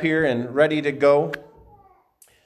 here 0.00 0.24
and 0.24 0.54
ready 0.54 0.82
to 0.82 0.92
go. 0.92 1.32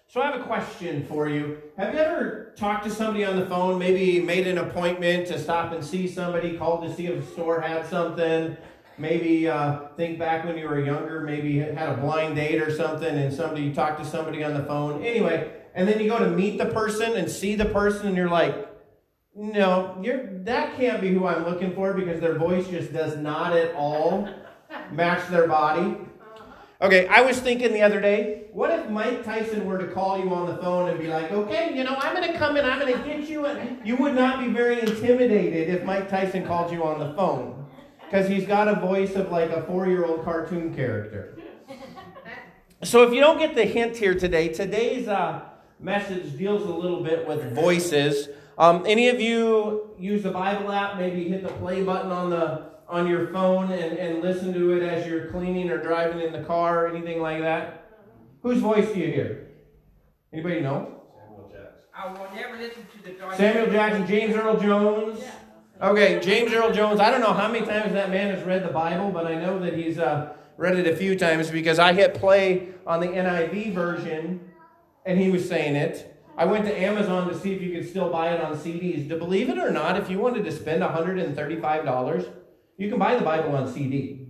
So 0.09 0.21
I 0.21 0.27
have 0.27 0.41
a 0.41 0.45
question 0.45 1.07
for 1.07 1.29
you. 1.29 1.59
Have 1.77 1.95
you 1.95 2.01
ever 2.01 2.53
talked 2.57 2.83
to 2.85 2.91
somebody 2.91 3.25
on 3.25 3.39
the 3.39 3.47
phone, 3.47 3.79
maybe 3.79 4.21
made 4.21 4.49
an 4.49 4.59
appointment 4.59 5.29
to 5.29 5.39
stop 5.39 5.73
and 5.73 5.85
see 5.85 6.09
somebody, 6.09 6.59
called 6.59 6.83
to 6.83 6.93
see 6.93 7.07
if 7.07 7.23
a 7.23 7.33
store 7.33 7.61
had 7.61 7.87
something? 7.87 8.57
Maybe 8.99 9.49
uh, 9.49 9.89
think 9.97 10.19
back 10.19 10.45
when 10.45 10.59
you 10.59 10.69
were 10.69 10.81
younger, 10.81 11.21
maybe 11.21 11.59
had 11.59 11.91
a 11.91 11.97
blind 11.97 12.35
date 12.35 12.61
or 12.61 12.75
something, 12.75 13.17
and 13.17 13.33
somebody 13.33 13.63
you 13.63 13.73
talked 13.73 14.03
to 14.03 14.05
somebody 14.05 14.43
on 14.43 14.53
the 14.53 14.65
phone. 14.65 15.05
Anyway, 15.05 15.53
and 15.75 15.89
then 15.89 16.01
you 16.01 16.11
go 16.11 16.19
to 16.19 16.29
meet 16.29 16.59
the 16.59 16.67
person 16.67 17.17
and 17.17 17.31
see 17.31 17.55
the 17.55 17.67
person, 17.67 18.09
and 18.09 18.17
you're 18.17 18.29
like, 18.29 18.69
no, 19.35 19.97
you're 20.03 20.27
that 20.41 20.77
can't 20.77 21.01
be 21.01 21.13
who 21.13 21.27
I'm 21.27 21.45
looking 21.45 21.73
for 21.73 21.95
because 21.95 22.21
their 22.21 22.35
voice 22.35 22.67
just 22.69 22.93
does 22.93 23.17
not 23.17 23.57
at 23.57 23.75
all 23.75 24.29
match 24.91 25.29
their 25.29 25.47
body. 25.47 25.97
Okay, 26.83 27.07
I 27.09 27.21
was 27.21 27.39
thinking 27.39 27.75
the 27.75 27.83
other 27.83 28.01
day, 28.01 28.45
what 28.53 28.71
if 28.71 28.89
Mike 28.89 29.23
Tyson 29.23 29.67
were 29.67 29.77
to 29.77 29.89
call 29.89 30.19
you 30.19 30.33
on 30.33 30.47
the 30.47 30.57
phone 30.57 30.89
and 30.89 30.99
be 30.99 31.09
like, 31.09 31.31
okay, 31.31 31.77
you 31.77 31.85
know, 31.85 31.95
I'm 31.99 32.17
going 32.17 32.33
to 32.33 32.39
come 32.39 32.57
in, 32.57 32.65
I'm 32.65 32.81
going 32.81 32.97
to 32.97 33.05
get 33.05 33.29
you, 33.29 33.45
and 33.45 33.87
you 33.87 33.97
would 33.97 34.15
not 34.15 34.41
be 34.41 34.49
very 34.49 34.81
intimidated 34.81 35.69
if 35.69 35.85
Mike 35.85 36.09
Tyson 36.09 36.47
called 36.47 36.73
you 36.73 36.83
on 36.83 36.99
the 36.99 37.13
phone 37.15 37.67
because 38.07 38.27
he's 38.27 38.47
got 38.47 38.67
a 38.67 38.77
voice 38.77 39.15
of 39.15 39.31
like 39.31 39.51
a 39.51 39.63
four 39.65 39.89
year 39.89 40.07
old 40.07 40.25
cartoon 40.25 40.75
character. 40.75 41.39
So 42.83 43.03
if 43.03 43.13
you 43.13 43.21
don't 43.21 43.39
get 43.39 43.55
the 43.55 43.67
hint 43.67 43.99
here 43.99 44.15
today, 44.15 44.49
today's 44.49 45.07
uh, 45.07 45.43
message 45.79 46.37
deals 46.39 46.63
a 46.63 46.73
little 46.73 47.05
bit 47.05 47.29
with 47.29 47.55
voices. 47.55 48.31
Um, 48.57 48.85
any 48.87 49.09
of 49.09 49.21
you 49.21 49.91
use 49.99 50.23
the 50.23 50.31
Bible 50.31 50.73
app? 50.73 50.97
Maybe 50.97 51.29
hit 51.29 51.43
the 51.43 51.51
play 51.51 51.83
button 51.83 52.11
on 52.11 52.31
the 52.31 52.71
on 52.91 53.07
your 53.07 53.29
phone 53.29 53.71
and, 53.71 53.97
and 53.99 54.23
listen 54.23 54.53
to 54.53 54.73
it 54.73 54.83
as 54.83 55.07
you're 55.07 55.27
cleaning 55.27 55.71
or 55.71 55.79
driving 55.79 56.21
in 56.21 56.33
the 56.33 56.43
car 56.43 56.85
or 56.85 56.89
anything 56.89 57.23
like 57.23 57.41
that? 57.41 57.89
Whose 58.43 58.61
voice 58.61 58.93
do 58.93 58.99
you 58.99 59.07
hear? 59.07 59.49
Anybody 60.33 60.61
know? 60.61 61.01
Samuel 61.17 61.51
Jackson. 61.51 61.83
I 61.95 62.07
will 62.13 62.35
never 62.35 62.57
listen 62.57 62.87
to 62.87 63.03
the 63.03 63.37
Samuel 63.37 63.71
Jackson, 63.71 64.07
James 64.07 64.35
Earl 64.35 64.59
Jones. 64.59 65.21
Okay, 65.81 66.21
James 66.21 66.53
Earl 66.53 66.73
Jones. 66.73 67.01
I 67.01 67.11
don't 67.11 67.21
know 67.21 67.33
how 67.33 67.49
many 67.49 67.65
times 67.65 67.93
that 67.93 68.11
man 68.11 68.35
has 68.35 68.45
read 68.45 68.65
the 68.65 68.73
Bible, 68.73 69.11
but 69.11 69.27
I 69.27 69.35
know 69.35 69.59
that 69.61 69.75
he's 69.75 69.99
uh, 69.99 70.35
read 70.57 70.77
it 70.77 70.87
a 70.87 70.97
few 70.97 71.17
times 71.17 71.51
because 71.51 71.79
I 71.79 71.93
hit 71.93 72.15
play 72.15 72.69
on 72.87 73.01
the 73.01 73.07
NIV 73.07 73.73
version 73.73 74.41
and 75.07 75.19
he 75.19 75.31
was 75.31 75.49
saying 75.49 75.77
it. 75.77 76.07
I 76.37 76.45
went 76.45 76.65
to 76.67 76.79
Amazon 76.79 77.29
to 77.29 77.39
see 77.39 77.55
if 77.55 77.63
you 77.63 77.73
could 77.73 77.89
still 77.89 78.11
buy 78.11 78.33
it 78.33 78.41
on 78.41 78.57
CDs. 78.57 79.09
To 79.09 79.17
believe 79.17 79.49
it 79.49 79.59
or 79.59 79.71
not, 79.71 79.99
if 79.99 80.09
you 80.11 80.19
wanted 80.19 80.45
to 80.45 80.53
spend 80.53 80.83
$135, 80.83 82.33
you 82.81 82.89
can 82.89 82.99
buy 82.99 83.15
the 83.15 83.23
Bible 83.23 83.55
on 83.55 83.71
CD. 83.71 84.27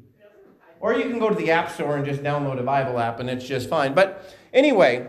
Or 0.81 0.95
you 0.95 1.09
can 1.09 1.21
go 1.21 1.29
to 1.29 1.37
the 1.37 1.53
App 1.53 1.71
Store 1.71 1.97
and 1.97 2.05
just 2.05 2.23
download 2.23 2.59
a 2.59 2.65
Bible 2.65 2.99
app 2.99 3.21
and 3.21 3.31
it's 3.31 3.47
just 3.47 3.69
fine. 3.69 3.95
But 3.95 4.35
anyway, 4.53 5.09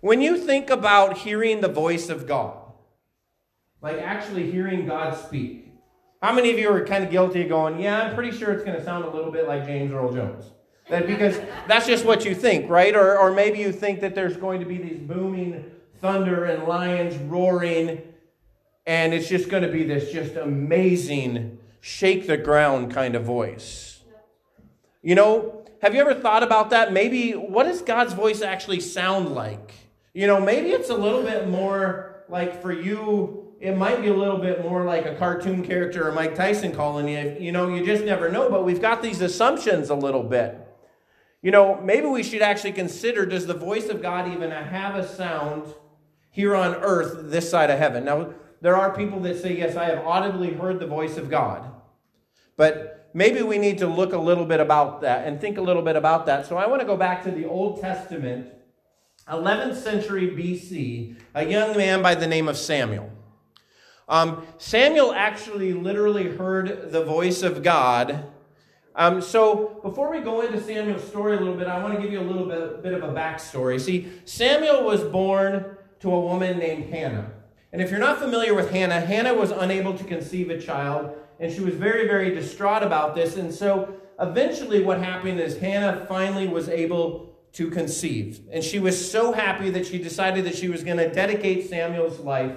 when 0.00 0.20
you 0.20 0.36
think 0.36 0.68
about 0.68 1.18
hearing 1.18 1.60
the 1.60 1.68
voice 1.68 2.08
of 2.08 2.26
God, 2.26 2.56
like 3.80 3.98
actually 3.98 4.50
hearing 4.50 4.84
God 4.86 5.16
speak, 5.16 5.68
how 6.20 6.32
many 6.32 6.50
of 6.50 6.58
you 6.58 6.70
are 6.70 6.84
kind 6.84 7.04
of 7.04 7.10
guilty 7.10 7.42
of 7.42 7.48
going, 7.48 7.78
yeah, 7.78 8.02
I'm 8.02 8.14
pretty 8.16 8.36
sure 8.36 8.50
it's 8.52 8.64
going 8.64 8.76
to 8.76 8.84
sound 8.84 9.04
a 9.04 9.10
little 9.10 9.30
bit 9.30 9.46
like 9.46 9.64
James 9.64 9.92
Earl 9.92 10.12
Jones? 10.12 10.44
That 10.88 11.06
because 11.06 11.38
that's 11.68 11.86
just 11.86 12.04
what 12.04 12.24
you 12.24 12.34
think, 12.34 12.68
right? 12.68 12.96
Or, 12.96 13.16
or 13.16 13.32
maybe 13.32 13.60
you 13.60 13.70
think 13.70 14.00
that 14.00 14.16
there's 14.16 14.36
going 14.36 14.58
to 14.58 14.66
be 14.66 14.78
these 14.78 14.98
booming 14.98 15.70
thunder 16.00 16.46
and 16.46 16.64
lions 16.64 17.16
roaring, 17.30 18.02
and 18.86 19.14
it's 19.14 19.28
just 19.28 19.48
going 19.48 19.62
to 19.62 19.70
be 19.70 19.84
this 19.84 20.10
just 20.10 20.34
amazing 20.34 21.58
shake 21.82 22.28
the 22.28 22.36
ground 22.36 22.94
kind 22.94 23.16
of 23.16 23.24
voice. 23.24 24.00
You 25.02 25.16
know, 25.16 25.64
have 25.82 25.96
you 25.96 26.00
ever 26.00 26.14
thought 26.14 26.44
about 26.44 26.70
that? 26.70 26.92
Maybe 26.92 27.32
what 27.32 27.64
does 27.64 27.82
God's 27.82 28.12
voice 28.12 28.40
actually 28.40 28.78
sound 28.78 29.34
like? 29.34 29.74
You 30.14 30.28
know, 30.28 30.40
maybe 30.40 30.70
it's 30.70 30.90
a 30.90 30.94
little 30.94 31.24
bit 31.24 31.48
more 31.48 32.24
like 32.28 32.62
for 32.62 32.72
you, 32.72 33.52
it 33.60 33.76
might 33.76 34.00
be 34.00 34.08
a 34.08 34.14
little 34.14 34.38
bit 34.38 34.62
more 34.62 34.84
like 34.84 35.06
a 35.06 35.16
cartoon 35.16 35.64
character 35.64 36.08
or 36.08 36.12
Mike 36.12 36.36
Tyson 36.36 36.72
calling 36.72 37.08
you. 37.08 37.36
You 37.40 37.50
know, 37.50 37.68
you 37.68 37.84
just 37.84 38.04
never 38.04 38.30
know, 38.30 38.48
but 38.48 38.64
we've 38.64 38.80
got 38.80 39.02
these 39.02 39.20
assumptions 39.20 39.90
a 39.90 39.96
little 39.96 40.22
bit. 40.22 40.56
You 41.42 41.50
know, 41.50 41.80
maybe 41.80 42.06
we 42.06 42.22
should 42.22 42.42
actually 42.42 42.72
consider 42.72 43.26
does 43.26 43.48
the 43.48 43.54
voice 43.54 43.88
of 43.88 44.00
God 44.00 44.32
even 44.32 44.52
have 44.52 44.94
a 44.94 45.06
sound 45.06 45.74
here 46.30 46.54
on 46.54 46.76
earth 46.76 47.30
this 47.32 47.50
side 47.50 47.70
of 47.70 47.78
heaven? 47.80 48.04
Now, 48.04 48.34
there 48.60 48.76
are 48.76 48.94
people 48.94 49.18
that 49.20 49.42
say, 49.42 49.58
Yes, 49.58 49.74
I 49.74 49.86
have 49.86 50.06
audibly 50.06 50.52
heard 50.52 50.78
the 50.78 50.86
voice 50.86 51.16
of 51.16 51.28
God. 51.28 51.71
But 52.62 53.10
maybe 53.12 53.42
we 53.42 53.58
need 53.58 53.78
to 53.78 53.88
look 53.88 54.12
a 54.12 54.18
little 54.18 54.44
bit 54.44 54.60
about 54.60 55.00
that 55.00 55.26
and 55.26 55.40
think 55.40 55.58
a 55.58 55.60
little 55.60 55.82
bit 55.82 55.96
about 55.96 56.26
that. 56.26 56.46
So 56.46 56.56
I 56.56 56.68
want 56.68 56.80
to 56.80 56.86
go 56.86 56.96
back 56.96 57.24
to 57.24 57.32
the 57.32 57.44
Old 57.44 57.80
Testament, 57.80 58.52
11th 59.28 59.74
century 59.74 60.28
BC, 60.28 61.16
a 61.34 61.44
young 61.44 61.76
man 61.76 62.02
by 62.02 62.14
the 62.14 62.28
name 62.28 62.46
of 62.46 62.56
Samuel. 62.56 63.10
Um, 64.08 64.46
Samuel 64.58 65.12
actually 65.12 65.72
literally 65.72 66.28
heard 66.36 66.92
the 66.92 67.02
voice 67.02 67.42
of 67.42 67.64
God. 67.64 68.26
Um, 68.94 69.20
so 69.20 69.80
before 69.82 70.12
we 70.12 70.20
go 70.20 70.42
into 70.42 70.62
Samuel's 70.62 71.02
story 71.02 71.36
a 71.36 71.40
little 71.40 71.56
bit, 71.56 71.66
I 71.66 71.82
want 71.82 71.96
to 71.96 72.00
give 72.00 72.12
you 72.12 72.20
a 72.20 72.28
little 72.30 72.46
bit, 72.46 72.80
bit 72.80 72.94
of 72.94 73.02
a 73.02 73.12
backstory. 73.12 73.80
See, 73.80 74.08
Samuel 74.24 74.84
was 74.84 75.02
born 75.02 75.78
to 75.98 76.14
a 76.14 76.20
woman 76.20 76.60
named 76.60 76.94
Hannah. 76.94 77.31
And 77.72 77.80
if 77.80 77.90
you're 77.90 78.00
not 78.00 78.18
familiar 78.18 78.54
with 78.54 78.70
Hannah, 78.70 79.00
Hannah 79.00 79.34
was 79.34 79.50
unable 79.50 79.96
to 79.96 80.04
conceive 80.04 80.50
a 80.50 80.60
child 80.60 81.16
and 81.42 81.52
she 81.52 81.60
was 81.60 81.74
very, 81.74 82.06
very 82.06 82.32
distraught 82.32 82.84
about 82.84 83.16
this. 83.16 83.36
And 83.36 83.52
so 83.52 83.94
eventually, 84.20 84.82
what 84.84 84.98
happened 84.98 85.40
is 85.40 85.58
Hannah 85.58 86.06
finally 86.06 86.46
was 86.46 86.68
able 86.68 87.34
to 87.54 87.68
conceive. 87.68 88.40
And 88.52 88.62
she 88.62 88.78
was 88.78 89.10
so 89.10 89.32
happy 89.32 89.68
that 89.70 89.84
she 89.84 89.98
decided 89.98 90.44
that 90.44 90.54
she 90.54 90.68
was 90.68 90.84
going 90.84 90.98
to 90.98 91.12
dedicate 91.12 91.68
Samuel's 91.68 92.20
life 92.20 92.54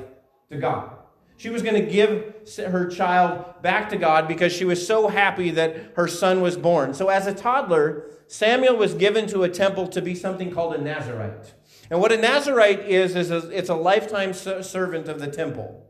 to 0.51 0.57
God. 0.57 0.91
She 1.37 1.49
was 1.49 1.63
going 1.63 1.83
to 1.83 1.91
give 1.91 2.33
her 2.57 2.87
child 2.87 3.61
back 3.61 3.89
to 3.89 3.97
God 3.97 4.27
because 4.27 4.53
she 4.53 4.63
was 4.63 4.85
so 4.85 5.07
happy 5.07 5.49
that 5.51 5.93
her 5.95 6.07
son 6.07 6.41
was 6.41 6.55
born. 6.55 6.93
So, 6.93 7.09
as 7.09 7.25
a 7.25 7.33
toddler, 7.33 8.05
Samuel 8.27 8.77
was 8.77 8.93
given 8.93 9.27
to 9.27 9.43
a 9.43 9.49
temple 9.49 9.87
to 9.87 10.01
be 10.01 10.13
something 10.13 10.51
called 10.51 10.75
a 10.75 10.81
Nazarite. 10.81 11.53
And 11.89 11.99
what 11.99 12.11
a 12.11 12.17
Nazarite 12.17 12.81
is, 12.81 13.15
is 13.15 13.31
a, 13.31 13.49
it's 13.49 13.69
a 13.69 13.75
lifetime 13.75 14.33
servant 14.33 15.07
of 15.07 15.19
the 15.19 15.27
temple. 15.27 15.85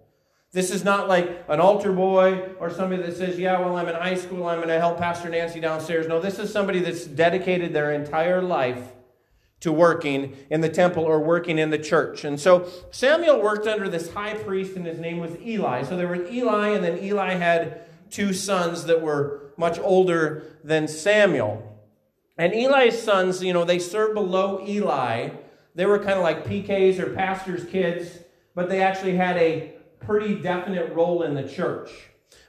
This 0.51 0.71
is 0.71 0.83
not 0.83 1.09
like 1.09 1.43
an 1.49 1.59
altar 1.59 1.91
boy 1.91 2.49
or 2.59 2.69
somebody 2.69 3.01
that 3.03 3.17
says, 3.17 3.37
Yeah, 3.37 3.59
well, 3.59 3.75
I'm 3.75 3.87
in 3.89 3.95
high 3.95 4.15
school, 4.15 4.47
I'm 4.47 4.57
going 4.57 4.69
to 4.69 4.79
help 4.79 4.97
Pastor 4.97 5.29
Nancy 5.29 5.59
downstairs. 5.59 6.07
No, 6.07 6.21
this 6.21 6.39
is 6.39 6.51
somebody 6.51 6.79
that's 6.79 7.05
dedicated 7.05 7.73
their 7.73 7.91
entire 7.91 8.41
life 8.41 8.93
to 9.61 9.71
working 9.71 10.35
in 10.49 10.61
the 10.61 10.69
temple 10.69 11.03
or 11.03 11.19
working 11.19 11.57
in 11.57 11.71
the 11.71 11.77
church. 11.77 12.23
And 12.23 12.39
so 12.39 12.69
Samuel 12.91 13.41
worked 13.41 13.67
under 13.67 13.89
this 13.89 14.13
high 14.13 14.35
priest, 14.35 14.75
and 14.75 14.85
his 14.85 14.99
name 14.99 15.19
was 15.19 15.35
Eli. 15.41 15.83
So 15.83 15.97
there 15.97 16.07
was 16.07 16.29
Eli, 16.31 16.69
and 16.69 16.83
then 16.83 16.99
Eli 16.99 17.33
had 17.33 17.81
two 18.09 18.31
sons 18.31 18.85
that 18.85 19.01
were 19.01 19.51
much 19.57 19.79
older 19.79 20.43
than 20.63 20.87
Samuel. 20.87 21.71
And 22.37 22.53
Eli's 22.53 23.01
sons, 23.01 23.43
you 23.43 23.53
know, 23.53 23.65
they 23.65 23.79
served 23.79 24.13
below 24.13 24.63
Eli. 24.65 25.29
They 25.75 25.85
were 25.85 25.99
kind 25.99 26.13
of 26.13 26.23
like 26.23 26.45
PKs 26.45 26.99
or 26.99 27.13
pastors' 27.13 27.65
kids, 27.65 28.19
but 28.55 28.69
they 28.69 28.81
actually 28.81 29.15
had 29.15 29.37
a 29.37 29.73
pretty 29.99 30.35
definite 30.35 30.93
role 30.93 31.23
in 31.23 31.35
the 31.35 31.47
church. 31.47 31.89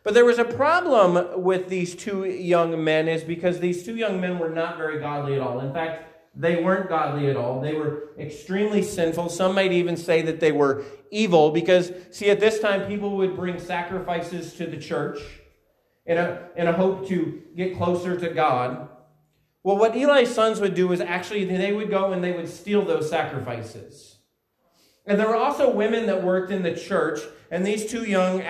But 0.05 0.15
there 0.15 0.25
was 0.25 0.39
a 0.39 0.45
problem 0.45 1.43
with 1.43 1.69
these 1.69 1.97
two 1.97 2.25
young 2.25 2.83
men, 2.85 3.09
is 3.09 3.25
because 3.25 3.59
these 3.59 3.85
two 3.85 3.97
young 3.97 4.21
men 4.21 4.39
were 4.39 4.51
not 4.51 4.77
very 4.77 5.01
godly 5.01 5.35
at 5.35 5.41
all. 5.41 5.59
In 5.61 5.73
fact, 5.73 6.05
they 6.37 6.63
weren't 6.63 6.89
godly 6.89 7.29
at 7.29 7.37
all. 7.37 7.61
They 7.61 7.75
were 7.75 8.11
extremely 8.19 8.83
sinful. 8.83 9.31
Some 9.31 9.55
might 9.55 9.73
even 9.73 9.97
say 9.97 10.23
that 10.23 10.39
they 10.39 10.53
were 10.53 10.85
evil 11.11 11.51
because, 11.51 11.91
see, 12.11 12.31
at 12.31 12.39
this 12.39 12.61
time, 12.61 12.87
people 12.87 13.17
would 13.17 13.35
bring 13.35 13.59
sacrifices 13.59 14.55
to 14.55 14.67
the 14.67 14.77
church 14.77 15.19
in 16.05 16.19
a, 16.19 16.49
in 16.57 16.69
a 16.69 16.73
hope 16.73 17.09
to 17.09 17.43
get 17.57 17.77
closer 17.77 18.19
to 18.21 18.29
God. 18.29 18.89
Well, 19.67 19.79
what 19.79 19.97
Eli's 19.97 20.33
sons 20.33 20.61
would 20.61 20.77
do 20.77 20.93
is 20.93 21.01
actually 21.01 21.45
they 21.45 21.73
would 21.73 21.91
go 21.91 22.13
and 22.13 22.23
they 22.23 22.31
would 22.31 22.49
steal 22.49 22.85
those 22.85 23.11
sacrifices. 23.11 24.19
And 25.07 25.19
there 25.19 25.27
were 25.27 25.35
also 25.35 25.69
women 25.69 26.07
that 26.07 26.23
worked 26.23 26.53
in 26.53 26.63
the 26.63 26.73
church 26.73 27.19
and 27.51 27.67
these 27.67 27.91
two 27.91 28.05
young, 28.05 28.45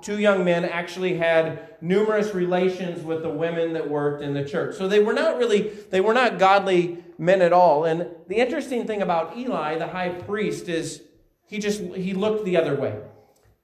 two 0.00 0.18
young 0.18 0.42
men 0.42 0.64
actually 0.64 1.18
had 1.18 1.76
numerous 1.82 2.34
relations 2.34 3.04
with 3.04 3.20
the 3.20 3.28
women 3.28 3.74
that 3.74 3.90
worked 3.90 4.22
in 4.22 4.32
the 4.32 4.42
church. 4.42 4.76
So 4.76 4.88
they 4.88 5.00
were 5.00 5.12
not 5.12 5.36
really, 5.36 5.68
they 5.90 6.00
were 6.00 6.14
not 6.14 6.38
godly 6.38 7.04
men 7.18 7.42
at 7.42 7.52
all. 7.52 7.84
And 7.84 8.08
the 8.28 8.36
interesting 8.36 8.86
thing 8.86 9.02
about 9.02 9.36
Eli, 9.36 9.76
the 9.76 9.88
high 9.88 10.08
priest, 10.08 10.70
is 10.70 11.02
he 11.46 11.58
just, 11.58 11.82
he 11.82 12.14
looked 12.14 12.46
the 12.46 12.56
other 12.56 12.74
way. 12.74 12.98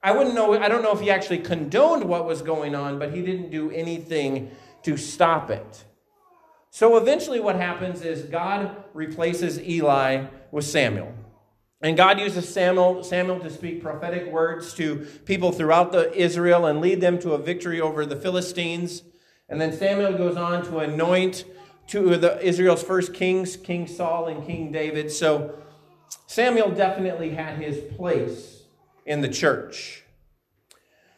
I 0.03 0.11
wouldn't 0.11 0.35
know, 0.35 0.53
I 0.53 0.69
don't 0.69 0.83
know 0.83 0.93
if 0.93 0.99
he 0.99 1.09
actually 1.09 1.39
condoned 1.39 2.03
what 2.03 2.27
was 2.27 2.43
going 2.43 2.75
on, 2.75 2.99
but 2.99 3.11
he 3.11 3.23
didn't 3.23 3.49
do 3.49 3.71
anything 3.71 4.51
to 4.83 4.97
stop 4.97 5.49
it. 5.49 5.85
So 6.73 6.95
eventually 6.95 7.41
what 7.41 7.57
happens 7.57 8.01
is 8.01 8.23
God 8.23 8.75
replaces 8.93 9.59
Eli 9.61 10.27
with 10.51 10.63
Samuel. 10.63 11.13
And 11.81 11.97
God 11.97 12.17
uses 12.17 12.47
Samuel, 12.47 13.03
Samuel 13.03 13.41
to 13.41 13.49
speak 13.49 13.83
prophetic 13.83 14.31
words 14.31 14.73
to 14.75 15.05
people 15.25 15.51
throughout 15.51 15.91
the 15.91 16.13
Israel 16.17 16.65
and 16.65 16.79
lead 16.79 17.01
them 17.01 17.19
to 17.19 17.33
a 17.33 17.37
victory 17.37 17.81
over 17.81 18.05
the 18.05 18.15
Philistines. 18.15 19.03
And 19.49 19.59
then 19.59 19.73
Samuel 19.73 20.17
goes 20.17 20.37
on 20.37 20.63
to 20.65 20.79
anoint 20.79 21.43
two 21.87 22.13
of 22.13 22.21
the 22.21 22.41
Israel's 22.41 22.83
first 22.83 23.13
kings, 23.13 23.57
King 23.57 23.85
Saul 23.85 24.27
and 24.27 24.45
King 24.45 24.71
David. 24.71 25.11
So 25.11 25.59
Samuel 26.25 26.71
definitely 26.71 27.31
had 27.31 27.57
his 27.57 27.79
place 27.95 28.63
in 29.05 29.19
the 29.19 29.27
church. 29.29 30.03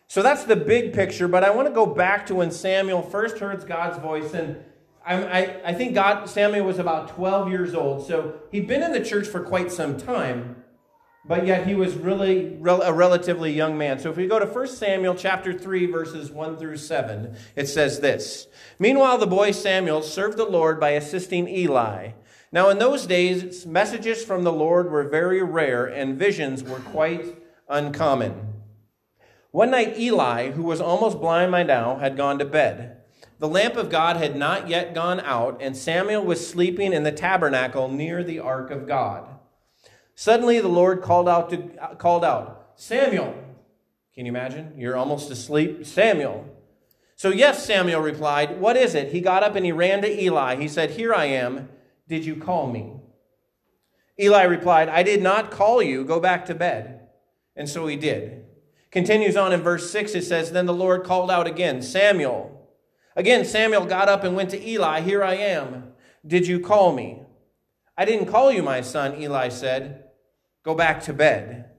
So 0.08 0.24
that's 0.24 0.46
the 0.46 0.56
big 0.56 0.94
picture, 0.94 1.28
but 1.28 1.44
I 1.44 1.52
want 1.52 1.68
to 1.68 1.74
go 1.74 1.86
back 1.86 2.26
to 2.28 2.36
when 2.36 2.50
Samuel 2.50 3.04
first 3.04 3.38
heard 3.38 3.68
God's 3.68 4.00
voice. 4.00 4.34
And 4.34 4.64
I, 5.06 5.24
I, 5.24 5.62
I 5.66 5.74
think 5.74 5.94
God, 5.94 6.30
Samuel 6.30 6.66
was 6.66 6.80
about 6.80 7.10
12 7.10 7.50
years 7.50 7.74
old. 7.74 8.08
So 8.08 8.36
he'd 8.52 8.68
been 8.68 8.84
in 8.84 8.92
the 8.92 9.04
church 9.04 9.28
for 9.28 9.42
quite 9.42 9.72
some 9.72 9.98
time 9.98 10.64
but 11.26 11.48
yet 11.48 11.66
he 11.66 11.74
was 11.74 11.96
really 11.96 12.58
a 12.62 12.94
relatively 12.94 13.52
young 13.52 13.78
man. 13.78 13.98
So 14.00 14.10
if 14.10 14.18
we 14.18 14.28
go 14.28 14.40
to 14.40 14.46
1 14.46 14.68
Samuel 14.68 15.16
chapter 15.16 15.58
3 15.58 15.86
verses 15.86 16.32
1 16.32 16.58
through 16.58 16.78
7, 16.78 17.36
it 17.56 17.68
says 17.68 18.02
this. 18.02 18.48
Meanwhile 18.78 19.20
the 19.20 19.28
boy 19.28 19.52
Samuel 19.52 20.02
served 20.02 20.38
the 20.38 20.46
Lord 20.46 20.80
by 20.80 20.92
assisting 20.92 21.48
Eli. 21.48 22.12
Now 22.52 22.70
in 22.70 22.78
those 22.78 23.08
days 23.08 23.66
messages 23.66 24.24
from 24.24 24.44
the 24.44 24.52
Lord 24.52 24.92
were 24.92 25.08
very 25.08 25.42
rare 25.42 25.86
and 25.86 26.20
visions 26.20 26.62
were 26.62 26.80
quite 26.80 27.38
uncommon. 27.70 28.50
One 29.52 29.72
night 29.72 29.98
Eli, 29.98 30.52
who 30.52 30.64
was 30.64 30.82
almost 30.82 31.22
blind 31.22 31.52
by 31.52 31.64
now, 31.64 31.98
had 31.98 32.18
gone 32.18 32.40
to 32.40 32.46
bed. 32.46 33.03
The 33.44 33.50
lamp 33.50 33.76
of 33.76 33.90
God 33.90 34.16
had 34.16 34.38
not 34.38 34.70
yet 34.70 34.94
gone 34.94 35.20
out, 35.20 35.58
and 35.60 35.76
Samuel 35.76 36.24
was 36.24 36.48
sleeping 36.48 36.94
in 36.94 37.04
the 37.04 37.12
tabernacle 37.12 37.90
near 37.90 38.24
the 38.24 38.40
ark 38.40 38.72
of 38.72 38.88
God. 38.88 39.28
Suddenly 40.16 40.62
the 40.62 40.70
Lord 40.70 41.02
called 41.02 41.28
out 41.28 41.50
to 41.50 41.98
called 41.98 42.24
out, 42.24 42.72
Samuel. 42.78 43.36
Can 44.16 44.26
you 44.26 44.32
imagine? 44.32 44.76
You're 44.78 44.96
almost 44.96 45.30
asleep. 45.30 45.86
Samuel. 45.86 46.48
So 47.18 47.32
yes, 47.32 47.66
Samuel 47.66 48.00
replied, 48.00 48.62
What 48.62 48.78
is 48.78 48.96
it? 48.96 49.12
He 49.12 49.20
got 49.20 49.44
up 49.44 49.58
and 49.58 49.66
he 49.66 49.74
ran 49.74 50.02
to 50.04 50.24
Eli. 50.24 50.56
He 50.56 50.70
said, 50.70 50.92
Here 50.92 51.14
I 51.14 51.26
am. 51.26 51.68
Did 52.08 52.24
you 52.24 52.38
call 52.38 52.72
me? 52.72 52.94
Eli 54.18 54.44
replied, 54.44 54.88
I 54.88 55.04
did 55.04 55.22
not 55.22 55.52
call 55.52 55.84
you. 55.84 56.06
Go 56.06 56.22
back 56.22 56.46
to 56.46 56.56
bed. 56.56 57.10
And 57.58 57.68
so 57.68 57.88
he 57.88 57.98
did. 57.98 58.46
Continues 58.90 59.36
on 59.36 59.52
in 59.52 59.60
verse 59.62 59.92
6, 59.92 60.16
it 60.16 60.24
says, 60.24 60.54
Then 60.54 60.66
the 60.66 60.74
Lord 60.74 61.04
called 61.04 61.30
out 61.30 61.46
again, 61.46 61.82
Samuel. 61.82 62.53
Again, 63.16 63.46
Samuel 63.46 63.86
got 63.86 64.10
up 64.10 64.24
and 64.24 64.36
went 64.36 64.50
to 64.52 64.68
Eli. 64.68 65.02
Here 65.02 65.24
I 65.24 65.36
am. 65.36 65.94
Did 66.26 66.48
you 66.48 66.60
call 66.60 66.94
me? 66.94 67.22
I 67.98 68.06
didn't 68.06 68.32
call 68.32 68.52
you, 68.52 68.64
my 68.64 68.82
son, 68.82 69.22
Eli 69.22 69.50
said. 69.50 70.06
Go 70.64 70.74
back 70.74 71.04
to 71.04 71.14
bed. 71.14 71.70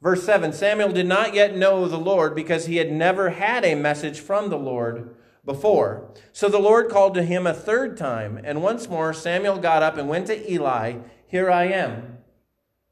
Verse 0.00 0.22
7 0.22 0.52
Samuel 0.52 0.92
did 0.92 1.06
not 1.06 1.34
yet 1.34 1.56
know 1.56 1.86
the 1.86 1.98
Lord 1.98 2.34
because 2.34 2.66
he 2.66 2.76
had 2.76 2.92
never 2.92 3.30
had 3.30 3.64
a 3.64 3.74
message 3.74 4.20
from 4.20 4.48
the 4.48 4.58
Lord 4.58 5.14
before. 5.44 6.14
So 6.32 6.48
the 6.48 6.58
Lord 6.58 6.88
called 6.88 7.14
to 7.14 7.22
him 7.22 7.46
a 7.46 7.54
third 7.54 7.96
time, 7.96 8.40
and 8.42 8.62
once 8.62 8.88
more 8.88 9.12
Samuel 9.12 9.58
got 9.58 9.82
up 9.82 9.96
and 9.96 10.08
went 10.08 10.28
to 10.28 10.52
Eli. 10.52 10.98
Here 11.26 11.50
I 11.50 11.64
am. 11.64 12.18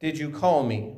Did 0.01 0.19
you 0.19 0.31
call 0.31 0.63
me? 0.63 0.97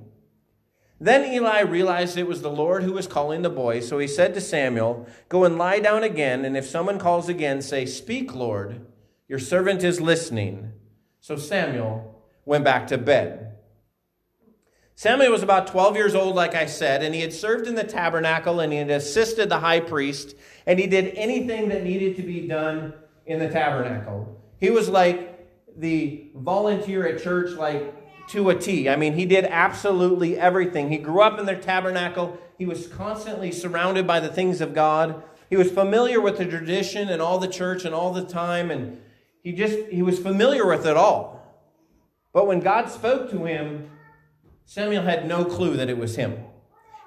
Then 1.01 1.33
Eli 1.33 1.61
realized 1.61 2.17
it 2.17 2.27
was 2.27 2.43
the 2.43 2.51
Lord 2.51 2.83
who 2.83 2.93
was 2.93 3.07
calling 3.07 3.43
the 3.43 3.51
boy, 3.51 3.81
so 3.81 3.99
he 3.99 4.09
said 4.09 4.35
to 4.35 4.41
Samuel, 4.41 5.07
Go 5.29 5.45
and 5.45 5.57
lie 5.57 5.79
down 5.79 6.03
again, 6.03 6.45
and 6.45 6.57
if 6.57 6.67
someone 6.67 6.99
calls 6.99 7.29
again, 7.29 7.63
say, 7.63 7.87
Speak, 7.87 8.35
Lord, 8.35 8.85
your 9.29 9.39
servant 9.39 9.85
is 9.85 10.01
listening. 10.01 10.73
So 11.21 11.37
Samuel 11.37 12.23
went 12.45 12.65
back 12.65 12.89
to 12.89 12.99
bed. 12.99 13.49
Samuel 14.97 15.31
was 15.31 15.45
about 15.45 15.69
12 15.69 15.95
years 15.95 16.15
old, 16.17 16.35
like 16.35 16.57
I 16.57 16.67
said, 16.67 17.05
and 17.05 17.15
he 17.15 17.21
had 17.21 17.33
served 17.33 17.69
in 17.69 17.77
the 17.77 17.85
tabernacle 17.85 18.59
and 18.59 18.73
he 18.73 18.81
had 18.81 18.91
assisted 18.91 19.49
the 19.49 19.61
high 19.61 19.79
priest, 19.79 20.35
and 20.67 20.81
he 20.81 20.89
did 20.89 21.15
anything 21.15 21.69
that 21.69 21.85
needed 21.85 22.17
to 22.17 22.23
be 22.23 22.49
done 22.49 22.93
in 23.25 23.39
the 23.39 23.49
tabernacle. 23.49 24.43
He 24.59 24.71
was 24.71 24.89
like 24.89 25.47
the 25.77 26.33
volunteer 26.35 27.07
at 27.07 27.23
church, 27.23 27.57
like 27.57 27.95
to 28.29 28.51
a 28.51 28.55
T. 28.55 28.89
I 28.89 28.97
mean, 28.97 29.15
he 29.15 29.25
did 29.25 29.45
absolutely 29.45 30.39
everything. 30.39 30.91
He 30.91 30.99
grew 30.99 31.23
up 31.23 31.39
in 31.39 31.47
the 31.47 31.57
tabernacle, 31.57 32.39
he 32.59 32.67
was 32.67 32.87
constantly 32.89 33.53
surrounded 33.53 34.07
by 34.07 34.21
the 34.21 34.29
things 34.29 34.61
of 34.61 34.75
God. 34.75 35.23
He 35.49 35.57
was 35.57 35.71
familiar 35.71 36.21
with 36.21 36.39
the 36.39 36.45
tradition 36.45 37.09
and 37.09 37.23
all 37.23 37.39
the 37.39 37.49
church 37.49 37.85
and 37.85 37.95
all 37.95 38.13
the 38.13 38.25
time, 38.25 38.71
and 38.71 39.01
he 39.43 39.53
just, 39.53 39.79
he 39.91 40.03
was 40.03 40.19
familiar 40.19 40.67
with 40.67 40.87
it 40.87 40.97
all. 40.97 41.39
But 42.33 42.47
when 42.47 42.61
God 42.61 42.91
spoke 42.91 43.31
to 43.31 43.45
him, 43.45 43.91
Samuel 44.67 45.05
had 45.05 45.27
no 45.27 45.45
clue 45.45 45.77
that 45.77 45.89
it 45.89 45.97
was 45.97 46.17
him. 46.17 46.45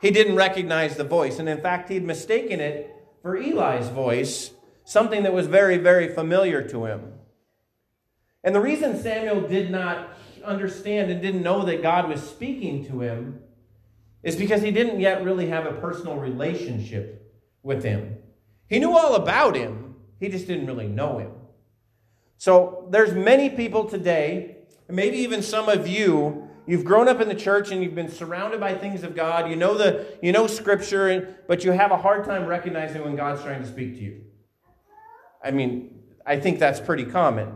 He 0.01 0.09
didn't 0.09 0.35
recognize 0.35 0.97
the 0.97 1.03
voice. 1.03 1.37
And 1.37 1.47
in 1.47 1.61
fact, 1.61 1.89
he'd 1.89 2.03
mistaken 2.03 2.59
it 2.59 2.89
for 3.21 3.37
Eli's 3.37 3.89
voice, 3.89 4.51
something 4.83 5.21
that 5.23 5.33
was 5.33 5.45
very, 5.45 5.77
very 5.77 6.11
familiar 6.11 6.67
to 6.69 6.85
him. 6.85 7.13
And 8.43 8.55
the 8.55 8.61
reason 8.61 8.99
Samuel 8.99 9.47
did 9.47 9.69
not 9.69 10.17
understand 10.43 11.11
and 11.11 11.21
didn't 11.21 11.43
know 11.43 11.65
that 11.65 11.81
God 11.81 12.09
was 12.09 12.21
speaking 12.21 12.85
to 12.87 13.01
him 13.01 13.39
is 14.23 14.35
because 14.35 14.61
he 14.61 14.71
didn't 14.71 14.99
yet 14.99 15.23
really 15.23 15.47
have 15.49 15.65
a 15.65 15.73
personal 15.73 16.15
relationship 16.17 17.33
with 17.63 17.83
him. 17.83 18.17
He 18.67 18.79
knew 18.79 18.95
all 18.95 19.15
about 19.15 19.55
him, 19.55 19.95
he 20.19 20.29
just 20.29 20.47
didn't 20.47 20.67
really 20.67 20.87
know 20.87 21.17
him. 21.17 21.31
So 22.37 22.87
there's 22.89 23.13
many 23.13 23.49
people 23.49 23.85
today, 23.85 24.57
maybe 24.89 25.17
even 25.17 25.41
some 25.41 25.69
of 25.69 25.87
you, 25.87 26.47
you've 26.65 26.85
grown 26.85 27.07
up 27.07 27.19
in 27.21 27.27
the 27.27 27.35
church 27.35 27.71
and 27.71 27.83
you've 27.83 27.95
been 27.95 28.09
surrounded 28.09 28.59
by 28.59 28.75
things 28.75 29.03
of 29.03 29.15
God. 29.15 29.49
You 29.49 29.55
know 29.55 29.77
the 29.77 30.17
you 30.21 30.31
know 30.31 30.47
scripture, 30.47 31.37
but 31.47 31.63
you 31.63 31.71
have 31.71 31.91
a 31.91 31.97
hard 31.97 32.25
time 32.25 32.45
recognizing 32.45 33.03
when 33.03 33.15
God's 33.15 33.41
trying 33.41 33.61
to 33.61 33.67
speak 33.67 33.95
to 33.95 34.01
you. 34.01 34.21
I 35.43 35.51
mean, 35.51 35.99
I 36.25 36.39
think 36.39 36.59
that's 36.59 36.79
pretty 36.79 37.05
common. 37.05 37.55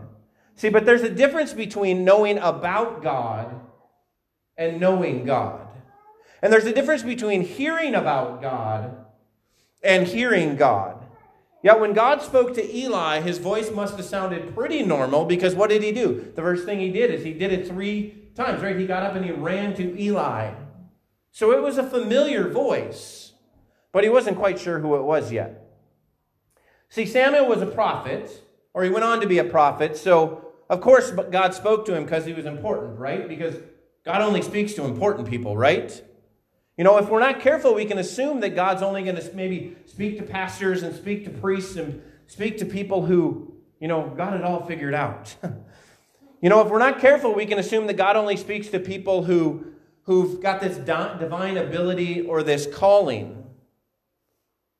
See, 0.56 0.70
but 0.70 0.86
there's 0.86 1.02
a 1.02 1.10
difference 1.10 1.54
between 1.54 2.06
knowing 2.06 2.38
about 2.38 3.04
God 3.04 3.60
and 4.58 4.80
knowing 4.80 5.26
God. 5.26 5.68
And 6.42 6.52
there's 6.52 6.66
a 6.66 6.74
difference 6.74 7.04
between 7.04 7.42
hearing 7.42 7.96
about 7.96 8.42
God 8.42 9.06
and 9.84 10.08
hearing 10.08 10.56
God. 10.56 11.06
Yet 11.64 11.80
when 11.80 11.94
God 11.94 12.22
spoke 12.22 12.54
to 12.54 12.76
Eli, 12.76 13.22
his 13.22 13.40
voice 13.40 13.72
must 13.72 13.98
have 13.98 14.06
sounded 14.06 14.54
pretty 14.54 14.84
normal 14.84 15.26
because 15.26 15.56
what 15.56 15.70
did 15.70 15.82
he 15.82 15.92
do? 15.92 16.32
The 16.36 16.42
first 16.42 16.66
thing 16.66 16.80
he 16.80 16.92
did 16.92 17.10
is 17.12 17.24
he 17.24 17.34
did 17.34 17.52
it 17.52 17.68
three 17.68 18.30
times, 18.36 18.62
right? 18.62 18.78
He 18.78 18.86
got 18.86 19.04
up 19.04 19.16
and 19.16 19.26
he 19.26 19.32
ran 19.32 19.76
to 19.76 20.00
Eli. 20.00 20.54
So 21.32 21.52
it 21.52 21.62
was 21.62 21.78
a 21.78 21.84
familiar 21.84 22.48
voice, 22.48 23.34
but 23.92 24.04
he 24.04 24.10
wasn't 24.10 24.38
quite 24.38 24.60
sure 24.60 24.80
who 24.80 24.96
it 24.96 25.02
was 25.02 25.32
yet. 25.32 25.66
See, 26.88 27.06
Samuel 27.06 27.48
was 27.48 27.62
a 27.62 27.66
prophet, 27.66 28.44
or 28.74 28.84
he 28.84 28.90
went 28.90 29.04
on 29.04 29.20
to 29.22 29.28
be 29.28 29.40
a 29.40 29.44
prophet, 29.44 29.98
so 29.98 30.45
of 30.70 30.82
course 30.82 31.12
but 31.12 31.32
God 31.32 31.54
spoke 31.54 31.86
to 31.86 31.96
him 31.96 32.04
because 32.04 32.26
he 32.26 32.34
was 32.34 32.46
important, 32.46 33.00
right? 33.00 33.28
Because 33.28 33.56
God 34.04 34.22
only 34.22 34.42
speaks 34.42 34.74
to 34.74 34.86
important 34.86 35.28
people, 35.28 35.58
right? 35.58 36.02
You 36.78 36.84
know, 36.84 36.98
if 36.98 37.10
we're 37.10 37.20
not 37.20 37.40
careful, 37.40 37.74
we 37.74 37.86
can 37.86 37.98
assume 37.98 38.42
that 38.42 38.56
God's 38.56 38.82
only 38.82 39.04
going 39.04 39.16
to 39.16 39.34
maybe 39.34 39.78
speak 39.86 40.18
to 40.18 40.24
pastors 40.24 40.84
and 40.84 40.96
speak 40.96 41.24
to 41.24 41.32
priests 41.32 41.78
and 41.78 42.02
speak 42.28 42.58
to 42.58 42.66
people 42.66 43.06
who, 43.06 43.54
you 43.80 43.88
know, 43.88 44.10
got 44.16 44.34
it 44.34 44.44
all 44.44 44.66
figured 44.66 44.94
out. 44.94 45.36
you 46.42 46.50
know, 46.50 46.62
if 46.62 46.68
we're 46.68 46.80
not 46.80 47.00
careful, 47.00 47.34
we 47.34 47.46
can 47.46 47.60
assume 47.60 47.88
that 47.88 47.96
God 47.96 48.18
only 48.18 48.36
speaks 48.36 48.68
to 48.68 48.80
people 48.80 49.24
who 49.24 49.66
who've 50.04 50.40
got 50.40 50.62
this 50.62 50.78
divine 50.78 51.58
ability 51.58 52.22
or 52.22 52.44
this 52.44 52.68
calling. 52.72 53.44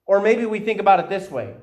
Or 0.06 0.22
maybe 0.22 0.46
we 0.46 0.60
think 0.60 0.80
about 0.80 1.00
it 1.00 1.10
this 1.10 1.32
way. 1.32 1.56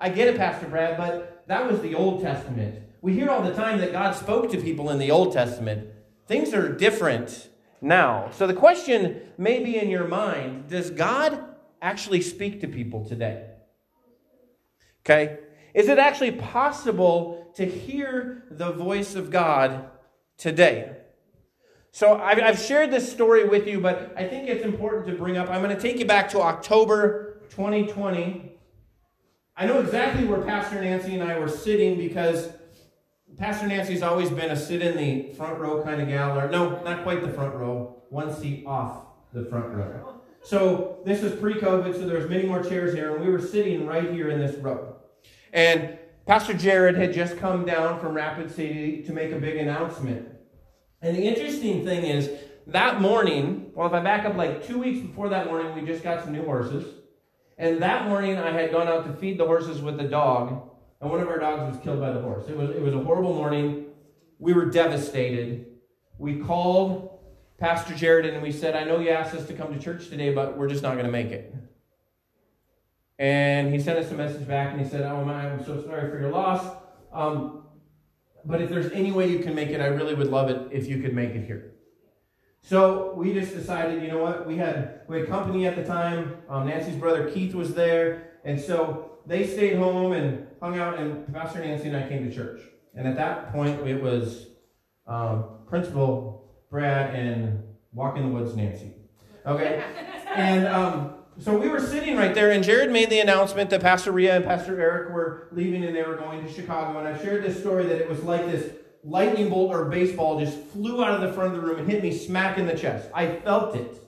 I 0.00 0.08
get 0.08 0.26
it, 0.28 0.36
Pastor 0.36 0.66
Brad, 0.66 0.96
but 0.96 1.44
that 1.46 1.70
was 1.70 1.80
the 1.80 1.94
Old 1.94 2.22
Testament. 2.22 2.83
We 3.04 3.12
hear 3.12 3.28
all 3.28 3.42
the 3.42 3.52
time 3.52 3.80
that 3.80 3.92
God 3.92 4.12
spoke 4.16 4.50
to 4.52 4.56
people 4.56 4.88
in 4.88 4.98
the 4.98 5.10
Old 5.10 5.34
Testament. 5.34 5.90
Things 6.26 6.54
are 6.54 6.72
different 6.72 7.50
now. 7.82 8.30
So 8.32 8.46
the 8.46 8.54
question 8.54 9.20
may 9.36 9.62
be 9.62 9.76
in 9.76 9.90
your 9.90 10.08
mind 10.08 10.68
Does 10.68 10.88
God 10.88 11.38
actually 11.82 12.22
speak 12.22 12.62
to 12.62 12.66
people 12.66 13.04
today? 13.06 13.44
Okay? 15.04 15.36
Is 15.74 15.88
it 15.88 15.98
actually 15.98 16.32
possible 16.32 17.52
to 17.56 17.66
hear 17.66 18.44
the 18.50 18.72
voice 18.72 19.16
of 19.16 19.30
God 19.30 19.84
today? 20.38 20.96
So 21.90 22.14
I've 22.14 22.58
shared 22.58 22.90
this 22.90 23.12
story 23.12 23.46
with 23.46 23.68
you, 23.68 23.80
but 23.80 24.14
I 24.16 24.26
think 24.26 24.48
it's 24.48 24.64
important 24.64 25.08
to 25.08 25.12
bring 25.12 25.36
up. 25.36 25.50
I'm 25.50 25.62
going 25.62 25.76
to 25.76 25.82
take 25.82 25.98
you 25.98 26.06
back 26.06 26.30
to 26.30 26.40
October 26.40 27.42
2020. 27.50 28.56
I 29.58 29.66
know 29.66 29.80
exactly 29.80 30.24
where 30.24 30.40
Pastor 30.40 30.80
Nancy 30.80 31.12
and 31.16 31.22
I 31.22 31.38
were 31.38 31.50
sitting 31.50 31.98
because 31.98 32.48
Pastor 33.36 33.66
Nancy's 33.66 34.02
always 34.02 34.30
been 34.30 34.50
a 34.50 34.56
sit 34.56 34.80
in 34.80 34.96
the 34.96 35.34
front 35.34 35.58
row 35.58 35.82
kind 35.82 36.00
of 36.00 36.08
gal, 36.08 36.38
or 36.38 36.48
no, 36.48 36.82
not 36.82 37.02
quite 37.02 37.22
the 37.22 37.28
front 37.28 37.54
row, 37.54 38.02
one 38.10 38.34
seat 38.34 38.64
off 38.66 39.06
the 39.32 39.44
front 39.46 39.74
row. 39.74 40.20
So 40.42 40.98
this 41.04 41.22
was 41.22 41.32
pre-COVID, 41.34 41.94
so 41.94 42.06
there 42.06 42.18
was 42.18 42.28
many 42.28 42.46
more 42.46 42.62
chairs 42.62 42.94
here, 42.94 43.14
and 43.14 43.24
we 43.24 43.30
were 43.30 43.40
sitting 43.40 43.86
right 43.86 44.12
here 44.12 44.28
in 44.28 44.38
this 44.38 44.56
row. 44.56 44.96
And 45.52 45.98
Pastor 46.26 46.54
Jared 46.54 46.96
had 46.96 47.12
just 47.12 47.38
come 47.38 47.64
down 47.64 47.98
from 47.98 48.14
Rapid 48.14 48.54
City 48.54 49.02
to 49.02 49.12
make 49.12 49.32
a 49.32 49.38
big 49.38 49.56
announcement. 49.56 50.28
And 51.02 51.16
the 51.16 51.22
interesting 51.22 51.84
thing 51.84 52.04
is, 52.04 52.30
that 52.66 53.00
morning, 53.00 53.72
well, 53.74 53.86
if 53.86 53.92
I 53.92 54.00
back 54.00 54.24
up 54.24 54.36
like 54.36 54.66
two 54.66 54.78
weeks 54.78 55.00
before 55.00 55.28
that 55.30 55.46
morning, 55.46 55.74
we 55.74 55.86
just 55.86 56.02
got 56.02 56.24
some 56.24 56.32
new 56.32 56.44
horses. 56.44 56.86
And 57.58 57.82
that 57.82 58.08
morning, 58.08 58.36
I 58.38 58.50
had 58.50 58.70
gone 58.70 58.88
out 58.88 59.06
to 59.06 59.12
feed 59.14 59.38
the 59.38 59.46
horses 59.46 59.82
with 59.82 59.96
the 59.96 60.04
dog 60.04 60.70
and 61.04 61.12
one 61.12 61.20
of 61.20 61.28
our 61.28 61.38
dogs 61.38 61.76
was 61.76 61.84
killed 61.84 62.00
by 62.00 62.12
the 62.12 62.20
horse. 62.22 62.48
It 62.48 62.56
was, 62.56 62.70
it 62.70 62.80
was 62.80 62.94
a 62.94 62.98
horrible 62.98 63.34
morning. 63.34 63.88
We 64.38 64.54
were 64.54 64.64
devastated. 64.64 65.66
We 66.16 66.38
called 66.38 67.20
Pastor 67.58 67.94
Jared 67.94 68.24
and 68.24 68.42
we 68.42 68.50
said, 68.50 68.74
I 68.74 68.84
know 68.84 68.98
you 68.98 69.10
asked 69.10 69.34
us 69.34 69.46
to 69.48 69.52
come 69.52 69.74
to 69.74 69.78
church 69.78 70.08
today, 70.08 70.32
but 70.32 70.56
we're 70.56 70.66
just 70.66 70.82
not 70.82 70.94
going 70.94 71.04
to 71.04 71.12
make 71.12 71.26
it. 71.26 71.54
And 73.18 73.70
he 73.70 73.78
sent 73.78 73.98
us 73.98 74.10
a 74.12 74.14
message 74.14 74.48
back 74.48 74.72
and 74.72 74.80
he 74.80 74.88
said, 74.88 75.02
Oh, 75.02 75.22
my, 75.26 75.50
I'm 75.50 75.62
so 75.62 75.84
sorry 75.84 76.10
for 76.10 76.18
your 76.18 76.30
loss. 76.30 76.64
Um, 77.12 77.66
but 78.46 78.62
if 78.62 78.70
there's 78.70 78.90
any 78.92 79.12
way 79.12 79.30
you 79.30 79.40
can 79.40 79.54
make 79.54 79.68
it, 79.68 79.82
I 79.82 79.88
really 79.88 80.14
would 80.14 80.28
love 80.28 80.48
it 80.48 80.68
if 80.72 80.88
you 80.88 81.02
could 81.02 81.12
make 81.12 81.32
it 81.32 81.44
here. 81.44 81.74
So 82.62 83.12
we 83.14 83.34
just 83.34 83.52
decided, 83.52 84.02
you 84.02 84.08
know 84.08 84.22
what? 84.22 84.46
We 84.46 84.56
had 84.56 85.02
we 85.06 85.20
had 85.20 85.28
company 85.28 85.66
at 85.66 85.76
the 85.76 85.84
time. 85.84 86.38
Um, 86.48 86.66
Nancy's 86.66 86.96
brother 86.96 87.30
Keith 87.30 87.54
was 87.54 87.74
there, 87.74 88.38
and 88.42 88.58
so 88.58 89.13
they 89.26 89.46
stayed 89.46 89.76
home 89.76 90.12
and 90.12 90.46
hung 90.60 90.78
out. 90.78 90.98
And 90.98 91.32
Pastor 91.32 91.64
Nancy 91.64 91.88
and 91.88 91.96
I 91.96 92.08
came 92.08 92.28
to 92.28 92.34
church. 92.34 92.60
And 92.94 93.08
at 93.08 93.16
that 93.16 93.52
point, 93.52 93.86
it 93.86 94.02
was 94.02 94.46
um, 95.06 95.44
Principal 95.68 96.52
Brad 96.70 97.14
and 97.14 97.62
Walk 97.92 98.16
in 98.16 98.22
the 98.22 98.28
Woods 98.28 98.54
Nancy. 98.56 98.92
Okay, 99.46 99.84
and 100.34 100.66
um, 100.66 101.14
so 101.38 101.58
we 101.58 101.68
were 101.68 101.80
sitting 101.80 102.16
right 102.16 102.34
there, 102.34 102.52
and 102.52 102.62
Jared 102.62 102.90
made 102.90 103.10
the 103.10 103.18
announcement 103.18 103.70
that 103.70 103.80
Pastor 103.80 104.12
Ria 104.12 104.36
and 104.36 104.44
Pastor 104.44 104.80
Eric 104.80 105.12
were 105.12 105.48
leaving 105.52 105.84
and 105.84 105.94
they 105.94 106.02
were 106.02 106.16
going 106.16 106.44
to 106.46 106.52
Chicago. 106.52 106.98
And 106.98 107.08
I 107.08 107.20
shared 107.22 107.42
this 107.42 107.58
story 107.58 107.86
that 107.86 108.00
it 108.00 108.08
was 108.08 108.22
like 108.22 108.46
this 108.46 108.72
lightning 109.02 109.50
bolt 109.50 109.70
or 109.70 109.86
baseball 109.86 110.38
just 110.38 110.56
flew 110.56 111.04
out 111.04 111.14
of 111.14 111.20
the 111.20 111.32
front 111.32 111.54
of 111.54 111.60
the 111.60 111.66
room 111.66 111.78
and 111.78 111.90
hit 111.90 112.02
me 112.02 112.16
smack 112.16 112.56
in 112.56 112.66
the 112.66 112.76
chest. 112.76 113.10
I 113.12 113.36
felt 113.36 113.74
it. 113.74 114.00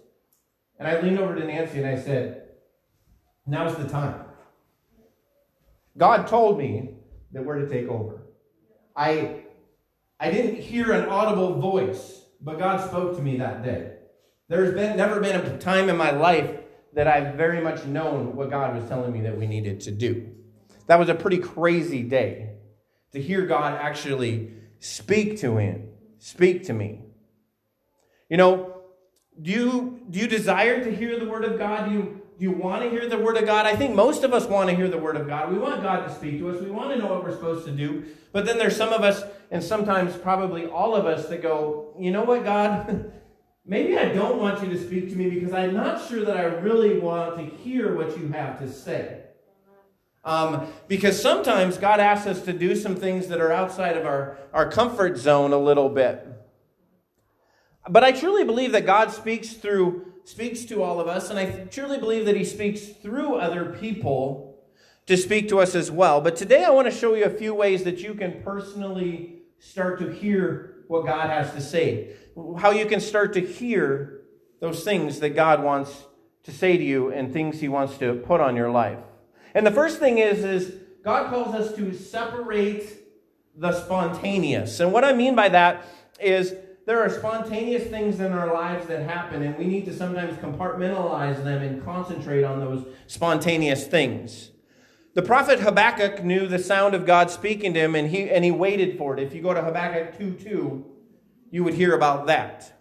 And 0.79 0.87
I 0.89 1.01
leaned 1.01 1.19
over 1.19 1.35
to 1.35 1.45
Nancy 1.45 1.79
and 1.79 1.87
I 1.87 2.01
said, 2.01 2.43
Now's 3.47 3.77
the 3.77 3.89
time. 3.89 4.26
God 5.97 6.27
told 6.27 6.59
me 6.59 6.91
that 7.33 7.45
we're 7.45 7.61
to 7.61 7.69
take 7.69 7.89
over. 7.89 8.23
I, 8.95 9.43
I 10.19 10.31
didn't 10.31 10.61
hear 10.61 10.93
an 10.93 11.09
audible 11.09 11.61
voice, 11.61 12.23
but 12.41 12.59
God 12.59 12.87
spoke 12.89 13.17
to 13.17 13.23
me 13.23 13.39
that 13.39 13.63
day. 13.63 13.93
There's 14.49 14.75
been 14.75 14.97
never 14.97 15.21
been 15.21 15.37
a 15.37 15.59
time 15.59 15.89
in 15.89 15.97
my 15.97 16.13
life 16.13 16.51
that 16.95 17.07
I've 17.07 17.35
very 17.35 17.61
much 17.61 17.85
known 17.85 18.37
what 18.37 18.51
God 18.51 18.75
was 18.75 18.89
telling 18.89 19.13
me 19.13 19.21
that 19.23 19.37
we 19.37 19.47
needed 19.47 19.81
to 19.81 19.91
do. 19.91 20.29
That 20.87 20.99
was 20.99 21.09
a 21.09 21.15
pretty 21.15 21.39
crazy 21.39 22.03
day 22.03 22.51
to 23.13 23.21
hear 23.21 23.45
God 23.45 23.75
actually 23.75 24.53
speak 24.79 25.39
to 25.41 25.59
him, 25.59 25.89
speak 26.19 26.65
to 26.67 26.73
me. 26.73 27.03
You 28.29 28.37
know, 28.37 28.83
do 29.41 29.51
you 29.51 30.01
do 30.09 30.19
you 30.19 30.27
desire 30.27 30.83
to 30.85 30.95
hear 30.95 31.19
the 31.19 31.27
word 31.27 31.45
of 31.45 31.59
God? 31.59 31.89
Do 31.89 31.95
you 31.95 32.23
do 32.39 32.45
you 32.45 32.51
want 32.51 32.83
to 32.83 32.91
hear 32.91 33.09
the 33.09 33.19
word 33.19 33.39
of 33.39 33.47
God? 33.47 33.65
I 33.65 33.75
think 33.75 33.95
most 33.95 34.23
of 34.23 34.35
us 34.35 34.47
want 34.47 34.69
to 34.69 34.77
hear 34.77 34.89
the 34.89 34.99
word 34.99 35.17
of 35.17 35.27
God. 35.27 35.51
We 35.51 35.59
want 35.59 35.83
God 35.83 36.07
to 36.07 36.15
speak 36.15 36.39
to 36.41 36.51
us. 36.51 36.61
We 36.61 36.71
want 36.71 36.91
to 36.91 36.99
know 36.99 37.07
what 37.07 37.25
we're 37.25 37.33
supposed 37.33 37.65
to 37.65 37.73
do. 37.73 38.05
But 38.33 38.45
then 38.45 38.59
there's 38.59 38.77
some 38.77 38.93
of 38.93 39.03
us, 39.03 39.23
and 39.51 39.65
sometimes 39.65 40.15
probably 40.17 40.67
all 40.67 40.95
of 40.95 41.07
us, 41.07 41.29
that 41.29 41.41
go, 41.41 41.95
you 41.99 42.11
know 42.11 42.25
what, 42.25 42.45
God? 42.45 43.11
Maybe 43.65 43.97
I 43.97 44.11
don't 44.11 44.39
want 44.39 44.63
you 44.63 44.69
to 44.69 44.79
speak 44.79 45.09
to 45.11 45.17
me 45.17 45.31
because 45.31 45.55
I'm 45.55 45.73
not 45.73 46.07
sure 46.09 46.25
that 46.27 46.37
I 46.37 46.45
really 46.45 46.99
want 46.99 47.39
to 47.39 47.45
hear 47.45 47.97
what 47.97 48.19
you 48.19 48.29
have 48.29 48.59
to 48.61 48.71
say. 48.71 49.23
Um, 50.23 50.67
because 50.89 51.21
sometimes 51.21 51.79
God 51.79 52.01
asks 52.01 52.27
us 52.27 52.43
to 52.43 52.53
do 52.53 52.77
some 52.77 52.97
things 52.97 53.29
that 53.29 53.41
are 53.41 53.53
outside 53.53 53.97
of 53.97 54.05
our, 54.05 54.37
our 54.53 54.71
comfort 54.71 55.17
zone 55.17 55.53
a 55.53 55.59
little 55.59 55.89
bit. 55.89 56.27
But 57.89 58.05
I 58.05 58.13
truly 58.13 58.45
believe 58.45 58.73
that 58.73 58.85
God 58.85 59.11
speaks 59.13 59.53
through 59.53 60.13
speaks 60.27 60.65
to 60.67 60.83
all 60.83 61.01
of 61.01 61.09
us, 61.09 61.31
and 61.31 61.39
I 61.39 61.67
truly 61.71 61.99
believe 61.99 62.27
that 62.27 62.37
He 62.37 62.45
speaks 62.45 62.87
through 62.87 63.37
other 63.37 63.77
people 63.81 64.59
to 65.07 65.17
speak 65.17 65.49
to 65.49 65.61
us 65.61 65.75
as 65.75 65.91
well. 65.91 66.21
But 66.21 66.37
today 66.37 66.65
I 66.65 66.71
want 66.71 66.91
to 66.91 66.97
show 66.97 67.15
you 67.15 67.25
a 67.25 67.31
few 67.31 67.55
ways 67.55 67.85
that 67.85 67.99
you 67.99 68.15
can 68.15 68.43
personally 68.43 69.43
start 69.59 69.99
to 70.01 70.13
hear 70.13 70.85
what 70.89 71.07
God 71.07 71.31
has 71.31 71.53
to 71.55 71.61
say 71.61 72.17
how 72.59 72.71
you 72.71 72.87
can 72.87 73.01
start 73.01 73.33
to 73.35 73.41
hear 73.41 74.21
those 74.61 74.85
things 74.85 75.21
that 75.21 75.31
God 75.31 75.63
wants 75.63 76.05
to 76.45 76.53
say 76.53 76.77
to 76.77 76.83
you 76.83 77.11
and 77.11 77.33
things 77.33 77.61
he 77.61 77.69
wants 77.69 77.99
to 77.99 78.15
put 78.15 78.41
on 78.41 78.57
your 78.57 78.71
life. 78.71 78.99
And 79.55 79.67
the 79.67 79.71
first 79.71 79.99
thing 79.99 80.19
is 80.19 80.45
is 80.45 80.75
God 81.03 81.31
calls 81.31 81.55
us 81.55 81.75
to 81.77 81.95
separate 81.95 82.85
the 83.57 83.73
spontaneous. 83.73 84.81
And 84.81 84.93
what 84.93 85.05
I 85.05 85.13
mean 85.13 85.35
by 85.35 85.49
that 85.49 85.87
is 86.21 86.55
there 86.87 87.03
are 87.03 87.11
spontaneous 87.11 87.85
things 87.91 88.21
in 88.21 88.33
our 88.33 88.55
lives 88.55 88.87
that 88.87 89.03
happen 89.03 89.43
and 89.43 89.59
we 89.59 89.67
need 89.67 89.85
to 89.85 89.95
sometimes 89.95 90.39
compartmentalize 90.39 91.43
them 91.43 91.61
and 91.61 91.85
concentrate 91.85 92.45
on 92.45 92.61
those 92.61 92.87
spontaneous 93.09 93.87
things. 93.87 94.53
The 95.15 95.23
prophet 95.23 95.61
Habakkuk 95.61 96.23
knew 96.23 96.47
the 96.47 96.61
sound 96.61 96.95
of 96.95 97.05
God 97.05 97.31
speaking 97.31 97.75
to 97.75 97.81
him 97.81 97.97
and 97.97 98.09
he 98.09 98.31
and 98.31 98.45
he 98.45 98.53
waited 98.53 98.97
for 98.97 99.19
it. 99.19 99.23
If 99.23 99.35
you 99.35 99.43
go 99.43 99.53
to 99.53 99.63
Habakkuk 99.63 100.17
2 100.17 100.35
2, 100.35 100.85
you 101.51 101.65
would 101.65 101.75
hear 101.75 101.95
about 101.95 102.27
that. 102.29 102.73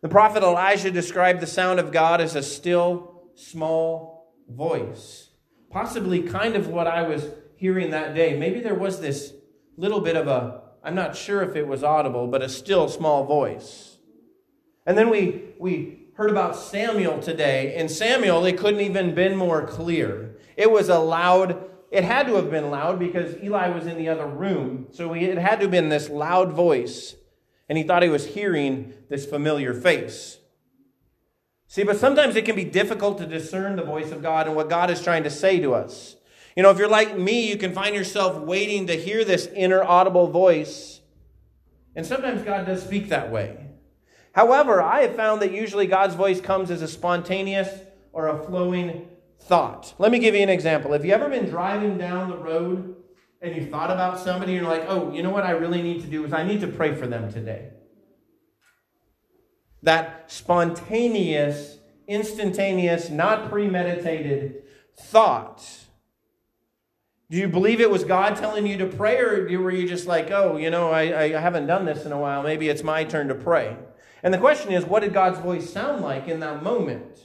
The 0.00 0.08
prophet 0.08 0.42
Elijah 0.42 0.90
described 0.90 1.40
the 1.40 1.46
sound 1.46 1.80
of 1.80 1.92
God 1.92 2.20
as 2.20 2.34
a 2.34 2.42
still, 2.42 3.24
small 3.34 4.32
voice. 4.48 5.30
Possibly 5.70 6.22
kind 6.22 6.54
of 6.54 6.68
what 6.68 6.86
I 6.86 7.02
was 7.02 7.26
hearing 7.56 7.90
that 7.90 8.14
day. 8.14 8.38
Maybe 8.38 8.60
there 8.60 8.76
was 8.76 9.00
this 9.00 9.34
little 9.76 10.00
bit 10.00 10.16
of 10.16 10.28
a, 10.28 10.62
I'm 10.82 10.94
not 10.94 11.16
sure 11.16 11.42
if 11.42 11.56
it 11.56 11.66
was 11.66 11.82
audible, 11.82 12.26
but 12.26 12.42
a 12.42 12.48
still, 12.48 12.88
small 12.88 13.24
voice. 13.24 13.98
And 14.86 14.96
then 14.96 15.10
we, 15.10 15.42
we 15.58 16.08
heard 16.14 16.30
about 16.30 16.56
Samuel 16.56 17.20
today. 17.20 17.76
In 17.76 17.88
Samuel, 17.88 18.44
it 18.44 18.58
couldn't 18.58 18.80
even 18.80 19.14
been 19.14 19.36
more 19.36 19.66
clear. 19.66 20.36
It 20.56 20.70
was 20.70 20.88
a 20.88 20.98
loud, 20.98 21.64
it 21.90 22.04
had 22.04 22.26
to 22.26 22.36
have 22.36 22.50
been 22.50 22.70
loud 22.70 22.98
because 22.98 23.36
Eli 23.42 23.68
was 23.68 23.86
in 23.86 23.98
the 23.98 24.08
other 24.08 24.26
room. 24.26 24.86
So 24.92 25.08
we, 25.08 25.24
it 25.24 25.38
had 25.38 25.56
to 25.56 25.62
have 25.62 25.70
been 25.70 25.88
this 25.88 26.08
loud 26.08 26.52
voice 26.52 27.14
and 27.68 27.76
he 27.76 27.84
thought 27.84 28.02
he 28.02 28.08
was 28.08 28.26
hearing 28.26 28.94
this 29.08 29.26
familiar 29.26 29.74
face. 29.74 30.38
See, 31.66 31.84
but 31.84 31.98
sometimes 31.98 32.34
it 32.34 32.46
can 32.46 32.56
be 32.56 32.64
difficult 32.64 33.18
to 33.18 33.26
discern 33.26 33.76
the 33.76 33.84
voice 33.84 34.10
of 34.10 34.22
God 34.22 34.46
and 34.46 34.56
what 34.56 34.70
God 34.70 34.90
is 34.90 35.02
trying 35.02 35.24
to 35.24 35.30
say 35.30 35.60
to 35.60 35.74
us. 35.74 36.16
You 36.58 36.64
know, 36.64 36.70
if 36.70 36.78
you're 36.78 36.88
like 36.88 37.16
me, 37.16 37.48
you 37.48 37.56
can 37.56 37.72
find 37.72 37.94
yourself 37.94 38.36
waiting 38.42 38.88
to 38.88 38.94
hear 38.94 39.24
this 39.24 39.46
inner 39.54 39.80
audible 39.80 40.26
voice. 40.26 41.00
And 41.94 42.04
sometimes 42.04 42.42
God 42.42 42.66
does 42.66 42.82
speak 42.82 43.10
that 43.10 43.30
way. 43.30 43.68
However, 44.32 44.82
I 44.82 45.02
have 45.02 45.14
found 45.14 45.40
that 45.42 45.52
usually 45.52 45.86
God's 45.86 46.16
voice 46.16 46.40
comes 46.40 46.72
as 46.72 46.82
a 46.82 46.88
spontaneous 46.88 47.68
or 48.12 48.26
a 48.26 48.42
flowing 48.44 49.06
thought. 49.42 49.94
Let 49.98 50.10
me 50.10 50.18
give 50.18 50.34
you 50.34 50.40
an 50.40 50.48
example. 50.48 50.90
Have 50.94 51.04
you 51.04 51.12
ever 51.12 51.28
been 51.28 51.48
driving 51.48 51.96
down 51.96 52.28
the 52.28 52.38
road 52.38 52.96
and 53.40 53.54
you 53.54 53.70
thought 53.70 53.92
about 53.92 54.18
somebody 54.18 54.56
and 54.56 54.62
you're 54.62 54.68
like, 54.68 54.86
oh, 54.88 55.12
you 55.12 55.22
know 55.22 55.30
what 55.30 55.44
I 55.44 55.52
really 55.52 55.80
need 55.80 56.00
to 56.00 56.08
do 56.08 56.24
is 56.24 56.32
I 56.32 56.42
need 56.42 56.60
to 56.62 56.66
pray 56.66 56.92
for 56.92 57.06
them 57.06 57.32
today. 57.32 57.70
That 59.84 60.24
spontaneous, 60.26 61.78
instantaneous, 62.08 63.10
not 63.10 63.48
premeditated 63.48 64.64
thought. 64.96 65.64
Do 67.30 67.36
you 67.36 67.48
believe 67.48 67.80
it 67.80 67.90
was 67.90 68.04
God 68.04 68.36
telling 68.36 68.66
you 68.66 68.78
to 68.78 68.86
pray, 68.86 69.18
or 69.18 69.60
were 69.60 69.70
you 69.70 69.86
just 69.86 70.06
like, 70.06 70.30
oh, 70.30 70.56
you 70.56 70.70
know, 70.70 70.90
I, 70.90 71.34
I 71.36 71.40
haven't 71.40 71.66
done 71.66 71.84
this 71.84 72.06
in 72.06 72.12
a 72.12 72.18
while. 72.18 72.42
Maybe 72.42 72.70
it's 72.70 72.82
my 72.82 73.04
turn 73.04 73.28
to 73.28 73.34
pray? 73.34 73.76
And 74.22 74.32
the 74.32 74.38
question 74.38 74.72
is, 74.72 74.84
what 74.84 75.00
did 75.00 75.12
God's 75.12 75.38
voice 75.38 75.70
sound 75.70 76.02
like 76.02 76.26
in 76.26 76.40
that 76.40 76.62
moment? 76.62 77.20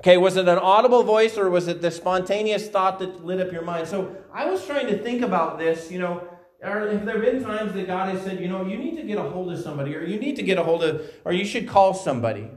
Okay, 0.00 0.16
was 0.16 0.36
it 0.36 0.48
an 0.48 0.58
audible 0.58 1.02
voice 1.02 1.36
or 1.36 1.50
was 1.50 1.66
it 1.66 1.80
the 1.80 1.90
spontaneous 1.90 2.68
thought 2.68 2.98
that 2.98 3.24
lit 3.24 3.40
up 3.40 3.52
your 3.52 3.62
mind? 3.62 3.88
So 3.88 4.16
I 4.32 4.48
was 4.50 4.64
trying 4.64 4.86
to 4.88 4.98
think 4.98 5.22
about 5.22 5.58
this, 5.58 5.90
you 5.90 5.98
know, 5.98 6.22
are, 6.62 6.88
have 6.90 7.06
there 7.06 7.18
been 7.18 7.42
times 7.42 7.72
that 7.74 7.86
God 7.86 8.08
has 8.14 8.22
said, 8.22 8.40
you 8.40 8.48
know, 8.48 8.64
you 8.64 8.76
need 8.76 8.96
to 8.96 9.02
get 9.02 9.18
a 9.18 9.22
hold 9.22 9.52
of 9.52 9.60
somebody 9.60 9.94
or 9.94 10.04
you 10.04 10.18
need 10.18 10.36
to 10.36 10.42
get 10.42 10.58
a 10.58 10.62
hold 10.62 10.82
of, 10.84 11.08
or 11.24 11.32
you 11.32 11.44
should 11.44 11.68
call 11.68 11.94
somebody? 11.94 12.50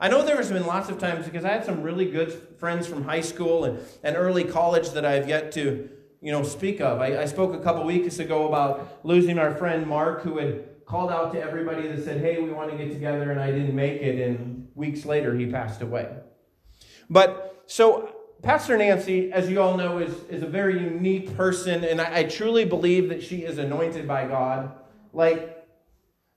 I 0.00 0.08
know 0.08 0.24
there 0.24 0.36
has 0.36 0.50
been 0.50 0.66
lots 0.66 0.88
of 0.88 0.98
times 0.98 1.24
because 1.24 1.44
I 1.44 1.52
had 1.52 1.64
some 1.64 1.82
really 1.82 2.10
good 2.10 2.32
friends 2.58 2.86
from 2.86 3.04
high 3.04 3.22
school 3.22 3.64
and, 3.64 3.78
and 4.02 4.16
early 4.16 4.44
college 4.44 4.90
that 4.90 5.04
I've 5.04 5.28
yet 5.28 5.52
to, 5.52 5.88
you 6.20 6.32
know, 6.32 6.42
speak 6.42 6.80
of. 6.80 7.00
I, 7.00 7.22
I 7.22 7.24
spoke 7.24 7.54
a 7.54 7.60
couple 7.60 7.84
weeks 7.84 8.18
ago 8.18 8.46
about 8.46 9.00
losing 9.04 9.38
our 9.38 9.54
friend 9.54 9.86
Mark 9.86 10.22
who 10.22 10.38
had 10.38 10.84
called 10.84 11.10
out 11.10 11.32
to 11.32 11.40
everybody 11.40 11.88
that 11.88 12.04
said, 12.04 12.20
hey, 12.20 12.40
we 12.40 12.50
want 12.50 12.70
to 12.70 12.76
get 12.76 12.92
together, 12.92 13.30
and 13.30 13.40
I 13.40 13.50
didn't 13.50 13.74
make 13.74 14.00
it, 14.00 14.28
and 14.28 14.68
weeks 14.74 15.04
later 15.04 15.34
he 15.34 15.46
passed 15.46 15.82
away. 15.82 16.08
But 17.10 17.62
so 17.66 18.14
Pastor 18.42 18.76
Nancy, 18.76 19.32
as 19.32 19.48
you 19.50 19.60
all 19.60 19.76
know, 19.76 19.98
is, 19.98 20.12
is 20.28 20.42
a 20.42 20.46
very 20.46 20.78
unique 20.78 21.36
person, 21.36 21.84
and 21.84 22.00
I, 22.00 22.18
I 22.18 22.22
truly 22.24 22.64
believe 22.64 23.08
that 23.08 23.22
she 23.22 23.38
is 23.38 23.58
anointed 23.58 24.06
by 24.06 24.28
God. 24.28 24.72
Like, 25.12 25.55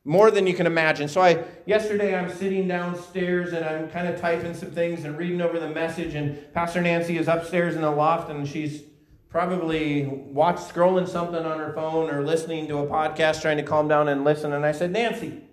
more 0.09 0.31
than 0.31 0.47
you 0.47 0.55
can 0.55 0.65
imagine. 0.65 1.07
So 1.07 1.21
I 1.21 1.43
yesterday 1.67 2.17
I'm 2.17 2.31
sitting 2.31 2.67
downstairs 2.67 3.53
and 3.53 3.63
I'm 3.63 3.89
kind 3.89 4.07
of 4.07 4.19
typing 4.19 4.55
some 4.55 4.71
things 4.71 5.03
and 5.03 5.15
reading 5.15 5.39
over 5.39 5.59
the 5.59 5.69
message 5.69 6.15
and 6.15 6.51
Pastor 6.51 6.81
Nancy 6.81 7.17
is 7.17 7.27
upstairs 7.27 7.75
in 7.75 7.81
the 7.81 7.91
loft 7.91 8.31
and 8.31 8.47
she's 8.47 8.81
probably 9.29 10.07
watched 10.07 10.67
scrolling 10.67 11.07
something 11.07 11.45
on 11.45 11.59
her 11.59 11.71
phone 11.73 12.09
or 12.09 12.25
listening 12.25 12.67
to 12.67 12.79
a 12.79 12.87
podcast 12.87 13.43
trying 13.43 13.57
to 13.57 13.63
calm 13.63 13.87
down 13.87 14.07
and 14.07 14.23
listen 14.23 14.51
and 14.51 14.65
I 14.65 14.71
said, 14.71 14.89
"Nancy, 14.91 15.43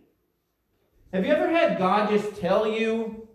have 1.13 1.27
you 1.27 1.33
ever 1.33 1.51
had 1.51 1.77
God 1.77 2.09
just 2.09 2.41
tell 2.41 2.67
you 2.67 3.29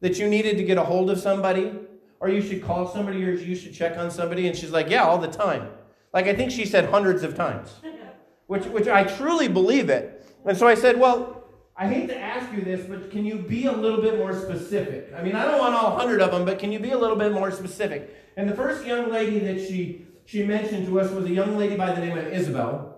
that 0.00 0.18
you 0.18 0.28
needed 0.28 0.56
to 0.56 0.64
get 0.64 0.76
a 0.76 0.84
hold 0.84 1.08
of 1.08 1.20
somebody? 1.20 1.72
or 2.20 2.28
you 2.28 2.42
should 2.42 2.64
call 2.64 2.88
somebody, 2.88 3.24
or 3.24 3.30
you 3.30 3.54
should 3.54 3.72
check 3.72 3.96
on 3.96 4.10
somebody? 4.10 4.48
And 4.48 4.56
she's 4.56 4.72
like, 4.72 4.90
Yeah, 4.90 5.04
all 5.04 5.18
the 5.18 5.28
time. 5.28 5.68
Like, 6.12 6.26
I 6.26 6.34
think 6.34 6.50
she 6.50 6.66
said 6.66 6.86
hundreds 6.86 7.22
of 7.22 7.36
times, 7.36 7.76
which, 8.48 8.64
which 8.64 8.88
I 8.88 9.04
truly 9.04 9.46
believe 9.46 9.88
it. 9.88 10.17
And 10.44 10.56
so 10.56 10.66
I 10.66 10.74
said, 10.74 10.98
Well, 10.98 11.38
I 11.80 11.86
hate 11.86 12.08
to 12.08 12.18
ask 12.18 12.52
you 12.52 12.62
this, 12.62 12.84
but 12.86 13.12
can 13.12 13.24
you 13.24 13.36
be 13.36 13.66
a 13.66 13.72
little 13.72 14.02
bit 14.02 14.18
more 14.18 14.32
specific? 14.32 15.12
I 15.16 15.22
mean, 15.22 15.36
I 15.36 15.44
don't 15.44 15.60
want 15.60 15.76
all 15.76 15.96
100 15.96 16.20
of 16.20 16.32
them, 16.32 16.44
but 16.44 16.58
can 16.58 16.72
you 16.72 16.80
be 16.80 16.90
a 16.90 16.98
little 16.98 17.14
bit 17.14 17.30
more 17.32 17.52
specific? 17.52 18.16
And 18.36 18.48
the 18.48 18.56
first 18.56 18.84
young 18.84 19.10
lady 19.12 19.38
that 19.38 19.60
she, 19.60 20.04
she 20.24 20.44
mentioned 20.44 20.86
to 20.86 21.00
us 21.00 21.12
was 21.12 21.26
a 21.26 21.30
young 21.30 21.56
lady 21.56 21.76
by 21.76 21.92
the 21.92 22.00
name 22.00 22.18
of 22.18 22.26
Isabel. 22.26 22.96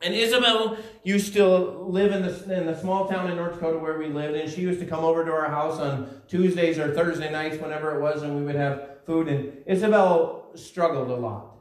And 0.00 0.14
Isabel 0.14 0.78
used 1.02 1.34
to 1.34 1.46
live 1.46 2.12
in 2.12 2.22
the, 2.22 2.58
in 2.58 2.64
the 2.64 2.78
small 2.80 3.08
town 3.08 3.30
in 3.30 3.36
North 3.36 3.54
Dakota 3.54 3.78
where 3.78 3.98
we 3.98 4.06
lived, 4.06 4.36
and 4.36 4.50
she 4.50 4.62
used 4.62 4.80
to 4.80 4.86
come 4.86 5.04
over 5.04 5.22
to 5.22 5.30
our 5.30 5.50
house 5.50 5.78
on 5.78 6.22
Tuesdays 6.26 6.78
or 6.78 6.94
Thursday 6.94 7.30
nights, 7.30 7.58
whenever 7.58 7.94
it 7.94 8.00
was, 8.00 8.22
and 8.22 8.34
we 8.36 8.42
would 8.42 8.54
have 8.54 9.00
food. 9.04 9.28
And 9.28 9.52
Isabel 9.66 10.50
struggled 10.54 11.10
a 11.10 11.16
lot. 11.16 11.56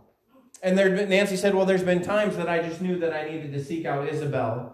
And 0.62 0.78
there, 0.78 1.06
Nancy 1.06 1.36
said, 1.36 1.54
Well, 1.54 1.66
there's 1.66 1.84
been 1.84 2.02
times 2.02 2.38
that 2.38 2.48
I 2.48 2.62
just 2.62 2.80
knew 2.80 2.98
that 3.00 3.14
I 3.14 3.30
needed 3.30 3.52
to 3.52 3.64
seek 3.64 3.86
out 3.86 4.08
Isabel 4.08 4.73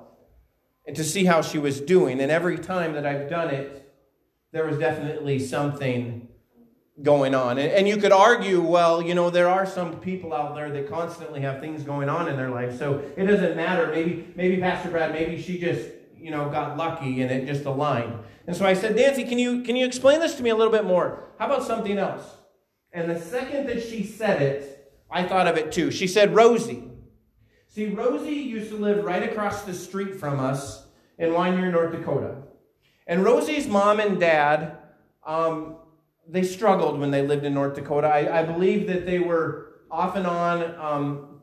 and 0.89 0.95
to 0.95 1.03
see 1.03 1.23
how 1.23 1.39
she 1.43 1.59
was 1.59 1.79
doing. 1.79 2.19
And 2.19 2.31
every 2.31 2.57
time 2.57 2.93
that 2.93 3.05
I've 3.05 3.29
done 3.29 3.53
it, 3.53 3.93
there 4.51 4.65
was 4.65 4.79
definitely 4.79 5.37
something 5.37 6.27
going 7.03 7.35
on. 7.35 7.59
And, 7.59 7.71
and, 7.71 7.87
you 7.87 7.97
could 7.97 8.11
argue, 8.11 8.59
well, 8.59 8.99
you 8.99 9.13
know, 9.13 9.29
there 9.29 9.47
are 9.47 9.67
some 9.67 9.99
people 9.99 10.33
out 10.33 10.55
there 10.55 10.71
that 10.71 10.89
constantly 10.89 11.41
have 11.41 11.59
things 11.59 11.83
going 11.83 12.09
on 12.09 12.27
in 12.27 12.37
their 12.37 12.49
life. 12.49 12.79
So 12.79 13.03
it 13.15 13.25
doesn't 13.25 13.55
matter. 13.55 13.91
Maybe, 13.91 14.33
maybe 14.35 14.59
Pastor 14.59 14.89
Brad, 14.89 15.13
maybe 15.13 15.39
she 15.39 15.59
just, 15.59 15.87
you 16.17 16.31
know, 16.31 16.49
got 16.49 16.75
lucky 16.75 17.21
and 17.21 17.29
it 17.29 17.45
just 17.45 17.65
aligned. 17.65 18.17
And 18.47 18.55
so 18.55 18.65
I 18.65 18.73
said, 18.73 18.95
Nancy, 18.95 19.25
can 19.25 19.37
you 19.37 19.61
can 19.61 19.75
you 19.75 19.85
explain 19.85 20.19
this 20.19 20.33
to 20.37 20.43
me 20.43 20.49
a 20.49 20.55
little 20.55 20.73
bit 20.73 20.85
more? 20.85 21.25
How 21.37 21.45
about 21.45 21.67
something 21.67 21.99
else? 21.99 22.23
And 22.91 23.07
the 23.07 23.19
second 23.19 23.67
that 23.67 23.83
she 23.83 24.03
said 24.03 24.41
it, 24.41 24.91
I 25.11 25.23
thought 25.23 25.45
of 25.45 25.55
it 25.55 25.71
too. 25.71 25.91
She 25.91 26.07
said, 26.07 26.33
Rosie. 26.33 26.88
See, 27.69 27.85
Rosie 27.85 28.31
used 28.31 28.71
to 28.71 28.77
live 28.77 29.05
right 29.05 29.21
across 29.21 29.61
the 29.61 29.73
street 29.73 30.15
from 30.15 30.39
us 30.39 30.87
in 31.19 31.29
Wyndmere, 31.29 31.71
North 31.71 31.91
Dakota. 31.91 32.35
And 33.05 33.23
Rosie's 33.23 33.67
mom 33.67 33.99
and 33.99 34.19
dad 34.19 34.77
um, 35.25 35.75
they 36.27 36.43
struggled 36.43 36.99
when 36.99 37.11
they 37.11 37.25
lived 37.25 37.45
in 37.45 37.53
North 37.53 37.75
Dakota. 37.75 38.07
I, 38.07 38.39
I 38.39 38.43
believe 38.43 38.87
that 38.87 39.05
they 39.05 39.19
were 39.19 39.81
off 39.91 40.15
and 40.15 40.25
on 40.25 40.75
um, 40.79 41.41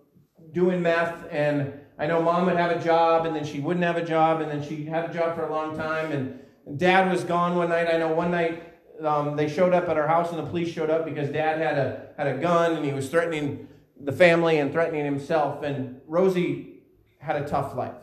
doing 0.52 0.83
meth, 0.83 1.26
and 1.30 1.73
I 1.99 2.06
know 2.06 2.23
mom 2.23 2.47
would 2.47 2.56
have 2.56 2.71
a 2.71 2.83
job, 2.83 3.26
and 3.26 3.35
then 3.35 3.45
she 3.45 3.61
wouldn't 3.61 3.85
have 3.85 3.97
a 3.97 4.04
job, 4.04 4.40
and 4.40 4.50
then 4.50 4.66
she 4.66 4.85
had 4.85 5.09
a 5.09 5.14
job 5.14 5.37
for 5.37 5.45
a 5.45 5.50
long 5.50 5.76
time, 5.76 6.12
and 6.12 6.78
dad 6.78 7.11
was 7.11 7.25
gone 7.25 7.56
one 7.56 7.68
night. 7.68 7.88
I 7.92 7.99
know 7.99 8.12
one 8.12 8.30
night 8.30 8.62
um, 9.04 9.37
they 9.37 9.49
showed 9.49 9.73
up 9.73 9.88
at 9.88 9.97
our 9.97 10.06
house, 10.06 10.30
and 10.30 10.38
the 10.38 10.49
police 10.49 10.73
showed 10.73 10.90
up 10.90 11.04
because 11.04 11.30
dad 11.30 11.61
had 11.61 11.78
a 11.78 12.09
had 12.16 12.26
a 12.26 12.38
gun, 12.38 12.76
and 12.76 12.85
he 12.85 12.92
was 12.92 13.09
threatening 13.09 13.68
the 14.00 14.12
family 14.12 14.58
and 14.58 14.72
threatening 14.72 15.04
himself. 15.04 15.62
And 15.62 16.00
Rosie 16.06 16.82
had 17.18 17.36
a 17.36 17.48
tough 17.48 17.74
life. 17.74 17.94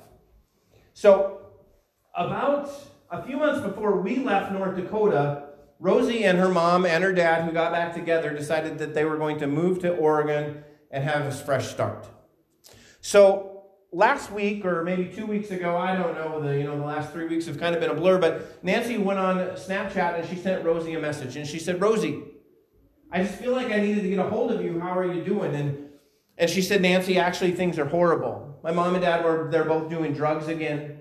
So 0.94 1.42
about 2.16 2.70
a 3.10 3.24
few 3.24 3.38
months 3.38 3.62
before 3.62 4.00
we 4.00 4.18
left 4.18 4.52
North 4.52 4.76
Dakota, 4.76 5.44
Rosie 5.80 6.24
and 6.24 6.38
her 6.38 6.50
mom 6.50 6.86
and 6.86 7.04
her 7.04 7.14
dad, 7.14 7.44
who 7.46 7.52
got 7.52 7.72
back 7.72 7.94
together, 7.94 8.32
decided 8.32 8.78
that 8.78 8.94
they 8.94 9.06
were 9.06 9.18
going 9.18 9.40
to 9.40 9.48
move 9.48 9.80
to 9.80 9.94
Oregon 9.94 10.64
and 10.92 11.04
have 11.04 11.26
a 11.26 11.32
fresh 11.32 11.70
start. 11.70 12.08
So 13.02 13.64
last 13.92 14.32
week, 14.32 14.66
or 14.66 14.84
maybe 14.84 15.14
two 15.14 15.26
weeks 15.26 15.52
ago, 15.52 15.76
I 15.76 15.96
don't 15.96 16.16
know, 16.16 16.42
the 16.42 16.58
you 16.58 16.64
know 16.64 16.78
the 16.78 16.86
last 16.86 17.12
three 17.12 17.28
weeks 17.28 17.46
have 17.48 17.60
kind 17.60 17.76
of 17.76 17.82
been 17.82 17.92
a 17.92 17.96
blur, 17.96 18.18
but 18.18 18.64
Nancy 18.64 18.98
went 18.98 19.20
on 19.20 19.38
Snapchat 19.56 20.20
and 20.20 20.30
she 20.30 20.36
sent 20.36 20.64
Rosie 20.64 20.94
a 20.94 21.00
message, 21.00 21.36
and 21.36 21.48
she 21.48 21.60
said, 21.60 21.82
Rosie, 21.82 22.24
I 23.12 23.24
just 23.24 23.36
feel 23.36 23.52
like 23.52 23.72
I 23.72 23.80
needed 23.80 24.04
to 24.04 24.10
get 24.10 24.20
a 24.20 24.24
hold 24.24 24.52
of 24.52 24.64
you. 24.64 24.80
How 24.80 24.98
are 24.98 25.12
you 25.12 25.24
doing? 25.24 25.54
And 25.54 25.83
and 26.38 26.50
she 26.50 26.62
said, 26.62 26.82
Nancy, 26.82 27.18
actually 27.18 27.52
things 27.52 27.78
are 27.78 27.86
horrible. 27.86 28.60
My 28.64 28.72
mom 28.72 28.96
and 28.96 29.04
dad 29.04 29.24
were 29.24 29.50
they're 29.52 29.66
both 29.66 29.90
doing 29.90 30.14
drugs 30.14 30.48
again. 30.48 31.00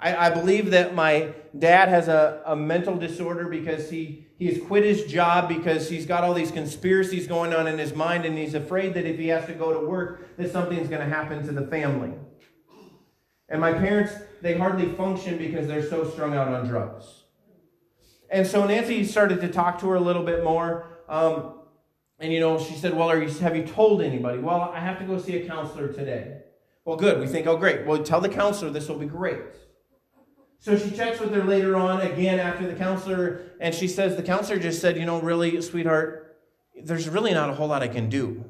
I, 0.00 0.28
I 0.28 0.30
believe 0.30 0.70
that 0.70 0.94
my 0.94 1.34
dad 1.58 1.88
has 1.88 2.06
a, 2.06 2.42
a 2.46 2.54
mental 2.54 2.96
disorder 2.96 3.48
because 3.48 3.90
he, 3.90 4.26
he 4.38 4.46
has 4.46 4.64
quit 4.66 4.84
his 4.84 5.04
job 5.04 5.48
because 5.48 5.88
he's 5.88 6.06
got 6.06 6.22
all 6.22 6.34
these 6.34 6.52
conspiracies 6.52 7.26
going 7.26 7.52
on 7.52 7.66
in 7.66 7.78
his 7.78 7.94
mind 7.94 8.24
and 8.24 8.38
he's 8.38 8.54
afraid 8.54 8.94
that 8.94 9.04
if 9.04 9.18
he 9.18 9.28
has 9.28 9.46
to 9.46 9.54
go 9.54 9.72
to 9.72 9.84
work, 9.84 10.36
that 10.36 10.52
something's 10.52 10.88
going 10.88 11.00
to 11.00 11.12
happen 11.12 11.44
to 11.44 11.52
the 11.52 11.66
family. 11.66 12.12
And 13.48 13.60
my 13.60 13.72
parents, 13.72 14.12
they 14.40 14.56
hardly 14.56 14.94
function 14.94 15.38
because 15.38 15.66
they're 15.66 15.88
so 15.88 16.08
strung 16.08 16.34
out 16.34 16.48
on 16.48 16.68
drugs. 16.68 17.24
And 18.30 18.46
so 18.46 18.66
Nancy 18.66 19.04
started 19.04 19.40
to 19.40 19.48
talk 19.48 19.80
to 19.80 19.88
her 19.88 19.96
a 19.96 20.00
little 20.00 20.22
bit 20.22 20.44
more. 20.44 20.98
Um, 21.08 21.57
and 22.18 22.32
you 22.32 22.40
know, 22.40 22.58
she 22.58 22.74
said, 22.74 22.94
Well, 22.94 23.16
you, 23.16 23.28
have 23.28 23.56
you 23.56 23.64
told 23.64 24.02
anybody? 24.02 24.38
Well, 24.38 24.60
I 24.60 24.80
have 24.80 24.98
to 24.98 25.04
go 25.04 25.18
see 25.18 25.36
a 25.36 25.46
counselor 25.46 25.92
today. 25.92 26.38
Well, 26.84 26.96
good. 26.96 27.20
We 27.20 27.26
think, 27.26 27.46
oh, 27.46 27.56
great. 27.56 27.86
Well, 27.86 28.02
tell 28.02 28.20
the 28.20 28.28
counselor 28.28 28.70
this 28.70 28.88
will 28.88 28.98
be 28.98 29.06
great. 29.06 29.40
So 30.60 30.76
she 30.76 30.90
checks 30.90 31.20
with 31.20 31.32
her 31.32 31.44
later 31.44 31.76
on, 31.76 32.00
again 32.00 32.40
after 32.40 32.66
the 32.66 32.74
counselor, 32.74 33.42
and 33.60 33.74
she 33.74 33.86
says, 33.86 34.16
The 34.16 34.22
counselor 34.22 34.58
just 34.58 34.80
said, 34.80 34.96
You 34.96 35.06
know, 35.06 35.20
really, 35.20 35.60
sweetheart, 35.62 36.36
there's 36.82 37.08
really 37.08 37.32
not 37.32 37.50
a 37.50 37.54
whole 37.54 37.68
lot 37.68 37.82
I 37.82 37.88
can 37.88 38.08
do. 38.08 38.44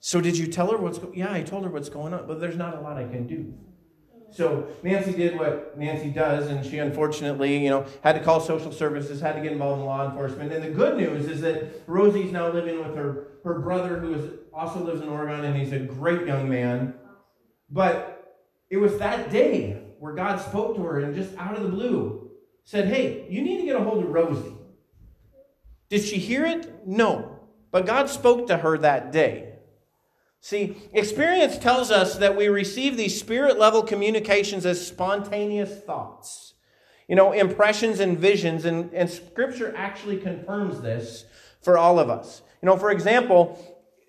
So 0.00 0.20
did 0.20 0.38
you 0.38 0.46
tell 0.46 0.70
her 0.70 0.76
what's 0.76 0.98
going 0.98 1.18
Yeah, 1.18 1.32
I 1.32 1.42
told 1.42 1.64
her 1.64 1.70
what's 1.70 1.88
going 1.88 2.14
on, 2.14 2.26
but 2.26 2.40
there's 2.40 2.56
not 2.56 2.76
a 2.76 2.80
lot 2.80 2.96
I 2.96 3.04
can 3.04 3.26
do. 3.26 3.54
So 4.36 4.68
Nancy 4.82 5.12
did 5.12 5.38
what 5.38 5.78
Nancy 5.78 6.10
does, 6.10 6.48
and 6.48 6.64
she 6.64 6.76
unfortunately, 6.76 7.56
you 7.56 7.70
know, 7.70 7.86
had 8.02 8.12
to 8.16 8.20
call 8.22 8.38
social 8.38 8.70
services, 8.70 9.18
had 9.18 9.34
to 9.34 9.40
get 9.40 9.52
involved 9.52 9.80
in 9.80 9.86
law 9.86 10.06
enforcement. 10.06 10.52
And 10.52 10.62
the 10.62 10.68
good 10.68 10.98
news 10.98 11.26
is 11.26 11.40
that 11.40 11.82
Rosie's 11.86 12.32
now 12.32 12.52
living 12.52 12.78
with 12.78 12.94
her, 12.94 13.28
her 13.44 13.58
brother, 13.60 13.98
who 13.98 14.12
is, 14.12 14.30
also 14.52 14.84
lives 14.84 15.00
in 15.00 15.08
Oregon, 15.08 15.42
and 15.42 15.56
he's 15.56 15.72
a 15.72 15.78
great 15.78 16.26
young 16.26 16.50
man. 16.50 16.92
But 17.70 18.44
it 18.68 18.76
was 18.76 18.98
that 18.98 19.30
day 19.30 19.82
where 20.00 20.12
God 20.12 20.38
spoke 20.38 20.76
to 20.76 20.82
her 20.82 21.00
and 21.00 21.14
just 21.14 21.34
out 21.38 21.56
of 21.56 21.62
the 21.62 21.70
blue 21.70 22.30
said, 22.64 22.88
Hey, 22.88 23.26
you 23.30 23.40
need 23.40 23.60
to 23.60 23.64
get 23.64 23.76
a 23.76 23.82
hold 23.82 24.04
of 24.04 24.10
Rosie. 24.10 24.54
Did 25.88 26.02
she 26.02 26.18
hear 26.18 26.44
it? 26.44 26.86
No. 26.86 27.38
But 27.70 27.86
God 27.86 28.10
spoke 28.10 28.48
to 28.48 28.58
her 28.58 28.76
that 28.78 29.12
day. 29.12 29.55
See, 30.46 30.76
experience 30.92 31.58
tells 31.58 31.90
us 31.90 32.18
that 32.18 32.36
we 32.36 32.46
receive 32.46 32.96
these 32.96 33.18
spirit 33.18 33.58
level 33.58 33.82
communications 33.82 34.64
as 34.64 34.86
spontaneous 34.86 35.76
thoughts, 35.82 36.54
you 37.08 37.16
know, 37.16 37.32
impressions 37.32 37.98
and 37.98 38.16
visions, 38.16 38.64
and, 38.64 38.94
and 38.94 39.10
Scripture 39.10 39.74
actually 39.76 40.18
confirms 40.18 40.80
this 40.80 41.24
for 41.62 41.76
all 41.76 41.98
of 41.98 42.08
us. 42.08 42.42
You 42.62 42.66
know, 42.66 42.76
for 42.76 42.92
example, 42.92 43.58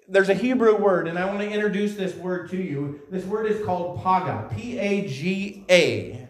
there's 0.07 0.29
a 0.29 0.35
Hebrew 0.35 0.75
word, 0.75 1.07
and 1.07 1.17
I 1.17 1.25
want 1.25 1.39
to 1.39 1.49
introduce 1.49 1.95
this 1.95 2.13
word 2.13 2.51
to 2.51 2.57
you. 2.57 3.01
This 3.09 3.25
word 3.25 3.47
is 3.47 3.65
called 3.65 4.03
paga, 4.03 4.47
P 4.55 4.77
A 4.77 5.07
G 5.07 5.65
A. 5.71 6.27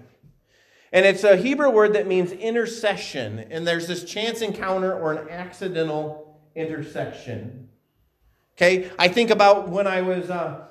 And 0.93 1.05
it's 1.05 1.25
a 1.25 1.35
Hebrew 1.35 1.69
word 1.69 1.91
that 1.95 2.07
means 2.07 2.31
intercession. 2.31 3.39
And 3.51 3.67
there's 3.67 3.89
this 3.89 4.05
chance 4.05 4.41
encounter 4.41 4.97
or 4.97 5.11
an 5.11 5.27
accidental 5.27 6.39
intersection. 6.55 7.67
Okay, 8.57 8.89
I 8.97 9.07
think 9.07 9.29
about 9.29 9.69
when 9.69 9.85
I 9.85 10.01
was, 10.01 10.31
uh, 10.31 10.65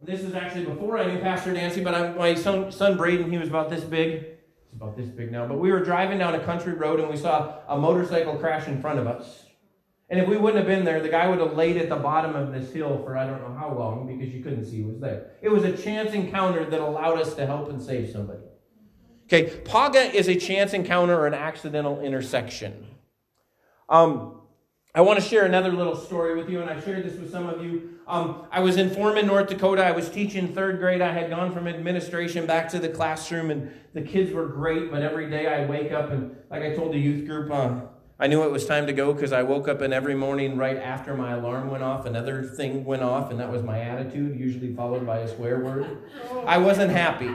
this 0.00 0.20
is 0.20 0.34
actually 0.34 0.66
before 0.66 0.98
I 0.98 1.12
knew 1.12 1.20
Pastor 1.20 1.52
Nancy, 1.52 1.82
but 1.82 1.92
I, 1.92 2.12
my 2.12 2.34
son, 2.36 2.70
son 2.70 2.96
Braden, 2.96 3.28
he 3.28 3.38
was 3.38 3.48
about 3.48 3.68
this 3.68 3.82
big. 3.82 4.20
He's 4.20 4.76
about 4.76 4.96
this 4.96 5.08
big 5.08 5.32
now. 5.32 5.44
But 5.44 5.58
we 5.58 5.72
were 5.72 5.82
driving 5.82 6.18
down 6.18 6.36
a 6.36 6.44
country 6.44 6.74
road 6.74 7.00
and 7.00 7.10
we 7.10 7.16
saw 7.16 7.58
a 7.66 7.76
motorcycle 7.76 8.36
crash 8.36 8.68
in 8.68 8.80
front 8.80 9.00
of 9.00 9.08
us. 9.08 9.46
And 10.08 10.20
if 10.20 10.28
we 10.28 10.36
wouldn't 10.36 10.58
have 10.58 10.68
been 10.68 10.84
there, 10.84 11.00
the 11.00 11.08
guy 11.08 11.28
would 11.28 11.40
have 11.40 11.54
laid 11.54 11.76
at 11.76 11.88
the 11.88 11.96
bottom 11.96 12.36
of 12.36 12.52
this 12.52 12.72
hill 12.72 13.02
for 13.02 13.16
I 13.16 13.26
don't 13.26 13.40
know 13.40 13.54
how 13.58 13.74
long 13.76 14.06
because 14.06 14.32
you 14.32 14.40
couldn't 14.40 14.64
see 14.64 14.76
he 14.76 14.82
was 14.84 15.00
there. 15.00 15.32
It 15.42 15.48
was 15.48 15.64
a 15.64 15.76
chance 15.76 16.12
encounter 16.12 16.64
that 16.64 16.80
allowed 16.80 17.18
us 17.18 17.34
to 17.34 17.46
help 17.46 17.68
and 17.68 17.82
save 17.82 18.10
somebody. 18.10 18.44
Okay, 19.24 19.60
Paga 19.64 20.14
is 20.14 20.28
a 20.28 20.36
chance 20.36 20.72
encounter 20.72 21.18
or 21.18 21.26
an 21.26 21.34
accidental 21.34 22.00
intersection. 22.00 22.86
Um, 23.88 24.37
I 24.98 25.00
want 25.00 25.20
to 25.20 25.24
share 25.24 25.44
another 25.44 25.70
little 25.70 25.94
story 25.94 26.34
with 26.34 26.50
you, 26.50 26.60
and 26.60 26.68
I've 26.68 26.82
shared 26.82 27.04
this 27.04 27.16
with 27.16 27.30
some 27.30 27.48
of 27.48 27.64
you. 27.64 28.00
Um, 28.08 28.48
I 28.50 28.58
was 28.58 28.76
in 28.78 28.90
Forman, 28.90 29.28
North 29.28 29.48
Dakota. 29.48 29.86
I 29.86 29.92
was 29.92 30.10
teaching 30.10 30.52
third 30.52 30.80
grade. 30.80 31.00
I 31.00 31.12
had 31.12 31.30
gone 31.30 31.52
from 31.52 31.68
administration 31.68 32.46
back 32.46 32.68
to 32.70 32.80
the 32.80 32.88
classroom, 32.88 33.52
and 33.52 33.70
the 33.94 34.02
kids 34.02 34.32
were 34.32 34.46
great. 34.46 34.90
But 34.90 35.02
every 35.02 35.30
day 35.30 35.46
I 35.46 35.66
wake 35.66 35.92
up, 35.92 36.10
and 36.10 36.36
like 36.50 36.64
I 36.64 36.74
told 36.74 36.92
the 36.92 36.98
youth 36.98 37.28
group, 37.28 37.48
uh, 37.52 37.82
I 38.18 38.26
knew 38.26 38.42
it 38.42 38.50
was 38.50 38.66
time 38.66 38.88
to 38.88 38.92
go 38.92 39.14
because 39.14 39.32
I 39.32 39.44
woke 39.44 39.68
up 39.68 39.82
and 39.82 39.94
every 39.94 40.16
morning 40.16 40.56
right 40.56 40.78
after 40.78 41.16
my 41.16 41.34
alarm 41.34 41.70
went 41.70 41.84
off, 41.84 42.04
another 42.04 42.42
thing 42.42 42.84
went 42.84 43.04
off, 43.04 43.30
and 43.30 43.38
that 43.38 43.52
was 43.52 43.62
my 43.62 43.80
attitude, 43.80 44.36
usually 44.36 44.74
followed 44.74 45.06
by 45.06 45.18
a 45.18 45.28
swear 45.28 45.60
word. 45.60 45.96
I 46.44 46.58
wasn't 46.58 46.90
happy. 46.90 47.32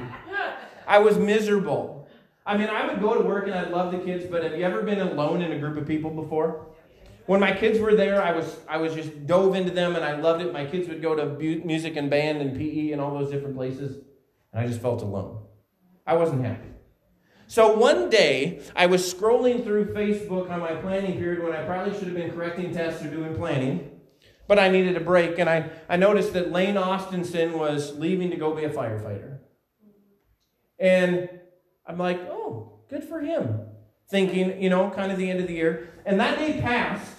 I 0.85 0.99
was 0.99 1.17
miserable. 1.17 2.09
I 2.45 2.57
mean, 2.57 2.67
I 2.67 2.85
would 2.85 2.99
go 2.99 3.13
to 3.13 3.23
work 3.23 3.45
and 3.45 3.55
I'd 3.55 3.71
love 3.71 3.93
the 3.93 3.99
kids, 3.99 4.25
but 4.29 4.43
have 4.43 4.51
you 4.51 4.65
ever 4.65 4.81
been 4.81 4.99
alone 4.99 5.41
in 5.41 5.53
a 5.53 5.59
group 5.59 5.77
of 5.77 5.87
people 5.87 6.09
before? 6.09 6.72
When 7.25 7.39
my 7.39 7.53
kids 7.53 7.79
were 7.79 7.95
there, 7.95 8.21
I 8.21 8.31
was 8.31 8.57
I 8.67 8.77
was 8.77 8.93
just 8.93 9.25
dove 9.25 9.55
into 9.55 9.71
them 9.71 9.95
and 9.95 10.03
I 10.03 10.19
loved 10.19 10.41
it. 10.41 10.51
My 10.51 10.65
kids 10.65 10.87
would 10.89 11.01
go 11.01 11.15
to 11.15 11.25
music 11.65 11.95
and 11.95 12.09
band 12.09 12.41
and 12.41 12.57
PE 12.57 12.91
and 12.91 13.01
all 13.01 13.17
those 13.17 13.31
different 13.31 13.55
places, 13.55 14.03
and 14.51 14.63
I 14.63 14.67
just 14.67 14.81
felt 14.81 15.01
alone. 15.01 15.43
I 16.05 16.15
wasn't 16.15 16.43
happy. 16.43 16.69
So 17.47 17.77
one 17.77 18.09
day, 18.09 18.61
I 18.75 18.87
was 18.87 19.13
scrolling 19.13 19.63
through 19.63 19.93
Facebook 19.93 20.49
on 20.49 20.59
my 20.59 20.73
planning 20.75 21.19
period 21.19 21.43
when 21.43 21.53
I 21.53 21.63
probably 21.63 21.93
should 21.93 22.07
have 22.07 22.15
been 22.15 22.31
correcting 22.31 22.73
tests 22.73 23.03
or 23.03 23.09
doing 23.09 23.35
planning, 23.35 23.91
but 24.47 24.57
I 24.57 24.69
needed 24.69 24.97
a 24.97 25.01
break, 25.01 25.37
and 25.39 25.49
I, 25.49 25.69
I 25.87 25.97
noticed 25.97 26.33
that 26.33 26.51
Lane 26.51 26.75
Austinson 26.75 27.53
was 27.53 27.95
leaving 27.97 28.31
to 28.31 28.37
go 28.37 28.55
be 28.55 28.63
a 28.63 28.69
firefighter. 28.69 29.39
And 30.79 31.29
I'm 31.85 31.97
like, 31.97 32.19
oh, 32.21 32.79
good 32.89 33.03
for 33.03 33.19
him. 33.19 33.59
Thinking, 34.09 34.61
you 34.61 34.69
know, 34.69 34.89
kind 34.89 35.11
of 35.11 35.17
the 35.17 35.29
end 35.29 35.39
of 35.39 35.47
the 35.47 35.53
year. 35.53 35.89
And 36.05 36.19
that 36.19 36.37
day 36.37 36.59
passed, 36.61 37.15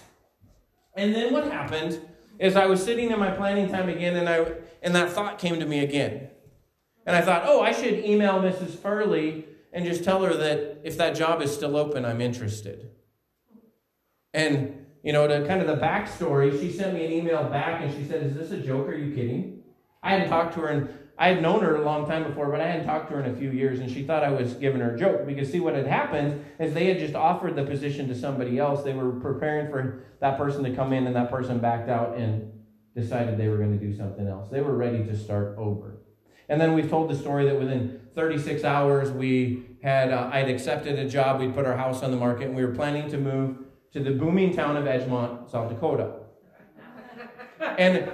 and 0.96 1.14
then 1.14 1.32
what 1.32 1.50
happened 1.50 2.00
is 2.38 2.56
I 2.56 2.66
was 2.66 2.82
sitting 2.82 3.10
in 3.10 3.18
my 3.18 3.30
planning 3.30 3.68
time 3.68 3.88
again, 3.88 4.16
and 4.16 4.28
I 4.28 4.46
and 4.82 4.94
that 4.94 5.10
thought 5.10 5.38
came 5.38 5.58
to 5.60 5.66
me 5.66 5.80
again. 5.80 6.28
And 7.06 7.16
I 7.16 7.20
thought, 7.20 7.44
oh, 7.46 7.60
I 7.60 7.72
should 7.72 8.04
email 8.04 8.34
Mrs. 8.34 8.76
Furley 8.78 9.44
and 9.72 9.84
just 9.84 10.04
tell 10.04 10.22
her 10.22 10.34
that 10.34 10.80
if 10.84 10.96
that 10.98 11.14
job 11.14 11.42
is 11.42 11.52
still 11.52 11.76
open, 11.76 12.04
I'm 12.04 12.20
interested. 12.20 12.90
And, 14.32 14.86
you 15.02 15.12
know, 15.12 15.26
to 15.26 15.46
kind 15.46 15.60
of 15.60 15.66
the 15.66 15.76
backstory, 15.76 16.58
she 16.60 16.70
sent 16.70 16.94
me 16.94 17.04
an 17.04 17.12
email 17.12 17.44
back 17.44 17.82
and 17.82 17.92
she 17.92 18.04
said, 18.04 18.22
Is 18.22 18.34
this 18.34 18.50
a 18.52 18.58
joke? 18.58 18.88
Are 18.88 18.94
you 18.94 19.14
kidding? 19.14 19.62
I 20.02 20.12
hadn't 20.12 20.28
talked 20.28 20.54
to 20.54 20.60
her 20.60 20.68
and 20.68 20.88
I 21.16 21.28
had 21.28 21.42
known 21.42 21.60
her 21.60 21.76
a 21.76 21.82
long 21.82 22.06
time 22.06 22.24
before, 22.24 22.50
but 22.50 22.60
I 22.60 22.66
hadn't 22.66 22.86
talked 22.86 23.08
to 23.08 23.14
her 23.14 23.22
in 23.22 23.32
a 23.32 23.36
few 23.36 23.50
years, 23.50 23.78
and 23.78 23.88
she 23.88 24.02
thought 24.02 24.24
I 24.24 24.30
was 24.30 24.54
giving 24.54 24.80
her 24.80 24.94
a 24.94 24.98
joke. 24.98 25.26
Because, 25.26 25.50
see, 25.50 25.60
what 25.60 25.74
had 25.74 25.86
happened 25.86 26.44
is 26.58 26.74
they 26.74 26.86
had 26.86 26.98
just 26.98 27.14
offered 27.14 27.54
the 27.54 27.64
position 27.64 28.08
to 28.08 28.14
somebody 28.16 28.58
else. 28.58 28.82
They 28.82 28.94
were 28.94 29.12
preparing 29.12 29.70
for 29.70 30.02
that 30.20 30.36
person 30.36 30.64
to 30.64 30.74
come 30.74 30.92
in, 30.92 31.06
and 31.06 31.14
that 31.14 31.30
person 31.30 31.60
backed 31.60 31.88
out 31.88 32.16
and 32.16 32.50
decided 32.96 33.38
they 33.38 33.48
were 33.48 33.58
going 33.58 33.78
to 33.78 33.84
do 33.84 33.96
something 33.96 34.26
else. 34.26 34.48
They 34.50 34.60
were 34.60 34.76
ready 34.76 35.04
to 35.04 35.16
start 35.16 35.56
over. 35.56 35.98
And 36.48 36.60
then 36.60 36.74
we've 36.74 36.90
told 36.90 37.08
the 37.08 37.16
story 37.16 37.46
that 37.46 37.58
within 37.58 38.00
36 38.14 38.64
hours, 38.64 39.10
we 39.10 39.64
had 39.82 40.10
uh, 40.10 40.30
I'd 40.32 40.48
accepted 40.48 40.98
a 40.98 41.08
job. 41.08 41.40
We'd 41.40 41.54
put 41.54 41.64
our 41.64 41.76
house 41.76 42.02
on 42.02 42.10
the 42.10 42.16
market, 42.16 42.48
and 42.48 42.56
we 42.56 42.64
were 42.64 42.74
planning 42.74 43.08
to 43.10 43.18
move 43.18 43.58
to 43.92 44.00
the 44.00 44.10
booming 44.10 44.54
town 44.54 44.76
of 44.76 44.84
Edgemont, 44.84 45.50
South 45.50 45.68
Dakota. 45.68 46.12
And 47.78 48.10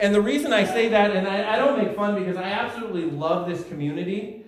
and 0.00 0.14
the 0.14 0.20
reason 0.20 0.52
I 0.52 0.64
say 0.64 0.88
that, 0.88 1.10
and 1.10 1.26
I, 1.26 1.54
I 1.54 1.56
don't 1.56 1.78
make 1.78 1.96
fun 1.96 2.18
because 2.18 2.36
I 2.36 2.44
absolutely 2.44 3.10
love 3.10 3.48
this 3.48 3.64
community, 3.64 4.44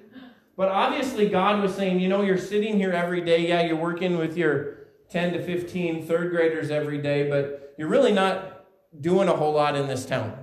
but 0.56 0.68
obviously 0.68 1.28
God 1.28 1.62
was 1.62 1.74
saying, 1.74 2.00
you 2.00 2.08
know, 2.08 2.22
you're 2.22 2.38
sitting 2.38 2.76
here 2.76 2.92
every 2.92 3.20
day. 3.20 3.48
Yeah, 3.48 3.62
you're 3.62 3.76
working 3.76 4.16
with 4.16 4.36
your 4.36 4.78
10 5.10 5.32
to 5.34 5.42
15 5.42 6.06
third 6.06 6.30
graders 6.30 6.70
every 6.70 6.98
day, 6.98 7.28
but 7.28 7.74
you're 7.76 7.88
really 7.88 8.12
not 8.12 8.66
doing 9.00 9.28
a 9.28 9.36
whole 9.36 9.52
lot 9.52 9.76
in 9.76 9.88
this 9.88 10.06
town. 10.06 10.38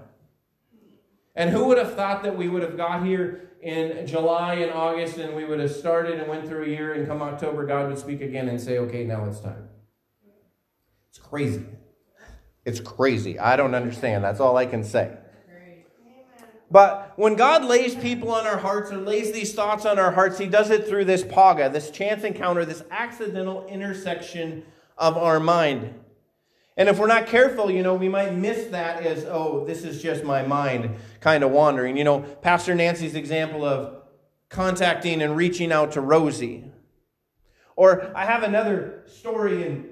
And 1.35 1.49
who 1.49 1.65
would 1.65 1.77
have 1.77 1.95
thought 1.95 2.23
that 2.23 2.37
we 2.37 2.49
would 2.49 2.61
have 2.61 2.75
got 2.75 3.05
here 3.05 3.51
in 3.61 4.05
July 4.05 4.55
and 4.55 4.71
August 4.71 5.17
and 5.17 5.35
we 5.35 5.45
would 5.45 5.59
have 5.59 5.71
started 5.71 6.19
and 6.19 6.27
went 6.27 6.47
through 6.47 6.65
a 6.65 6.67
year 6.67 6.93
and 6.93 7.07
come 7.07 7.21
October, 7.21 7.65
God 7.65 7.87
would 7.87 7.97
speak 7.97 8.21
again 8.21 8.49
and 8.49 8.59
say, 8.59 8.79
okay, 8.79 9.05
now 9.05 9.25
it's 9.25 9.39
time. 9.39 9.69
It's 11.09 11.19
crazy. 11.19 11.65
It's 12.65 12.80
crazy. 12.80 13.39
I 13.39 13.56
don't 13.56 13.74
understand. 13.76 14.24
That's 14.24 14.39
all 14.39 14.58
I 14.58 14.65
can 14.65 14.84
say. 14.84 15.17
But 16.69 17.12
when 17.17 17.36
God 17.36 17.65
lays 17.65 17.95
people 17.95 18.32
on 18.32 18.47
our 18.47 18.58
hearts 18.58 18.91
or 18.91 18.97
lays 18.97 19.34
these 19.34 19.54
thoughts 19.54 19.86
on 19.86 20.00
our 20.00 20.12
hearts, 20.12 20.38
He 20.38 20.47
does 20.47 20.69
it 20.69 20.88
through 20.88 21.04
this 21.06 21.21
paga, 21.21 21.69
this 21.69 21.91
chance 21.91 22.24
encounter, 22.24 22.63
this 22.63 22.84
accidental 22.89 23.67
intersection 23.67 24.63
of 24.97 25.17
our 25.17 25.39
mind. 25.39 25.93
And 26.78 26.88
if 26.88 26.97
we're 26.97 27.08
not 27.08 27.28
careful, 27.28 27.69
you 27.69 27.84
know, 27.84 27.95
we 27.95 28.08
might 28.08 28.34
miss 28.34 28.67
that 28.67 29.06
as, 29.06 29.26
oh, 29.26 29.65
this 29.65 29.84
is 29.84 30.02
just 30.02 30.24
my 30.24 30.43
mind 30.43 30.95
kind 31.19 31.43
of 31.43 31.52
wandering. 31.52 31.97
You 31.97 32.06
know, 32.06 32.21
Pastor 32.21 32.74
Nancy's 32.74 33.15
example 33.15 33.65
of 33.65 34.04
contacting 34.47 35.21
and 35.21 35.36
reaching 35.36 35.74
out 35.74 35.91
to 35.93 36.02
Rosie. 36.02 36.63
Or 37.76 38.15
I 38.15 38.26
have 38.26 38.43
another 38.43 39.04
story, 39.08 39.67
and 39.67 39.89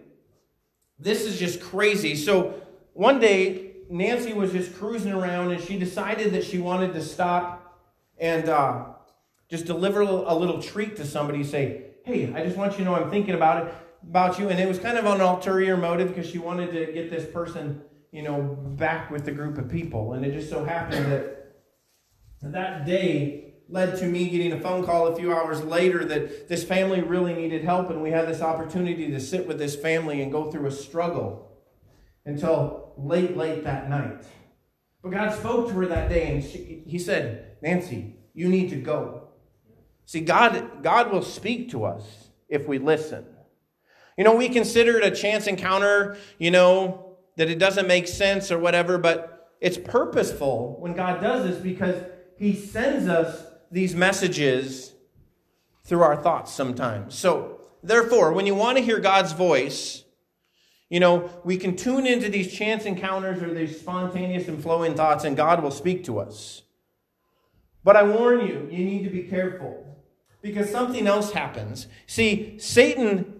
this 0.97 1.23
is 1.23 1.38
just 1.38 1.60
crazy. 1.60 2.15
So 2.15 2.58
one 2.99 3.21
day, 3.21 3.75
Nancy 3.89 4.33
was 4.33 4.51
just 4.51 4.75
cruising 4.75 5.13
around, 5.13 5.51
and 5.53 5.63
she 5.63 5.79
decided 5.79 6.33
that 6.33 6.43
she 6.43 6.57
wanted 6.57 6.91
to 6.91 7.01
stop 7.01 7.81
and 8.17 8.49
uh, 8.49 8.88
just 9.49 9.65
deliver 9.65 10.01
a 10.01 10.35
little 10.35 10.62
treat 10.62 10.97
to 10.97 11.05
somebody. 11.05 11.45
Say, 11.45 11.91
hey, 12.03 12.33
I 12.33 12.43
just 12.43 12.57
want 12.57 12.73
you 12.73 12.79
to 12.79 12.83
know 12.83 12.95
I'm 12.95 13.09
thinking 13.09 13.35
about 13.35 13.65
it 13.65 13.73
about 14.03 14.38
you, 14.38 14.49
and 14.49 14.59
it 14.59 14.67
was 14.67 14.79
kind 14.79 14.97
of 14.97 15.05
an 15.05 15.21
ulterior 15.21 15.77
motive 15.77 16.09
because 16.09 16.29
she 16.29 16.39
wanted 16.39 16.73
to 16.73 16.91
get 16.91 17.09
this 17.09 17.25
person, 17.31 17.81
you 18.12 18.21
know, 18.21 18.41
back 18.41 19.09
with 19.09 19.23
the 19.23 19.31
group 19.31 19.57
of 19.57 19.69
people. 19.69 20.12
And 20.12 20.25
it 20.25 20.33
just 20.33 20.49
so 20.49 20.65
happened 20.65 21.09
that 21.09 21.55
that 22.41 22.85
day 22.85 23.53
led 23.69 23.97
to 23.99 24.07
me 24.07 24.27
getting 24.27 24.51
a 24.51 24.59
phone 24.59 24.83
call 24.83 25.07
a 25.07 25.15
few 25.15 25.33
hours 25.33 25.63
later 25.63 26.03
that 26.03 26.49
this 26.49 26.65
family 26.65 26.99
really 26.99 27.33
needed 27.33 27.63
help, 27.63 27.91
and 27.91 28.03
we 28.03 28.12
had 28.12 28.27
this 28.27 28.41
opportunity 28.41 29.09
to 29.09 29.21
sit 29.21 29.47
with 29.47 29.57
this 29.57 29.77
family 29.77 30.21
and 30.21 30.33
go 30.33 30.51
through 30.51 30.65
a 30.65 30.71
struggle 30.71 31.45
until 32.25 32.88
late, 33.03 33.38
late 33.38 33.63
that 33.63 33.89
night. 33.89 34.23
But 35.01 35.12
God 35.12 35.33
spoke 35.38 35.67
to 35.67 35.73
her 35.73 35.85
that 35.88 36.09
day, 36.09 36.33
and 36.33 36.43
she, 36.43 36.83
He 36.85 36.99
said, 36.99 37.57
Nancy, 37.62 38.15
you 38.33 38.49
need 38.49 38.69
to 38.69 38.75
go. 38.75 39.29
See, 40.05 40.21
God, 40.21 40.81
God 40.81 41.12
will 41.12 41.21
speak 41.21 41.69
to 41.71 41.85
us 41.85 42.29
if 42.47 42.67
we 42.67 42.79
listen. 42.79 43.25
You 44.17 44.23
know, 44.23 44.35
we 44.35 44.49
consider 44.49 44.97
it 44.97 45.05
a 45.05 45.15
chance 45.15 45.47
encounter, 45.47 46.17
you 46.38 46.51
know, 46.51 47.17
that 47.38 47.49
it 47.49 47.59
doesn't 47.59 47.88
make 47.88 48.07
sense 48.07 48.51
or 48.51 48.59
whatever, 48.59 48.97
but 48.97 49.49
it's 49.62 49.77
purposeful 49.77 50.75
when 50.79 50.93
God 50.93 51.21
does 51.21 51.47
this 51.47 51.57
because 51.57 52.03
He 52.38 52.53
sends 52.55 53.07
us 53.07 53.45
these 53.71 53.95
messages 53.95 54.93
through 55.85 56.01
our 56.01 56.17
thoughts 56.17 56.51
sometimes. 56.51 57.15
So, 57.15 57.62
therefore, 57.83 58.33
when 58.33 58.45
you 58.45 58.55
want 58.55 58.77
to 58.77 58.83
hear 58.83 58.99
God's 58.99 59.31
voice, 59.31 60.03
you 60.89 60.99
know, 60.99 61.30
we 61.43 61.58
can 61.58 61.75
tune 61.75 62.08
into 62.08 62.30
these 62.30 62.52
chance 62.52 62.86
encounters 62.86 63.41
or 63.43 63.54
these 63.54 63.80
spontaneous 63.80 64.47
and 64.47 64.62
flowing 64.62 64.95
thoughts, 64.95 65.23
and 65.23 65.38
God 65.38 65.62
will 65.62 65.71
speak 65.71 66.04
to 66.06 66.19
us. 66.19 66.63
But 67.84 67.95
I 67.95 68.04
warn 68.04 68.45
you, 68.45 68.67
you 68.71 68.84
need 68.84 69.04
to 69.04 69.10
be 69.10 69.23
careful 69.23 69.86
because 70.41 70.69
something 70.69 71.08
else 71.08 71.32
happens. 71.32 71.88
See, 72.08 72.58
Satan 72.60 73.39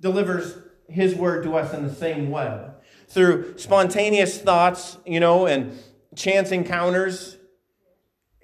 delivers 0.00 0.58
his 0.88 1.14
word 1.14 1.44
to 1.44 1.56
us 1.56 1.72
in 1.72 1.86
the 1.86 1.94
same 1.94 2.30
way 2.30 2.68
through 3.08 3.58
spontaneous 3.58 4.38
thoughts, 4.38 4.98
you 5.06 5.20
know, 5.20 5.46
and 5.46 5.78
chance 6.14 6.52
encounters. 6.52 7.35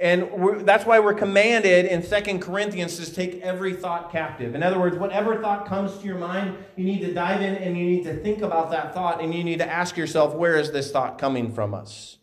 And 0.03 0.67
that's 0.67 0.85
why 0.85 0.99
we're 0.99 1.15
commanded 1.15 1.87
in 1.87 2.03
Second 2.03 2.41
Corinthians 2.41 2.99
to 2.99 3.15
take 3.15 3.41
every 3.41 3.73
thought 3.73 4.11
captive. 4.11 4.57
In 4.57 4.63
other 4.65 4.81
words, 4.81 4.97
whatever 4.97 5.41
thought 5.41 5.65
comes 5.65 5.97
to 5.99 6.05
your 6.05 6.19
mind, 6.19 6.57
you 6.75 6.85
need 6.85 7.03
to 7.03 7.15
dive 7.15 7.41
in 7.41 7.55
and 7.55 7.79
you 7.79 7.85
need 7.85 8.03
to 8.03 8.17
think 8.17 8.43
about 8.43 8.73
that 8.73 8.95
thought 8.95 9.23
and 9.23 9.33
you 9.33 9.45
need 9.45 9.61
to 9.61 9.71
ask 9.71 9.97
yourself, 9.97 10.35
where 10.35 10.57
is 10.57 10.73
this 10.73 10.91
thought 10.91 11.19
coming 11.19 11.53
from 11.53 11.73
us? 11.73 12.19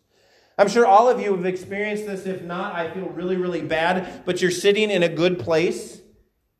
I'm 0.58 0.68
sure 0.68 0.84
all 0.84 1.08
of 1.08 1.22
you 1.22 1.34
have 1.34 1.46
experienced 1.46 2.04
this. 2.04 2.26
If 2.26 2.42
not, 2.42 2.74
I 2.74 2.90
feel 2.90 3.06
really, 3.06 3.38
really 3.38 3.62
bad. 3.62 4.26
But 4.26 4.42
you're 4.42 4.50
sitting 4.50 4.90
in 4.90 5.02
a 5.02 5.08
good 5.08 5.38
place 5.38 6.02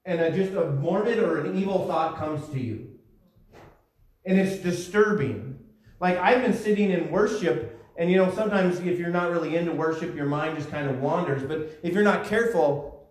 and 0.06 0.22
a, 0.22 0.30
just 0.34 0.54
a 0.54 0.70
morbid 0.70 1.18
or 1.18 1.44
an 1.44 1.54
evil 1.54 1.86
thought 1.86 2.16
comes 2.16 2.48
to 2.48 2.58
you. 2.58 2.92
And 4.24 4.40
it's 4.40 4.62
disturbing. 4.62 5.58
Like 6.00 6.16
I've 6.16 6.40
been 6.40 6.56
sitting 6.56 6.90
in 6.90 7.10
worship, 7.10 7.69
and 8.00 8.10
you 8.10 8.16
know, 8.16 8.32
sometimes 8.32 8.80
if 8.80 8.98
you're 8.98 9.10
not 9.10 9.30
really 9.30 9.56
into 9.56 9.72
worship, 9.72 10.16
your 10.16 10.24
mind 10.24 10.56
just 10.56 10.70
kind 10.70 10.88
of 10.88 11.00
wanders. 11.02 11.42
But 11.42 11.78
if 11.82 11.92
you're 11.92 12.02
not 12.02 12.24
careful, 12.24 13.06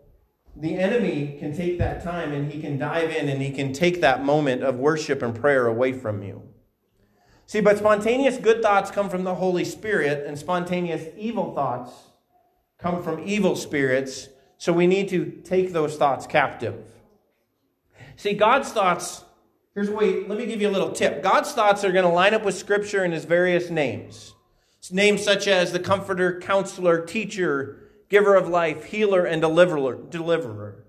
the 0.55 0.79
enemy 0.79 1.37
can 1.39 1.55
take 1.55 1.77
that 1.77 2.03
time 2.03 2.33
and 2.33 2.51
he 2.51 2.59
can 2.59 2.79
dive 2.79 3.11
in 3.11 3.29
and 3.29 3.39
he 3.39 3.51
can 3.51 3.71
take 3.71 4.01
that 4.01 4.25
moment 4.25 4.63
of 4.63 4.77
worship 4.77 5.21
and 5.21 5.35
prayer 5.35 5.67
away 5.67 5.93
from 5.93 6.23
you. 6.23 6.41
See, 7.45 7.61
but 7.61 7.77
spontaneous 7.77 8.37
good 8.37 8.63
thoughts 8.63 8.89
come 8.89 9.11
from 9.11 9.23
the 9.23 9.35
Holy 9.35 9.63
Spirit, 9.63 10.25
and 10.25 10.37
spontaneous 10.37 11.05
evil 11.15 11.53
thoughts 11.53 11.91
come 12.79 13.03
from 13.03 13.19
evil 13.23 13.55
spirits 13.55 14.29
so 14.57 14.73
we 14.73 14.87
need 14.87 15.07
to 15.09 15.39
take 15.43 15.71
those 15.71 15.97
thoughts 15.97 16.25
captive. 16.25 16.83
See, 18.15 18.33
God's 18.33 18.71
thoughts, 18.71 19.23
here's 19.75 19.91
way, 19.91 20.25
let 20.25 20.39
me 20.39 20.47
give 20.47 20.61
you 20.61 20.67
a 20.67 20.71
little 20.71 20.91
tip. 20.91 21.21
God's 21.21 21.51
thoughts 21.51 21.83
are 21.83 21.91
going 21.91 22.05
to 22.05 22.11
line 22.11 22.33
up 22.33 22.43
with 22.43 22.55
Scripture 22.55 23.05
in 23.05 23.11
his 23.11 23.25
various 23.25 23.69
names. 23.69 24.33
Names 24.91 25.23
such 25.23 25.47
as 25.47 25.71
the 25.71 25.79
Comforter, 25.79 26.39
Counselor, 26.39 27.05
Teacher, 27.05 27.89
Giver 28.09 28.35
of 28.35 28.47
Life, 28.47 28.85
Healer, 28.85 29.25
and 29.25 29.41
Deliverer. 29.41 30.85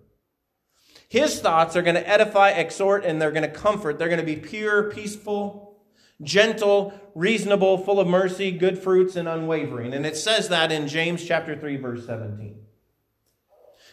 His 1.09 1.41
thoughts 1.41 1.75
are 1.77 1.83
going 1.83 1.97
to 1.97 2.09
edify, 2.09 2.51
exhort, 2.51 3.05
and 3.05 3.21
they're 3.21 3.33
going 3.33 3.43
to 3.43 3.49
comfort. 3.49 3.99
They're 3.99 4.09
going 4.09 4.21
to 4.21 4.27
be 4.27 4.37
pure, 4.37 4.91
peaceful, 4.91 5.77
gentle, 6.23 6.95
reasonable, 7.15 7.79
full 7.79 7.99
of 7.99 8.07
mercy, 8.07 8.53
good 8.53 8.79
fruits, 8.79 9.17
and 9.17 9.29
unwavering. 9.29 9.93
And 9.93 10.07
it 10.07 10.17
says 10.17 10.49
that 10.51 10.71
in 10.71 10.87
James 10.87 11.25
chapter 11.25 11.57
3, 11.57 11.77
verse 11.79 12.07
17. 12.07 12.57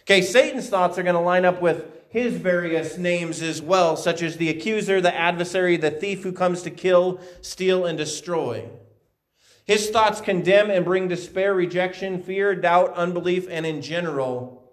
Okay, 0.03 0.21
Satan's 0.21 0.69
thoughts 0.69 0.97
are 0.97 1.03
going 1.03 1.15
to 1.15 1.21
line 1.21 1.43
up 1.43 1.61
with 1.61 1.85
his 2.09 2.35
various 2.35 2.97
names 2.97 3.41
as 3.41 3.61
well, 3.61 3.97
such 3.97 4.21
as 4.21 4.37
the 4.37 4.49
accuser, 4.49 5.01
the 5.01 5.13
adversary, 5.13 5.75
the 5.75 5.91
thief 5.91 6.23
who 6.23 6.31
comes 6.31 6.61
to 6.61 6.69
kill, 6.69 7.19
steal, 7.41 7.85
and 7.85 7.97
destroy. 7.97 8.69
His 9.67 9.89
thoughts 9.89 10.21
condemn 10.21 10.71
and 10.71 10.85
bring 10.85 11.09
despair, 11.09 11.53
rejection, 11.53 12.23
fear, 12.23 12.55
doubt, 12.55 12.93
unbelief, 12.93 13.47
and 13.49 13.65
in 13.65 13.81
general, 13.81 14.71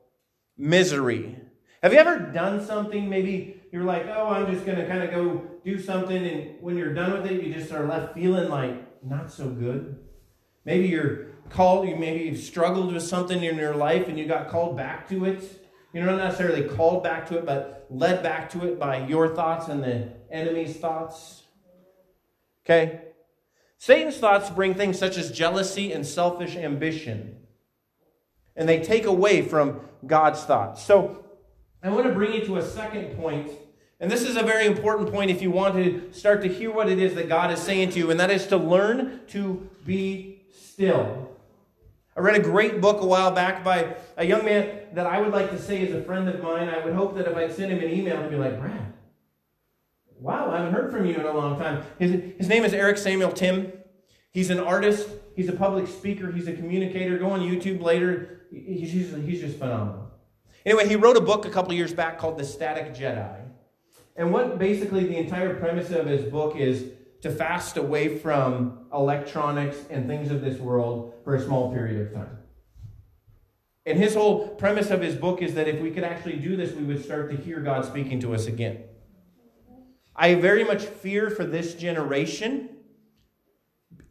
misery. 0.57 1.37
Have 1.83 1.93
you 1.93 1.99
ever 1.99 2.21
done 2.21 2.65
something? 2.65 3.11
Maybe 3.11 3.61
you're 3.73 3.83
like, 3.83 4.07
oh, 4.07 4.29
I'm 4.29 4.51
just 4.53 4.65
going 4.65 4.79
to 4.79 4.87
kind 4.87 5.03
of 5.03 5.11
go 5.11 5.43
do 5.65 5.81
something. 5.81 6.25
And 6.25 6.63
when 6.63 6.79
you're 6.79 6.95
done 6.95 7.13
with 7.13 7.27
it, 7.31 7.43
you 7.43 7.53
just 7.53 7.73
are 7.73 7.87
left 7.87 8.15
feeling 8.15 8.49
like 8.49 9.05
not 9.05 9.33
so 9.33 9.49
good. 9.49 9.99
Maybe 10.65 10.87
you're 10.87 11.27
called, 11.51 11.89
you 11.89 11.97
maybe 11.97 12.25
you've 12.25 12.39
struggled 12.39 12.95
with 12.95 13.03
something 13.03 13.43
in 13.43 13.57
your 13.57 13.75
life 13.75 14.07
and 14.07 14.17
you 14.17 14.27
got 14.27 14.49
called 14.49 14.77
back 14.77 15.09
to 15.09 15.25
it. 15.25 15.67
You're 15.93 16.07
not 16.07 16.19
necessarily 16.19 16.69
called 16.69 17.03
back 17.03 17.29
to 17.31 17.39
it, 17.39 17.45
but 17.45 17.89
led 17.91 18.23
back 18.23 18.49
to 18.51 18.65
it 18.65 18.79
by 18.79 19.07
your 19.09 19.35
thoughts 19.35 19.67
and 19.67 19.83
the 19.83 20.13
enemy's 20.31 20.77
thoughts. 20.77 21.43
Okay? 22.65 23.01
Satan's 23.79 24.17
thoughts 24.17 24.51
bring 24.51 24.75
things 24.75 24.99
such 24.99 25.17
as 25.19 25.31
jealousy 25.31 25.93
and 25.93 26.07
selfish 26.07 26.57
ambition. 26.57 27.37
And 28.57 28.69
they 28.69 28.81
take 28.81 29.05
away 29.05 29.43
from 29.43 29.81
God's 30.07 30.43
thoughts. 30.45 30.83
So 30.83 31.25
I 31.83 31.91
want 31.91 32.07
to 32.07 32.13
bring 32.13 32.33
you 32.33 32.45
to 32.47 32.57
a 32.57 32.63
second 32.63 33.17
point. 33.17 33.51
And 34.01 34.11
this 34.11 34.23
is 34.23 34.37
a 34.37 34.43
very 34.43 34.67
important 34.67 35.13
point 35.13 35.31
if 35.31 35.43
you 35.43 35.51
want 35.51 35.75
to 35.75 36.13
start 36.13 36.43
to 36.43 36.49
hear 36.49 36.73
what 36.73 36.89
it 36.89 36.99
is 36.99 37.15
that 37.15 37.29
God 37.29 37.51
is 37.51 37.59
saying 37.61 37.91
to 37.91 37.99
you, 37.99 38.11
and 38.11 38.19
that 38.21 38.31
is 38.31 38.47
to 38.49 38.57
learn 38.57 39.21
to 39.29 39.69
be 39.85 40.43
still. 40.53 41.31
I 42.17 42.21
read 42.21 42.37
a 42.37 42.43
great 42.43 42.81
book 42.81 43.01
a 43.01 43.07
while 43.07 43.33
back 43.33 43.65
by 43.65 43.97
a 44.17 44.25
young 44.25 44.45
man 44.45 44.71
that 44.93 45.07
I 45.07 45.21
would 45.21 45.33
like 45.33 45.51
to 45.51 45.61
say 45.61 45.83
is 45.83 45.95
a 45.95 46.03
friend 46.03 46.29
of 46.29 46.43
mine. 46.43 46.69
I 46.69 46.85
would 46.85 46.95
hope 46.95 47.17
that 47.17 47.27
if 47.27 47.37
I 47.37 47.49
sent 47.49 47.73
him 47.73 47.81
an 47.81 47.91
email, 47.91 48.21
he'd 48.23 48.31
be 48.31 48.37
like, 48.37 48.61
Brad, 48.61 48.93
wow, 50.21 50.51
I 50.51 50.59
haven't 50.59 50.73
heard 50.73 50.91
from 50.91 51.07
you 51.07 51.15
in 51.15 51.27
a 51.27 51.33
long 51.33 51.59
time. 51.59 51.85
His, 51.99 52.13
his 52.39 52.49
name 52.49 52.65
is 52.65 52.73
Eric 52.73 52.99
Samuel 52.99 53.33
Timm. 53.33 53.73
He's 54.31 54.51
an 54.51 54.59
artist, 54.59 55.09
he's 55.37 55.49
a 55.49 55.53
public 55.53 55.87
speaker, 55.87 56.33
he's 56.33 56.49
a 56.49 56.53
communicator. 56.53 57.19
Go 57.19 57.31
on 57.31 57.41
YouTube 57.41 57.81
later. 57.81 58.47
He's, 58.51 58.93
he's, 58.93 59.15
he's 59.15 59.41
just 59.41 59.59
phenomenal. 59.59 60.11
Anyway, 60.67 60.89
he 60.89 60.97
wrote 60.97 61.17
a 61.17 61.21
book 61.21 61.45
a 61.45 61.51
couple 61.51 61.73
years 61.73 61.93
back 61.93 62.19
called 62.19 62.39
The 62.39 62.45
Static 62.45 62.95
Jedi. 62.95 63.41
And 64.17 64.33
what 64.33 64.59
basically 64.59 65.05
the 65.05 65.17
entire 65.17 65.55
premise 65.55 65.91
of 65.91 66.07
his 66.07 66.25
book 66.25 66.57
is 66.57 66.87
to 67.23 67.31
fast 67.31 67.77
away 67.77 68.19
from 68.19 68.87
electronics 68.93 69.79
and 69.91 70.07
things 70.07 70.31
of 70.31 70.41
this 70.41 70.59
world 70.59 71.15
for 71.25 71.35
a 71.35 71.43
small 71.43 71.73
period 71.73 72.07
of 72.07 72.15
time. 72.15 72.39
And 73.87 73.99
his 73.99 74.15
whole 74.15 74.49
premise 74.49 74.91
of 74.91 75.01
his 75.01 75.15
book 75.15 75.43
is 75.43 75.55
that 75.55 75.69
if 75.69 75.81
we 75.81 75.91
could 75.91 76.05
actually 76.05 76.37
do 76.37 76.57
this, 76.57 76.73
we 76.73 76.85
would 76.85 77.05
start 77.05 77.31
to 77.31 77.37
hear 77.37 77.61
God 77.61 77.85
speaking 77.85 78.21
to 78.21 78.35
us 78.35 78.47
again. 78.47 78.85
I 80.17 80.35
very 80.35 80.65
much 80.65 80.85
fear 80.85 81.31
for 81.31 81.45
this 81.45 81.75
generation. 81.75 82.71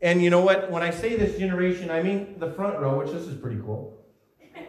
And 0.02 0.22
you 0.22 0.30
know 0.30 0.42
what? 0.42 0.70
When 0.70 0.84
I 0.84 0.92
say 0.92 1.16
this 1.16 1.38
generation, 1.38 1.90
I 1.90 2.04
mean 2.04 2.36
the 2.40 2.52
front 2.52 2.80
row, 2.80 3.00
which 3.00 3.12
this 3.12 3.24
is 3.24 3.40
pretty 3.40 3.62
cool. 3.62 3.98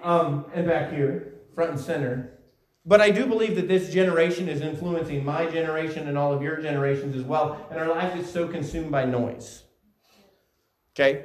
Um, 0.02 0.46
and 0.54 0.66
back 0.66 0.92
here, 0.92 1.34
front 1.54 1.72
and 1.72 1.80
center. 1.80 2.38
But 2.86 3.00
I 3.00 3.10
do 3.10 3.26
believe 3.26 3.56
that 3.56 3.66
this 3.66 3.92
generation 3.92 4.48
is 4.48 4.60
influencing 4.60 5.24
my 5.24 5.46
generation 5.46 6.06
and 6.06 6.18
all 6.18 6.32
of 6.32 6.42
your 6.42 6.60
generations 6.60 7.16
as 7.16 7.22
well. 7.22 7.66
And 7.70 7.80
our 7.80 7.88
life 7.88 8.14
is 8.14 8.30
so 8.30 8.46
consumed 8.46 8.90
by 8.90 9.06
noise. 9.06 9.64
Okay? 10.94 11.24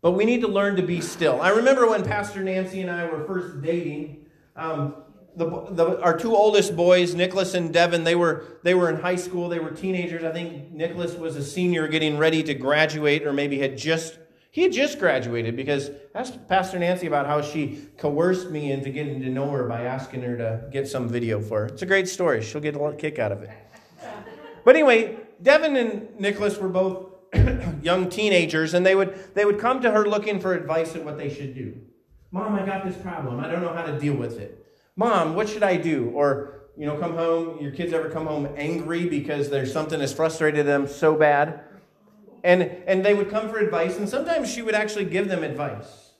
But 0.00 0.12
we 0.12 0.24
need 0.24 0.42
to 0.42 0.48
learn 0.48 0.76
to 0.76 0.82
be 0.82 1.00
still. 1.00 1.40
I 1.40 1.48
remember 1.48 1.88
when 1.88 2.04
Pastor 2.04 2.42
Nancy 2.42 2.82
and 2.82 2.90
I 2.90 3.06
were 3.06 3.24
first 3.24 3.62
dating, 3.62 4.26
um, 4.54 4.96
the, 5.38 5.66
the, 5.70 6.02
our 6.02 6.18
two 6.18 6.34
oldest 6.34 6.76
boys, 6.76 7.14
Nicholas 7.14 7.54
and 7.54 7.72
Devin, 7.72 8.04
they 8.04 8.16
were, 8.16 8.44
they 8.64 8.74
were 8.74 8.90
in 8.90 9.00
high 9.00 9.16
school. 9.16 9.48
They 9.48 9.60
were 9.60 9.70
teenagers. 9.70 10.24
I 10.24 10.32
think 10.32 10.72
Nicholas 10.72 11.14
was 11.14 11.36
a 11.36 11.44
senior 11.44 11.86
getting 11.86 12.18
ready 12.18 12.42
to 12.42 12.54
graduate, 12.54 13.26
or 13.26 13.32
maybe 13.32 13.58
had 13.58 13.78
just 13.78 14.18
he 14.50 14.62
had 14.62 14.72
just 14.72 14.98
graduated 14.98 15.54
because 15.54 15.90
asked 16.14 16.48
Pastor 16.48 16.78
Nancy 16.78 17.06
about 17.06 17.26
how 17.26 17.42
she 17.42 17.86
coerced 17.98 18.50
me 18.50 18.72
into 18.72 18.90
getting 18.90 19.20
to 19.20 19.28
know 19.28 19.50
her 19.50 19.68
by 19.68 19.82
asking 19.82 20.22
her 20.22 20.36
to 20.36 20.68
get 20.72 20.88
some 20.88 21.08
video 21.08 21.40
for 21.40 21.60
her. 21.60 21.66
It's 21.66 21.82
a 21.82 21.86
great 21.86 22.08
story. 22.08 22.42
She'll 22.42 22.60
get 22.60 22.74
a 22.74 22.78
little 22.78 22.96
kick 22.96 23.18
out 23.18 23.30
of 23.30 23.42
it. 23.42 23.50
But 24.64 24.74
anyway, 24.74 25.18
Devin 25.42 25.76
and 25.76 26.18
Nicholas 26.18 26.58
were 26.58 26.68
both 26.68 27.06
young 27.82 28.08
teenagers, 28.08 28.74
and 28.74 28.84
they 28.84 28.94
would 28.94 29.34
they 29.34 29.44
would 29.44 29.60
come 29.60 29.80
to 29.82 29.90
her 29.92 30.08
looking 30.08 30.40
for 30.40 30.54
advice 30.54 30.96
on 30.96 31.04
what 31.04 31.18
they 31.18 31.32
should 31.32 31.54
do. 31.54 31.78
Mom, 32.32 32.54
I 32.54 32.66
got 32.66 32.84
this 32.84 32.96
problem. 32.96 33.40
I 33.40 33.48
don't 33.48 33.62
know 33.62 33.72
how 33.72 33.86
to 33.86 33.98
deal 33.98 34.14
with 34.14 34.38
it. 34.38 34.67
Mom, 34.98 35.36
what 35.36 35.48
should 35.48 35.62
I 35.62 35.76
do? 35.76 36.10
Or 36.12 36.58
you 36.76 36.86
know, 36.86 36.96
come 36.96 37.14
home. 37.14 37.60
Your 37.60 37.72
kids 37.72 37.92
ever 37.92 38.10
come 38.10 38.26
home 38.26 38.48
angry 38.56 39.08
because 39.08 39.48
there's 39.48 39.72
something 39.72 40.00
that's 40.00 40.12
frustrated 40.12 40.66
them 40.66 40.86
so 40.86 41.16
bad? 41.16 41.60
And, 42.44 42.62
and 42.62 43.04
they 43.04 43.14
would 43.14 43.30
come 43.30 43.48
for 43.48 43.58
advice, 43.58 43.96
and 43.96 44.08
sometimes 44.08 44.52
she 44.52 44.62
would 44.62 44.74
actually 44.76 45.06
give 45.06 45.28
them 45.28 45.42
advice. 45.42 46.12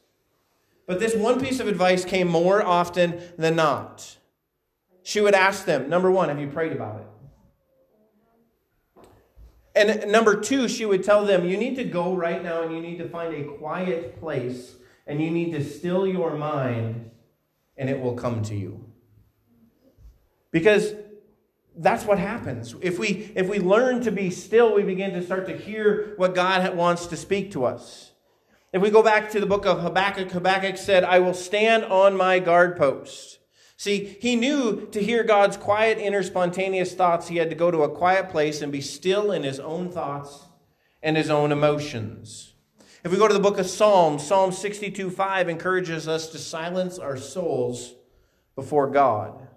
But 0.86 0.98
this 0.98 1.14
one 1.14 1.40
piece 1.40 1.60
of 1.60 1.68
advice 1.68 2.04
came 2.04 2.26
more 2.26 2.60
often 2.60 3.20
than 3.36 3.54
not. 3.54 4.16
She 5.04 5.20
would 5.20 5.34
ask 5.34 5.64
them, 5.64 5.88
number 5.88 6.10
one, 6.10 6.28
have 6.28 6.40
you 6.40 6.48
prayed 6.48 6.72
about 6.72 7.00
it? 7.00 7.06
And 9.76 10.10
number 10.10 10.40
two, 10.40 10.68
she 10.68 10.84
would 10.84 11.04
tell 11.04 11.24
them, 11.24 11.48
you 11.48 11.56
need 11.56 11.76
to 11.76 11.84
go 11.84 12.14
right 12.14 12.42
now 12.42 12.62
and 12.62 12.74
you 12.74 12.80
need 12.80 12.98
to 12.98 13.08
find 13.08 13.32
a 13.32 13.44
quiet 13.44 14.18
place 14.18 14.74
and 15.06 15.22
you 15.22 15.30
need 15.30 15.52
to 15.52 15.62
still 15.62 16.04
your 16.04 16.36
mind 16.36 17.08
and 17.78 17.88
it 17.88 18.00
will 18.00 18.14
come 18.14 18.42
to 18.42 18.54
you. 18.54 18.84
Because 20.50 20.94
that's 21.76 22.04
what 22.04 22.18
happens. 22.18 22.74
If 22.80 22.98
we, 22.98 23.30
if 23.34 23.48
we 23.48 23.60
learn 23.60 24.02
to 24.02 24.10
be 24.10 24.30
still, 24.30 24.74
we 24.74 24.82
begin 24.82 25.12
to 25.12 25.22
start 25.22 25.46
to 25.46 25.56
hear 25.56 26.14
what 26.16 26.34
God 26.34 26.76
wants 26.76 27.06
to 27.06 27.16
speak 27.16 27.52
to 27.52 27.64
us. 27.64 28.12
If 28.72 28.82
we 28.82 28.90
go 28.90 29.02
back 29.02 29.30
to 29.30 29.40
the 29.40 29.46
book 29.46 29.64
of 29.64 29.80
Habakkuk, 29.80 30.30
Habakkuk 30.30 30.76
said, 30.76 31.04
I 31.04 31.20
will 31.20 31.34
stand 31.34 31.84
on 31.84 32.16
my 32.16 32.38
guard 32.38 32.76
post. 32.76 33.38
See, 33.76 34.18
he 34.20 34.34
knew 34.34 34.88
to 34.90 35.00
hear 35.02 35.22
God's 35.22 35.56
quiet, 35.56 35.98
inner, 35.98 36.24
spontaneous 36.24 36.94
thoughts, 36.94 37.28
he 37.28 37.36
had 37.36 37.48
to 37.50 37.56
go 37.56 37.70
to 37.70 37.84
a 37.84 37.88
quiet 37.88 38.28
place 38.28 38.60
and 38.60 38.72
be 38.72 38.80
still 38.80 39.30
in 39.30 39.44
his 39.44 39.60
own 39.60 39.90
thoughts 39.90 40.46
and 41.00 41.16
his 41.16 41.30
own 41.30 41.52
emotions. 41.52 42.54
If 43.04 43.12
we 43.12 43.18
go 43.18 43.28
to 43.28 43.34
the 43.34 43.40
book 43.40 43.58
of 43.58 43.66
Psalms, 43.66 44.26
Psalm 44.26 44.50
62 44.50 45.10
5 45.10 45.48
encourages 45.48 46.08
us 46.08 46.28
to 46.30 46.38
silence 46.38 46.98
our 46.98 47.16
souls 47.16 47.94
before 48.56 48.88
God. 48.88 49.48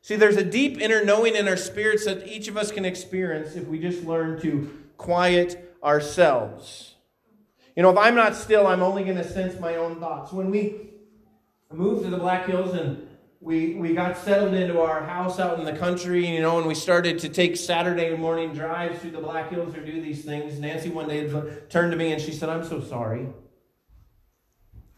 See, 0.00 0.16
there's 0.16 0.36
a 0.36 0.44
deep 0.44 0.80
inner 0.80 1.04
knowing 1.04 1.34
in 1.34 1.48
our 1.48 1.56
spirits 1.56 2.06
that 2.06 2.26
each 2.26 2.48
of 2.48 2.56
us 2.56 2.70
can 2.70 2.84
experience 2.84 3.56
if 3.56 3.66
we 3.66 3.78
just 3.78 4.04
learn 4.04 4.40
to 4.40 4.72
quiet 4.96 5.76
ourselves. 5.82 6.94
You 7.74 7.82
know, 7.82 7.90
if 7.90 7.98
I'm 7.98 8.14
not 8.14 8.34
still, 8.34 8.66
I'm 8.66 8.82
only 8.82 9.04
going 9.04 9.18
to 9.18 9.28
sense 9.28 9.60
my 9.60 9.76
own 9.76 10.00
thoughts. 10.00 10.32
When 10.32 10.50
we 10.50 10.90
moved 11.70 12.04
to 12.04 12.10
the 12.10 12.16
Black 12.16 12.46
Hills 12.46 12.74
and 12.74 13.05
we, 13.46 13.74
we 13.74 13.94
got 13.94 14.18
settled 14.18 14.54
into 14.54 14.80
our 14.80 15.04
house 15.04 15.38
out 15.38 15.60
in 15.60 15.64
the 15.64 15.72
country, 15.72 16.26
you 16.26 16.42
know, 16.42 16.58
and 16.58 16.66
we 16.66 16.74
started 16.74 17.20
to 17.20 17.28
take 17.28 17.56
Saturday 17.56 18.16
morning 18.16 18.52
drives 18.52 18.98
through 18.98 19.12
the 19.12 19.20
Black 19.20 19.50
Hills 19.50 19.72
or 19.76 19.84
do 19.84 20.02
these 20.02 20.24
things. 20.24 20.58
Nancy 20.58 20.90
one 20.90 21.06
day 21.06 21.30
turned 21.68 21.92
to 21.92 21.96
me 21.96 22.12
and 22.12 22.20
she 22.20 22.32
said, 22.32 22.48
I'm 22.48 22.64
so 22.64 22.80
sorry. 22.80 23.28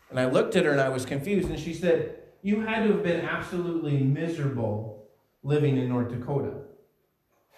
And 0.09 0.19
I 0.19 0.31
looked 0.31 0.57
at 0.57 0.65
her 0.65 0.71
and 0.71 0.81
I 0.81 0.89
was 0.89 1.05
confused. 1.05 1.51
And 1.51 1.61
she 1.61 1.75
said, 1.75 2.21
You 2.41 2.63
had 2.63 2.85
to 2.85 2.93
have 2.93 3.03
been 3.03 3.21
absolutely 3.21 3.99
miserable 3.99 5.11
living 5.43 5.77
in 5.77 5.87
North 5.87 6.09
Dakota. 6.09 6.55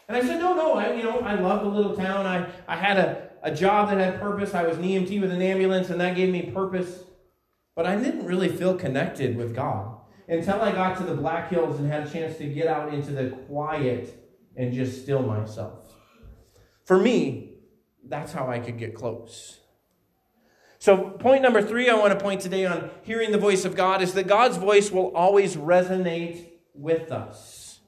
And 0.09 0.17
I 0.17 0.23
said, 0.23 0.41
no, 0.41 0.55
no, 0.55 0.73
I, 0.73 0.95
you 0.95 1.05
know, 1.05 1.21
I 1.21 1.37
love 1.37 1.63
the 1.63 1.69
little 1.69 1.95
town. 1.95 2.27
I, 2.27 2.51
I 2.67 2.75
had 2.75 2.99
a, 2.99 3.29
a 3.45 3.55
job 3.55 3.91
that 3.91 3.99
had 3.99 4.21
purpose. 4.21 4.55
I 4.55 4.65
was 4.65 4.77
an 4.77 4.83
EMT 4.83 5.21
with 5.21 5.31
an 5.31 5.41
ambulance, 5.41 5.89
and 5.89 6.01
that 6.01 6.17
gave 6.17 6.33
me 6.33 6.51
purpose. 6.51 7.05
But 7.77 7.87
I 7.87 7.95
didn't 7.95 8.27
really 8.27 8.49
feel 8.49 8.75
connected 8.75 9.37
with 9.37 9.55
God 9.55 10.00
until 10.31 10.63
I 10.63 10.71
got 10.71 10.97
to 10.99 11.03
the 11.03 11.15
Black 11.15 11.51
Hills 11.51 11.81
and 11.81 11.91
had 11.91 12.07
a 12.07 12.11
chance 12.11 12.39
to 12.39 12.47
get 12.47 12.69
out 12.69 12.95
into 12.95 13.11
the 13.11 13.31
quiet 13.49 14.17
and 14.57 14.73
just 14.73 15.03
still 15.03 15.23
myself. 15.23 15.93
For 16.85 16.97
me, 16.97 17.55
that's 18.09 18.33
how 18.33 18.49
I 18.49 18.61
could 18.61 18.79
get 18.79 18.95
close. 18.95 19.59
So, 20.79 21.11
point 21.11 21.43
number 21.43 21.61
three 21.61 21.91
I 21.91 21.95
want 21.95 22.17
to 22.17 22.25
point 22.25 22.41
today 22.41 22.65
on 22.65 22.91
hearing 23.03 23.33
the 23.33 23.39
voice 23.39 23.65
of 23.65 23.77
God 23.77 24.01
is 24.01 24.15
that 24.15 24.29
God's 24.29 24.57
voice 24.57 24.91
will 24.91 25.15
always 25.15 25.57
resonate 25.57 26.47
with 26.75 27.13
us. 27.13 27.81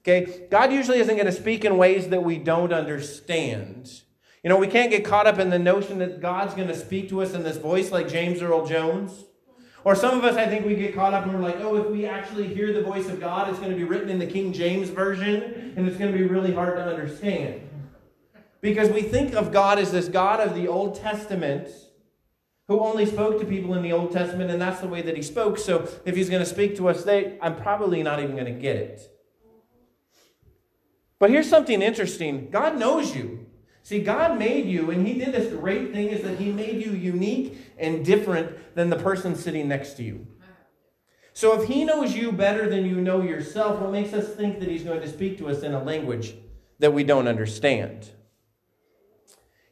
Okay? 0.00 0.46
God 0.50 0.72
usually 0.72 0.98
isn't 0.98 1.14
going 1.14 1.26
to 1.26 1.32
speak 1.32 1.64
in 1.64 1.78
ways 1.78 2.08
that 2.08 2.22
we 2.22 2.36
don't 2.36 2.72
understand. 2.72 4.02
You 4.42 4.50
know, 4.50 4.58
we 4.58 4.66
can't 4.66 4.90
get 4.90 5.04
caught 5.04 5.26
up 5.26 5.38
in 5.38 5.48
the 5.48 5.58
notion 5.58 5.98
that 6.00 6.20
God's 6.20 6.54
going 6.54 6.68
to 6.68 6.76
speak 6.76 7.08
to 7.08 7.22
us 7.22 7.32
in 7.32 7.44
this 7.44 7.56
voice 7.56 7.90
like 7.90 8.08
James 8.08 8.42
Earl 8.42 8.66
Jones. 8.66 9.24
Or 9.84 9.94
some 9.94 10.16
of 10.16 10.24
us, 10.24 10.36
I 10.36 10.46
think 10.46 10.64
we 10.64 10.74
get 10.74 10.94
caught 10.94 11.12
up 11.12 11.24
and 11.24 11.34
we're 11.34 11.40
like, 11.40 11.60
oh, 11.60 11.76
if 11.76 11.86
we 11.88 12.06
actually 12.06 12.52
hear 12.52 12.72
the 12.72 12.82
voice 12.82 13.08
of 13.08 13.20
God, 13.20 13.50
it's 13.50 13.58
going 13.58 13.70
to 13.70 13.76
be 13.76 13.84
written 13.84 14.08
in 14.08 14.18
the 14.18 14.26
King 14.26 14.52
James 14.52 14.88
Version 14.88 15.74
and 15.76 15.86
it's 15.86 15.98
going 15.98 16.10
to 16.10 16.16
be 16.16 16.24
really 16.24 16.54
hard 16.54 16.76
to 16.76 16.82
understand. 16.82 17.60
Because 18.62 18.88
we 18.88 19.02
think 19.02 19.34
of 19.34 19.52
God 19.52 19.78
as 19.78 19.92
this 19.92 20.08
God 20.08 20.40
of 20.40 20.54
the 20.54 20.68
Old 20.68 20.94
Testament 20.94 21.68
who 22.66 22.80
only 22.80 23.04
spoke 23.04 23.38
to 23.40 23.44
people 23.44 23.74
in 23.74 23.82
the 23.82 23.92
Old 23.92 24.10
Testament, 24.10 24.50
and 24.50 24.58
that's 24.60 24.80
the 24.80 24.88
way 24.88 25.02
that 25.02 25.14
he 25.14 25.22
spoke. 25.22 25.58
So 25.58 25.86
if 26.06 26.16
he's 26.16 26.30
going 26.30 26.42
to 26.42 26.48
speak 26.48 26.76
to 26.76 26.88
us, 26.88 27.04
they, 27.04 27.38
I'm 27.42 27.56
probably 27.56 28.02
not 28.02 28.20
even 28.20 28.36
going 28.36 28.46
to 28.46 28.58
get 28.58 28.76
it. 28.76 29.10
But 31.18 31.28
here's 31.28 31.48
something 31.48 31.82
interesting 31.82 32.50
God 32.50 32.78
knows 32.78 33.14
you. 33.14 33.46
See, 33.84 34.00
God 34.00 34.38
made 34.38 34.66
you, 34.66 34.90
and 34.90 35.06
He 35.06 35.14
did 35.14 35.32
this 35.32 35.54
great 35.54 35.92
thing 35.92 36.08
is 36.08 36.22
that 36.22 36.38
He 36.38 36.50
made 36.50 36.84
you 36.84 36.90
unique 36.90 37.56
and 37.78 38.04
different 38.04 38.74
than 38.74 38.90
the 38.90 38.96
person 38.96 39.36
sitting 39.36 39.68
next 39.68 39.94
to 39.94 40.02
you. 40.02 40.26
So 41.36 41.60
if 41.60 41.68
he 41.68 41.84
knows 41.84 42.14
you 42.14 42.30
better 42.30 42.70
than 42.70 42.86
you 42.86 43.00
know 43.00 43.20
yourself, 43.20 43.80
what 43.80 43.90
makes 43.90 44.12
us 44.12 44.32
think 44.34 44.60
that 44.60 44.68
he's 44.68 44.84
going 44.84 45.00
to 45.00 45.08
speak 45.08 45.36
to 45.38 45.48
us 45.48 45.64
in 45.64 45.74
a 45.74 45.82
language 45.82 46.36
that 46.78 46.92
we 46.92 47.02
don't 47.02 47.26
understand? 47.26 48.08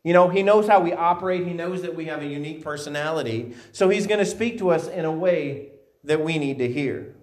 You 0.02 0.12
know, 0.12 0.28
he 0.28 0.42
knows 0.42 0.66
how 0.66 0.80
we 0.80 0.92
operate, 0.92 1.46
he 1.46 1.52
knows 1.52 1.82
that 1.82 1.94
we 1.94 2.06
have 2.06 2.20
a 2.20 2.26
unique 2.26 2.64
personality, 2.64 3.54
so 3.70 3.88
he's 3.88 4.08
going 4.08 4.18
to 4.18 4.26
speak 4.26 4.58
to 4.58 4.70
us 4.70 4.88
in 4.88 5.04
a 5.04 5.12
way 5.12 5.70
that 6.02 6.20
we 6.20 6.36
need 6.36 6.58
to 6.58 6.70
hear. 6.70 7.14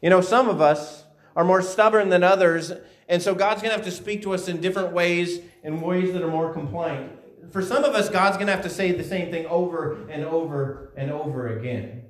You 0.00 0.08
know, 0.08 0.22
some 0.22 0.48
of 0.48 0.62
us 0.62 1.04
are 1.36 1.44
more 1.44 1.60
stubborn 1.60 2.08
than 2.08 2.24
others, 2.24 2.72
and 3.10 3.20
so 3.20 3.34
God's 3.34 3.60
going 3.60 3.70
to 3.72 3.76
have 3.76 3.84
to 3.84 3.90
speak 3.90 4.22
to 4.22 4.32
us 4.32 4.46
in 4.46 4.60
different 4.60 4.92
ways, 4.92 5.40
in 5.64 5.80
ways 5.80 6.12
that 6.12 6.22
are 6.22 6.30
more 6.30 6.52
compliant. 6.52 7.12
For 7.50 7.60
some 7.60 7.82
of 7.82 7.92
us, 7.94 8.08
God's 8.08 8.36
going 8.36 8.46
to 8.46 8.52
have 8.52 8.62
to 8.62 8.70
say 8.70 8.92
the 8.92 9.02
same 9.02 9.32
thing 9.32 9.46
over 9.46 10.08
and 10.08 10.24
over 10.24 10.92
and 10.96 11.10
over 11.10 11.58
again 11.58 12.04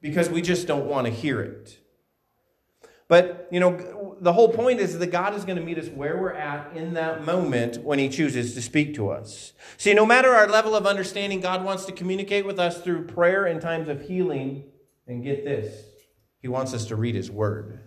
because 0.00 0.30
we 0.30 0.40
just 0.40 0.66
don't 0.66 0.86
want 0.86 1.06
to 1.06 1.12
hear 1.12 1.42
it. 1.42 1.78
But, 3.06 3.48
you 3.50 3.60
know, 3.60 4.16
the 4.20 4.32
whole 4.32 4.48
point 4.48 4.80
is 4.80 4.98
that 4.98 5.08
God 5.08 5.34
is 5.34 5.44
going 5.44 5.58
to 5.58 5.64
meet 5.64 5.76
us 5.76 5.88
where 5.88 6.16
we're 6.16 6.32
at 6.32 6.74
in 6.74 6.94
that 6.94 7.22
moment 7.22 7.82
when 7.84 7.98
He 7.98 8.08
chooses 8.08 8.54
to 8.54 8.62
speak 8.62 8.94
to 8.94 9.10
us. 9.10 9.52
See, 9.76 9.92
no 9.92 10.06
matter 10.06 10.30
our 10.30 10.48
level 10.48 10.74
of 10.74 10.86
understanding, 10.86 11.40
God 11.40 11.64
wants 11.64 11.84
to 11.84 11.92
communicate 11.92 12.46
with 12.46 12.58
us 12.58 12.80
through 12.80 13.08
prayer 13.08 13.46
in 13.46 13.60
times 13.60 13.88
of 13.88 14.02
healing. 14.02 14.64
And 15.06 15.22
get 15.22 15.44
this, 15.44 15.74
He 16.40 16.48
wants 16.48 16.72
us 16.72 16.86
to 16.86 16.96
read 16.96 17.14
His 17.16 17.30
Word. 17.30 17.80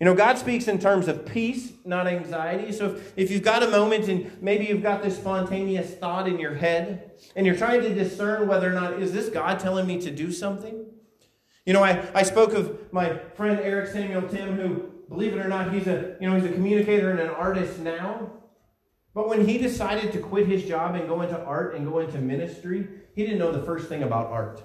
You 0.00 0.06
know, 0.06 0.14
God 0.14 0.38
speaks 0.38 0.66
in 0.66 0.78
terms 0.78 1.08
of 1.08 1.26
peace, 1.26 1.74
not 1.84 2.06
anxiety. 2.06 2.72
So 2.72 2.92
if, 2.92 3.12
if 3.18 3.30
you've 3.30 3.42
got 3.42 3.62
a 3.62 3.68
moment 3.68 4.08
and 4.08 4.42
maybe 4.42 4.64
you've 4.64 4.82
got 4.82 5.02
this 5.02 5.16
spontaneous 5.16 5.90
thought 5.90 6.26
in 6.26 6.38
your 6.38 6.54
head 6.54 7.12
and 7.36 7.44
you're 7.44 7.56
trying 7.56 7.82
to 7.82 7.94
discern 7.94 8.48
whether 8.48 8.70
or 8.70 8.72
not, 8.72 8.94
is 8.94 9.12
this 9.12 9.28
God 9.28 9.60
telling 9.60 9.86
me 9.86 10.00
to 10.00 10.10
do 10.10 10.32
something? 10.32 10.86
You 11.66 11.74
know, 11.74 11.84
I, 11.84 12.02
I 12.14 12.22
spoke 12.22 12.54
of 12.54 12.90
my 12.92 13.18
friend 13.34 13.60
Eric 13.60 13.92
Samuel 13.92 14.22
Timm, 14.22 14.56
who, 14.56 14.90
believe 15.10 15.34
it 15.34 15.38
or 15.38 15.48
not, 15.48 15.70
he's 15.70 15.86
a, 15.86 16.16
you 16.18 16.30
know, 16.30 16.34
he's 16.34 16.50
a 16.50 16.52
communicator 16.52 17.10
and 17.10 17.20
an 17.20 17.28
artist 17.28 17.78
now. 17.78 18.32
But 19.12 19.28
when 19.28 19.46
he 19.46 19.58
decided 19.58 20.12
to 20.12 20.18
quit 20.18 20.46
his 20.46 20.64
job 20.64 20.94
and 20.94 21.06
go 21.08 21.20
into 21.20 21.38
art 21.38 21.74
and 21.74 21.86
go 21.86 21.98
into 21.98 22.18
ministry, 22.18 22.88
he 23.14 23.24
didn't 23.24 23.38
know 23.38 23.52
the 23.52 23.62
first 23.66 23.90
thing 23.90 24.02
about 24.02 24.28
art. 24.28 24.62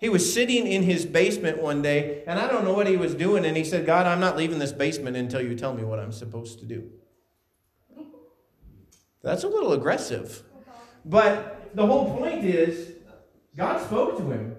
He 0.00 0.08
was 0.08 0.32
sitting 0.32 0.66
in 0.66 0.82
his 0.82 1.04
basement 1.04 1.62
one 1.62 1.82
day, 1.82 2.24
and 2.26 2.38
I 2.38 2.48
don't 2.48 2.64
know 2.64 2.72
what 2.72 2.86
he 2.86 2.96
was 2.96 3.14
doing, 3.14 3.44
and 3.44 3.54
he 3.54 3.64
said, 3.64 3.84
God, 3.84 4.06
I'm 4.06 4.18
not 4.18 4.34
leaving 4.34 4.58
this 4.58 4.72
basement 4.72 5.14
until 5.14 5.42
you 5.42 5.54
tell 5.54 5.74
me 5.74 5.84
what 5.84 5.98
I'm 5.98 6.10
supposed 6.10 6.58
to 6.60 6.64
do. 6.64 6.90
That's 9.22 9.44
a 9.44 9.48
little 9.48 9.74
aggressive. 9.74 10.42
But 11.04 11.70
the 11.74 11.86
whole 11.86 12.16
point 12.16 12.44
is, 12.44 12.92
God 13.54 13.84
spoke 13.84 14.16
to 14.16 14.30
him. 14.30 14.56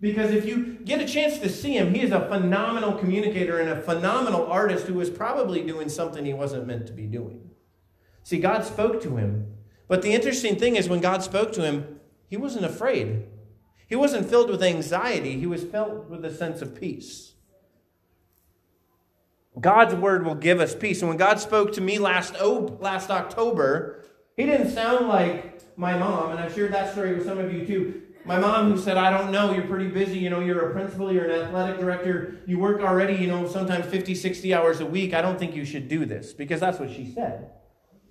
Because 0.00 0.30
if 0.30 0.46
you 0.46 0.78
get 0.84 1.00
a 1.00 1.06
chance 1.06 1.38
to 1.38 1.48
see 1.50 1.76
him, 1.76 1.94
he 1.94 2.00
is 2.00 2.10
a 2.10 2.26
phenomenal 2.28 2.94
communicator 2.94 3.58
and 3.58 3.68
a 3.68 3.80
phenomenal 3.80 4.46
artist 4.46 4.86
who 4.86 4.94
was 4.94 5.10
probably 5.10 5.62
doing 5.62 5.90
something 5.90 6.24
he 6.24 6.34
wasn't 6.34 6.66
meant 6.66 6.86
to 6.86 6.92
be 6.94 7.06
doing. 7.06 7.50
See, 8.22 8.38
God 8.38 8.64
spoke 8.64 9.02
to 9.02 9.16
him. 9.16 9.46
But 9.88 10.00
the 10.00 10.12
interesting 10.12 10.56
thing 10.56 10.76
is, 10.76 10.88
when 10.88 11.00
God 11.00 11.22
spoke 11.22 11.52
to 11.52 11.62
him, 11.62 12.00
he 12.28 12.38
wasn't 12.38 12.64
afraid. 12.64 13.26
He 13.86 13.96
wasn't 13.96 14.28
filled 14.28 14.50
with 14.50 14.62
anxiety, 14.62 15.38
he 15.38 15.46
was 15.46 15.64
filled 15.64 16.10
with 16.10 16.24
a 16.24 16.34
sense 16.34 16.62
of 16.62 16.78
peace. 16.78 17.32
God's 19.60 19.94
word 19.94 20.24
will 20.24 20.34
give 20.34 20.60
us 20.60 20.74
peace. 20.74 21.00
And 21.00 21.08
when 21.08 21.16
God 21.16 21.38
spoke 21.38 21.72
to 21.74 21.80
me 21.80 21.98
last, 21.98 22.34
last 22.40 23.10
October, 23.10 24.04
he 24.36 24.46
didn't 24.46 24.70
sound 24.70 25.06
like 25.06 25.60
my 25.78 25.96
mom, 25.96 26.32
and 26.32 26.40
I've 26.40 26.54
shared 26.54 26.72
that 26.72 26.92
story 26.92 27.14
with 27.14 27.24
some 27.24 27.38
of 27.38 27.52
you 27.52 27.64
too. 27.64 28.02
My 28.24 28.38
mom 28.38 28.72
who 28.72 28.78
said, 28.78 28.96
I 28.96 29.10
don't 29.16 29.30
know, 29.30 29.52
you're 29.52 29.66
pretty 29.66 29.88
busy, 29.88 30.18
you 30.18 30.30
know, 30.30 30.40
you're 30.40 30.70
a 30.70 30.72
principal, 30.72 31.12
you're 31.12 31.30
an 31.30 31.42
athletic 31.42 31.78
director, 31.78 32.40
you 32.46 32.58
work 32.58 32.80
already, 32.80 33.14
you 33.14 33.26
know, 33.26 33.46
sometimes 33.46 33.84
50, 33.86 34.14
60 34.14 34.54
hours 34.54 34.80
a 34.80 34.86
week. 34.86 35.12
I 35.12 35.20
don't 35.20 35.38
think 35.38 35.54
you 35.54 35.64
should 35.64 35.88
do 35.88 36.06
this, 36.06 36.32
because 36.32 36.58
that's 36.58 36.78
what 36.80 36.90
she 36.90 37.12
said. 37.12 37.50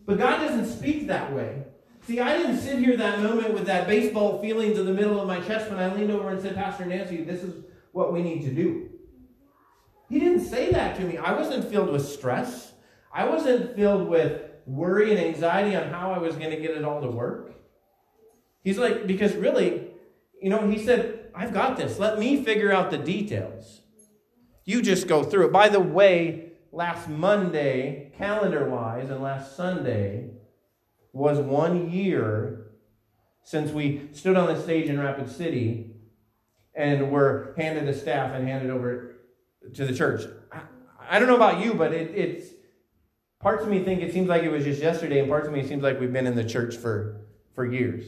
But 0.06 0.20
God 0.20 0.38
doesn't 0.38 0.68
speak 0.68 1.08
that 1.08 1.34
way. 1.34 1.64
See, 2.06 2.20
I 2.20 2.38
didn't 2.38 2.58
sit 2.58 2.80
here 2.80 2.98
that 2.98 3.22
moment 3.22 3.54
with 3.54 3.66
that 3.68 3.88
baseball 3.88 4.42
feeling 4.42 4.74
to 4.76 4.84
the 4.84 4.94
middle 4.94 5.22
of 5.22 5.28
my 5.28 5.40
chest 5.40 5.70
when 5.70 5.80
I 5.80 5.94
leaned 5.94 6.12
over 6.12 6.30
and 6.30 6.42
said, 6.42 6.56
Pastor 6.56 6.86
Nancy, 6.86 7.24
this 7.24 7.44
is 7.44 7.64
what 7.94 8.12
we 8.12 8.22
need 8.22 8.44
to 8.44 8.54
do. 8.54 8.90
He 10.10 10.20
didn't 10.20 10.42
say 10.42 10.72
that 10.72 10.98
to 10.98 11.04
me. 11.04 11.18
I 11.18 11.34
wasn't 11.34 11.70
filled 11.70 11.90
with 11.90 12.06
stress. 12.06 12.74
I 13.14 13.26
wasn't 13.26 13.76
filled 13.76 14.10
with 14.10 14.42
worry 14.66 15.12
and 15.12 15.20
anxiety 15.20 15.76
on 15.76 15.90
how 15.90 16.12
I 16.12 16.18
was 16.18 16.36
going 16.36 16.52
to 16.52 16.58
get 16.58 16.72
it 16.72 16.84
all 16.84 17.02
to 17.02 17.10
work. 17.10 17.54
He's 18.64 18.78
like, 18.78 19.08
because 19.08 19.34
really, 19.36 19.88
you 20.42 20.50
know, 20.50 20.70
he 20.70 20.84
said, 20.84 21.32
I've 21.34 21.54
got 21.54 21.78
this. 21.78 22.00
Let 22.00 22.20
me 22.20 22.44
figure 22.44 22.72
out 22.72 22.92
the 22.92 22.98
details. 22.98 23.82
You 24.66 24.82
just 24.82 25.08
go 25.08 25.24
through 25.24 25.48
it. 25.48 25.52
By 25.52 25.70
the 25.70 25.80
way, 25.80 26.52
last 26.72 27.08
Monday, 27.08 28.12
calendar 28.18 28.70
wise, 28.70 29.10
and 29.10 29.22
last 29.22 29.56
Sunday, 29.56 30.32
was 31.14 31.40
one 31.40 31.90
year 31.92 32.66
since 33.44 33.72
we 33.72 34.10
stood 34.12 34.36
on 34.36 34.54
the 34.54 34.62
stage 34.62 34.90
in 34.90 35.00
Rapid 35.00 35.30
City 35.30 35.92
and 36.76 37.12
were 37.12 37.54
handed 37.56 37.88
a 37.88 37.94
staff 37.94 38.34
and 38.34 38.48
handed 38.48 38.72
over 38.72 39.16
to 39.74 39.86
the 39.86 39.94
church. 39.94 40.24
I, 40.52 40.62
I 41.10 41.20
don't 41.20 41.28
know 41.28 41.36
about 41.36 41.64
you, 41.64 41.74
but 41.74 41.94
it, 41.94 42.12
it's 42.16 42.48
parts 43.40 43.64
of 43.64 43.70
me 43.70 43.84
think 43.84 44.02
it 44.02 44.12
seems 44.12 44.28
like 44.28 44.44
it 44.44 44.52
was 44.52 44.64
just 44.64 44.82
yesterday, 44.82 45.20
and 45.20 45.30
parts 45.30 45.48
of 45.48 45.54
me 45.54 45.66
seems 45.66 45.84
like 45.84 46.00
we've 46.00 46.14
been 46.14 46.28
in 46.28 46.36
the 46.36 46.44
church 46.44 46.76
for, 46.76 47.22
for 47.54 47.66
years. 47.66 48.06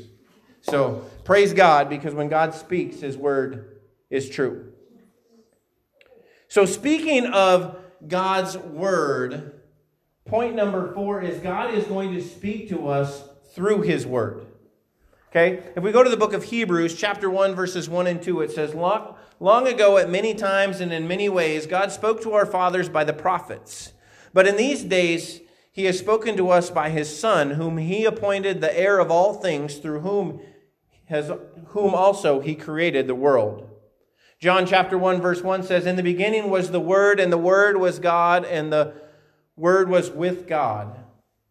So 0.62 1.06
praise 1.24 1.54
God 1.54 1.90
because 1.90 2.14
when 2.14 2.28
God 2.28 2.56
speaks, 2.56 3.02
His 3.02 3.16
word 3.16 3.80
is 4.10 4.30
true. 4.30 4.72
So, 6.48 6.66
speaking 6.66 7.26
of 7.26 7.78
God's 8.08 8.58
word, 8.58 9.62
Point 10.26 10.56
number 10.56 10.92
four 10.94 11.22
is 11.22 11.40
God 11.40 11.74
is 11.74 11.86
going 11.86 12.12
to 12.16 12.22
speak 12.22 12.68
to 12.70 12.88
us 12.88 13.30
through 13.54 13.84
his 13.84 14.08
word. 14.08 14.48
Okay? 15.30 15.62
If 15.76 15.84
we 15.84 15.92
go 15.92 16.04
to 16.04 16.10
the 16.10 16.18
book 16.18 16.34
of 16.34 16.46
Hebrews, 16.46 16.96
chapter 16.96 17.30
1, 17.30 17.54
verses 17.54 17.88
1 17.88 18.08
and 18.08 18.22
2, 18.22 18.42
it 18.42 18.52
says, 18.52 18.74
Long, 18.74 19.16
long 19.40 19.68
ago, 19.68 20.00
at 20.00 20.10
many 20.10 20.34
times 20.34 20.82
and 20.82 20.92
in 20.92 21.08
many 21.08 21.30
ways, 21.30 21.68
God 21.68 21.92
spoke 21.92 22.24
to 22.24 22.34
our 22.34 22.46
fathers 22.46 22.90
by 22.90 23.04
the 23.04 23.14
prophets. 23.14 23.94
But 24.34 24.48
in 24.48 24.58
these 24.58 24.84
days, 24.84 25.42
he 25.72 25.86
has 25.86 26.00
spoken 26.00 26.36
to 26.38 26.50
us 26.50 26.72
by 26.72 26.90
his 26.90 27.20
Son, 27.20 27.52
whom 27.52 27.78
he 27.78 28.06
appointed 28.06 28.62
the 28.62 28.80
heir 28.80 28.98
of 28.98 29.12
all 29.12 29.36
things, 29.36 29.76
through 29.78 30.00
whom, 30.00 30.40
has, 31.06 31.32
whom 31.68 31.94
also 31.94 32.40
he 32.40 32.56
created 32.56 33.06
the 33.06 33.14
world. 33.14 33.70
John 34.40 34.66
chapter 34.66 34.98
1, 34.98 35.22
verse 35.22 35.44
1 35.44 35.64
says, 35.64 35.86
In 35.86 35.98
the 35.98 36.04
beginning 36.04 36.50
was 36.50 36.72
the 36.72 36.80
Word, 36.80 37.20
and 37.20 37.32
the 37.32 37.38
Word 37.38 37.78
was 37.78 38.00
God, 38.00 38.44
and 38.44 38.74
the 38.74 38.94
word 39.56 39.90
was 39.90 40.10
with 40.10 40.48
God. 40.48 41.00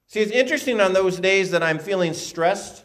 See, 0.06 0.20
it's 0.20 0.32
interesting 0.32 0.80
on 0.80 0.92
those 0.92 1.18
days 1.18 1.50
that 1.50 1.62
I'm 1.62 1.78
feeling 1.78 2.12
stressed, 2.12 2.84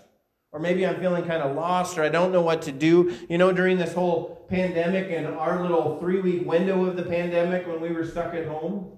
or 0.51 0.59
maybe 0.59 0.85
I'm 0.85 0.99
feeling 0.99 1.25
kind 1.25 1.43
of 1.43 1.55
lost, 1.55 1.97
or 1.97 2.03
I 2.03 2.09
don't 2.09 2.31
know 2.31 2.41
what 2.41 2.63
to 2.63 2.71
do. 2.71 3.15
You 3.29 3.37
know, 3.37 3.51
during 3.51 3.77
this 3.77 3.93
whole 3.93 4.45
pandemic 4.49 5.11
and 5.11 5.27
our 5.27 5.61
little 5.61 5.99
three 5.99 6.21
week 6.21 6.45
window 6.45 6.85
of 6.85 6.95
the 6.95 7.03
pandemic 7.03 7.67
when 7.67 7.81
we 7.81 7.91
were 7.91 8.05
stuck 8.05 8.33
at 8.33 8.47
home, 8.47 8.97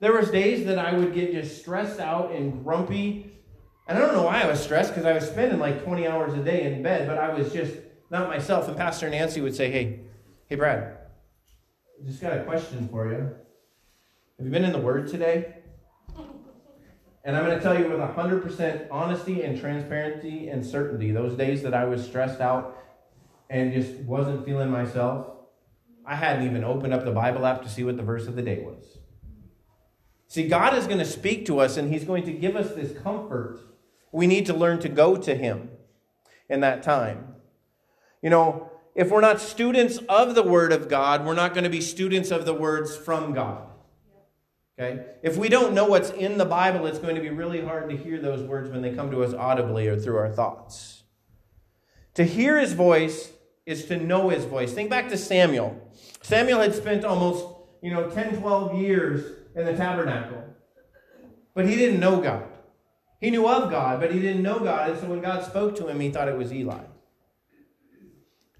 there 0.00 0.12
was 0.12 0.30
days 0.30 0.66
that 0.66 0.78
I 0.78 0.94
would 0.96 1.12
get 1.12 1.32
just 1.32 1.58
stressed 1.58 2.00
out 2.00 2.32
and 2.32 2.64
grumpy. 2.64 3.30
And 3.86 3.98
I 3.98 4.00
don't 4.00 4.14
know 4.14 4.24
why 4.24 4.42
I 4.42 4.46
was 4.46 4.60
stressed 4.60 4.90
because 4.90 5.06
I 5.06 5.12
was 5.12 5.26
spending 5.26 5.58
like 5.58 5.84
20 5.84 6.06
hours 6.06 6.34
a 6.34 6.42
day 6.42 6.72
in 6.72 6.82
bed, 6.82 7.06
but 7.06 7.18
I 7.18 7.32
was 7.32 7.52
just 7.52 7.74
not 8.10 8.28
myself. 8.28 8.68
And 8.68 8.76
Pastor 8.76 9.08
Nancy 9.08 9.40
would 9.40 9.54
say, 9.54 9.70
Hey, 9.70 10.00
hey, 10.46 10.56
Brad, 10.56 10.98
just 12.04 12.20
got 12.20 12.36
a 12.36 12.44
question 12.44 12.88
for 12.88 13.10
you. 13.10 13.18
Have 14.38 14.46
you 14.46 14.50
been 14.52 14.64
in 14.64 14.72
the 14.72 14.78
Word 14.78 15.08
today? 15.08 15.57
And 17.28 17.36
I'm 17.36 17.44
going 17.44 17.58
to 17.58 17.62
tell 17.62 17.78
you 17.78 17.90
with 17.90 18.00
100% 18.00 18.88
honesty 18.90 19.42
and 19.42 19.60
transparency 19.60 20.48
and 20.48 20.64
certainty, 20.64 21.10
those 21.10 21.36
days 21.36 21.60
that 21.60 21.74
I 21.74 21.84
was 21.84 22.02
stressed 22.02 22.40
out 22.40 22.82
and 23.50 23.70
just 23.70 23.96
wasn't 23.96 24.46
feeling 24.46 24.70
myself, 24.70 25.26
I 26.06 26.16
hadn't 26.16 26.46
even 26.46 26.64
opened 26.64 26.94
up 26.94 27.04
the 27.04 27.12
Bible 27.12 27.44
app 27.44 27.60
to 27.64 27.68
see 27.68 27.84
what 27.84 27.98
the 27.98 28.02
verse 28.02 28.26
of 28.28 28.34
the 28.34 28.40
day 28.40 28.60
was. 28.60 28.96
See, 30.26 30.48
God 30.48 30.72
is 30.72 30.86
going 30.86 31.00
to 31.00 31.04
speak 31.04 31.44
to 31.44 31.58
us 31.58 31.76
and 31.76 31.92
He's 31.92 32.04
going 32.04 32.24
to 32.24 32.32
give 32.32 32.56
us 32.56 32.74
this 32.74 32.98
comfort. 32.98 33.60
We 34.10 34.26
need 34.26 34.46
to 34.46 34.54
learn 34.54 34.78
to 34.78 34.88
go 34.88 35.14
to 35.14 35.34
Him 35.34 35.68
in 36.48 36.60
that 36.60 36.82
time. 36.82 37.34
You 38.22 38.30
know, 38.30 38.72
if 38.94 39.10
we're 39.10 39.20
not 39.20 39.38
students 39.38 39.98
of 40.08 40.34
the 40.34 40.42
Word 40.42 40.72
of 40.72 40.88
God, 40.88 41.26
we're 41.26 41.34
not 41.34 41.52
going 41.52 41.64
to 41.64 41.70
be 41.70 41.82
students 41.82 42.30
of 42.30 42.46
the 42.46 42.54
words 42.54 42.96
from 42.96 43.34
God. 43.34 43.67
Okay? 44.78 45.04
If 45.22 45.36
we 45.36 45.48
don't 45.48 45.74
know 45.74 45.86
what's 45.86 46.10
in 46.10 46.38
the 46.38 46.44
Bible, 46.44 46.86
it's 46.86 46.98
going 46.98 47.16
to 47.16 47.20
be 47.20 47.30
really 47.30 47.60
hard 47.60 47.90
to 47.90 47.96
hear 47.96 48.20
those 48.20 48.42
words 48.42 48.70
when 48.70 48.80
they 48.80 48.94
come 48.94 49.10
to 49.10 49.24
us 49.24 49.34
audibly 49.34 49.88
or 49.88 49.98
through 49.98 50.16
our 50.16 50.30
thoughts. 50.30 51.02
To 52.14 52.24
hear 52.24 52.58
his 52.58 52.74
voice 52.74 53.32
is 53.66 53.86
to 53.86 53.96
know 53.96 54.28
his 54.28 54.44
voice. 54.44 54.72
Think 54.72 54.88
back 54.88 55.08
to 55.08 55.16
Samuel. 55.16 55.76
Samuel 56.22 56.60
had 56.60 56.74
spent 56.74 57.04
almost, 57.04 57.46
you 57.82 57.92
know, 57.92 58.08
10, 58.08 58.40
12 58.40 58.78
years 58.78 59.24
in 59.56 59.64
the 59.64 59.76
tabernacle. 59.76 60.44
But 61.54 61.68
he 61.68 61.74
didn't 61.74 61.98
know 61.98 62.20
God. 62.20 62.44
He 63.20 63.30
knew 63.30 63.48
of 63.48 63.70
God, 63.70 64.00
but 64.00 64.12
he 64.12 64.20
didn't 64.20 64.42
know 64.42 64.60
God. 64.60 64.90
And 64.90 65.00
so 65.00 65.06
when 65.06 65.20
God 65.20 65.44
spoke 65.44 65.74
to 65.76 65.88
him, 65.88 65.98
he 65.98 66.10
thought 66.10 66.28
it 66.28 66.38
was 66.38 66.52
Eli. 66.52 66.84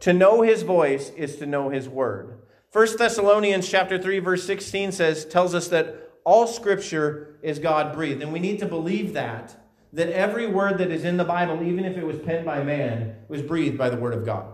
To 0.00 0.12
know 0.12 0.42
his 0.42 0.62
voice 0.62 1.10
is 1.10 1.36
to 1.36 1.46
know 1.46 1.70
his 1.70 1.88
word. 1.88 2.38
1 2.72 2.98
Thessalonians 2.98 3.68
chapter 3.68 4.00
3 4.00 4.18
verse 4.18 4.44
16 4.44 4.92
says 4.92 5.24
tells 5.24 5.54
us 5.54 5.68
that 5.68 6.07
all 6.28 6.46
scripture 6.46 7.38
is 7.40 7.58
God 7.58 7.94
breathed 7.94 8.20
and 8.20 8.34
we 8.34 8.38
need 8.38 8.58
to 8.58 8.66
believe 8.66 9.14
that 9.14 9.56
that 9.94 10.10
every 10.10 10.46
word 10.46 10.76
that 10.76 10.90
is 10.90 11.02
in 11.02 11.16
the 11.16 11.24
Bible 11.24 11.62
even 11.62 11.86
if 11.86 11.96
it 11.96 12.04
was 12.04 12.18
penned 12.18 12.44
by 12.44 12.62
man 12.62 13.16
was 13.28 13.40
breathed 13.40 13.78
by 13.78 13.88
the 13.88 13.96
word 13.96 14.12
of 14.12 14.26
God. 14.26 14.44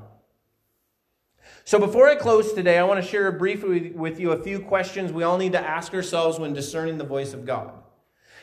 So 1.64 1.80
before 1.80 2.08
I 2.08 2.14
close 2.14 2.52
today, 2.52 2.78
I 2.78 2.84
want 2.84 3.02
to 3.02 3.10
share 3.10 3.32
briefly 3.32 3.90
with 3.90 4.20
you 4.20 4.30
a 4.30 4.40
few 4.40 4.60
questions 4.60 5.12
we 5.12 5.24
all 5.24 5.36
need 5.36 5.50
to 5.50 5.60
ask 5.60 5.92
ourselves 5.92 6.38
when 6.38 6.52
discerning 6.52 6.96
the 6.96 7.04
voice 7.04 7.34
of 7.34 7.44
God. 7.44 7.72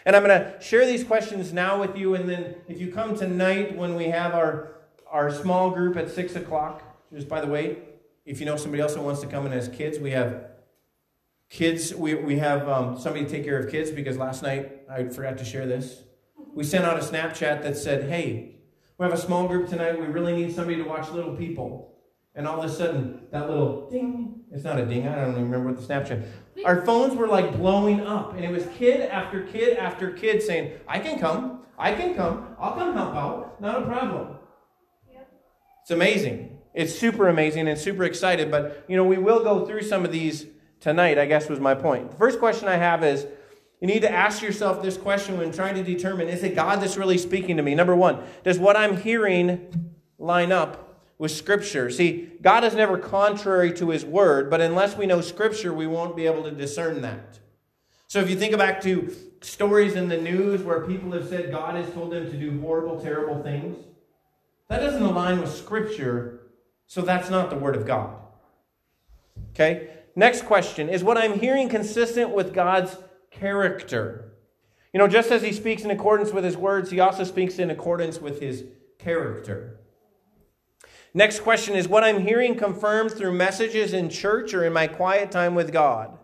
And 0.05 0.13
I'm 0.13 0.25
going 0.25 0.37
to 0.37 0.59
share 0.59 0.85
these 0.85 1.05
questions 1.05 1.53
now 1.53 1.79
with 1.79 1.95
you, 1.95 2.15
and 2.15 2.27
then 2.27 2.55
if 2.67 2.81
you 2.81 2.91
come 2.91 3.15
tonight 3.15 3.77
when 3.77 3.95
we 3.95 4.05
have 4.05 4.33
our, 4.33 4.73
our 5.09 5.31
small 5.31 5.71
group 5.71 5.95
at 5.95 6.09
6 6.09 6.35
o'clock, 6.35 6.83
just 7.13 7.29
by 7.29 7.39
the 7.39 7.47
way, 7.47 7.77
if 8.25 8.41
you 8.41 8.45
know 8.45 8.57
somebody 8.57 8.81
else 8.81 8.95
that 8.95 9.01
wants 9.01 9.21
to 9.21 9.27
come 9.27 9.45
in 9.45 9.53
as 9.53 9.69
kids, 9.69 9.99
we 9.99 10.11
have 10.11 10.50
kids, 11.51 11.93
we, 11.93 12.15
we 12.15 12.39
have 12.39 12.67
um, 12.67 12.97
somebody 12.97 13.25
to 13.25 13.29
take 13.29 13.43
care 13.43 13.59
of 13.59 13.69
kids 13.69 13.91
because 13.91 14.17
last 14.17 14.41
night 14.41 14.83
I 14.89 15.03
forgot 15.09 15.37
to 15.37 15.45
share 15.45 15.67
this. 15.67 16.03
We 16.55 16.63
sent 16.63 16.85
out 16.85 16.97
a 16.97 17.01
Snapchat 17.01 17.61
that 17.61 17.77
said, 17.77 18.09
hey, 18.09 18.55
we 18.97 19.03
have 19.03 19.13
a 19.13 19.17
small 19.17 19.47
group 19.47 19.69
tonight. 19.69 19.99
We 19.99 20.07
really 20.07 20.33
need 20.33 20.55
somebody 20.55 20.77
to 20.77 20.83
watch 20.83 21.11
little 21.11 21.35
people. 21.35 21.99
And 22.33 22.47
all 22.47 22.61
of 22.61 22.69
a 22.69 22.73
sudden, 22.73 23.27
that 23.31 23.49
little 23.49 23.89
ding, 23.89 24.41
it's 24.51 24.63
not 24.63 24.79
a 24.79 24.85
ding, 24.85 25.07
I 25.07 25.15
don't 25.15 25.31
even 25.31 25.51
remember 25.51 25.71
what 25.71 25.85
the 25.85 25.93
Snapchat. 25.93 26.25
Our 26.65 26.85
phones 26.85 27.15
were 27.15 27.27
like 27.27 27.57
blowing 27.57 28.01
up. 28.01 28.35
And 28.35 28.45
it 28.45 28.51
was 28.51 28.65
kid 28.77 29.01
after 29.01 29.43
kid 29.43 29.77
after 29.77 30.11
kid 30.11 30.41
saying, 30.41 30.79
I 30.87 30.99
can 30.99 31.19
come, 31.19 31.63
I 31.77 31.93
can 31.93 32.15
come, 32.15 32.55
I'll 32.59 32.73
come 32.73 32.93
help 32.93 33.15
out, 33.15 33.61
not 33.61 33.83
a 33.83 33.85
problem. 33.85 34.37
It's 35.81 35.91
amazing. 35.91 36.59
It's 36.73 36.97
super 36.97 37.27
amazing 37.27 37.67
and 37.67 37.77
super 37.77 38.05
excited. 38.05 38.49
But, 38.49 38.85
you 38.87 38.95
know, 38.95 39.03
we 39.03 39.17
will 39.17 39.43
go 39.43 39.65
through 39.65 39.81
some 39.81 40.05
of 40.05 40.11
these 40.13 40.45
tonight, 40.81 41.17
I 41.17 41.25
guess 41.25 41.47
was 41.47 41.61
my 41.61 41.73
point. 41.73 42.11
The 42.11 42.17
first 42.17 42.39
question 42.39 42.67
I 42.67 42.75
have 42.75 43.03
is, 43.03 43.25
you 43.79 43.87
need 43.87 44.01
to 44.01 44.11
ask 44.11 44.43
yourself 44.43 44.83
this 44.83 44.97
question 44.97 45.37
when 45.37 45.53
trying 45.53 45.75
to 45.75 45.83
determine 45.83 46.27
is 46.27 46.43
it 46.43 46.53
God 46.53 46.81
that's 46.81 46.97
really 46.97 47.17
speaking 47.17 47.57
to 47.57 47.63
me? 47.63 47.73
Number 47.73 47.95
one, 47.95 48.21
does 48.43 48.59
what 48.59 48.75
I'm 48.75 48.97
hearing 48.97 49.93
line 50.19 50.51
up 50.51 50.91
with 51.21 51.29
Scripture. 51.29 51.91
See, 51.91 52.31
God 52.41 52.63
is 52.63 52.73
never 52.73 52.97
contrary 52.97 53.71
to 53.73 53.89
His 53.89 54.03
Word, 54.03 54.49
but 54.49 54.59
unless 54.59 54.97
we 54.97 55.05
know 55.05 55.21
Scripture, 55.21 55.71
we 55.71 55.85
won't 55.85 56.15
be 56.15 56.25
able 56.25 56.41
to 56.45 56.51
discern 56.51 57.01
that. 57.03 57.39
So 58.07 58.19
if 58.19 58.27
you 58.27 58.35
think 58.35 58.57
back 58.57 58.81
to 58.81 59.15
stories 59.41 59.93
in 59.93 60.09
the 60.09 60.17
news 60.17 60.63
where 60.63 60.81
people 60.81 61.11
have 61.11 61.29
said 61.29 61.51
God 61.51 61.75
has 61.75 61.93
told 61.93 62.11
them 62.11 62.25
to 62.25 62.35
do 62.35 62.59
horrible, 62.61 62.99
terrible 62.99 63.43
things, 63.43 63.77
that 64.67 64.79
doesn't 64.79 65.03
align 65.03 65.39
with 65.39 65.55
Scripture, 65.55 66.41
so 66.87 67.03
that's 67.03 67.29
not 67.29 67.51
the 67.51 67.55
Word 67.55 67.75
of 67.75 67.85
God. 67.85 68.15
Okay? 69.51 69.89
Next 70.15 70.45
question 70.45 70.89
Is 70.89 71.03
what 71.03 71.17
I'm 71.17 71.39
hearing 71.39 71.69
consistent 71.69 72.31
with 72.31 72.53
God's 72.53 72.97
character? 73.29 74.33
You 74.93 74.99
know, 74.99 75.07
just 75.07 75.31
as 75.31 75.41
He 75.41 75.53
speaks 75.53 75.83
in 75.83 75.91
accordance 75.91 76.31
with 76.31 76.43
His 76.43 76.57
words, 76.57 76.91
He 76.91 76.99
also 76.99 77.23
speaks 77.23 77.59
in 77.59 77.69
accordance 77.69 78.19
with 78.19 78.41
His 78.41 78.65
character. 78.99 79.79
Next 81.13 81.41
question 81.41 81.75
is 81.75 81.87
what 81.87 82.03
I'm 82.03 82.25
hearing 82.25 82.55
confirmed 82.55 83.11
through 83.11 83.33
messages 83.33 83.93
in 83.93 84.09
church 84.09 84.53
or 84.53 84.65
in 84.65 84.73
my 84.73 84.87
quiet 84.87 85.31
time 85.31 85.55
with 85.55 85.73
God? 85.73 86.17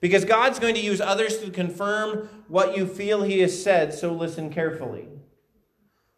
Because 0.00 0.24
God's 0.24 0.58
going 0.58 0.74
to 0.74 0.80
use 0.80 1.00
others 1.00 1.38
to 1.38 1.50
confirm 1.50 2.28
what 2.48 2.76
you 2.76 2.86
feel 2.86 3.22
He 3.22 3.40
has 3.40 3.62
said, 3.62 3.92
so 3.92 4.12
listen 4.12 4.50
carefully. 4.50 5.08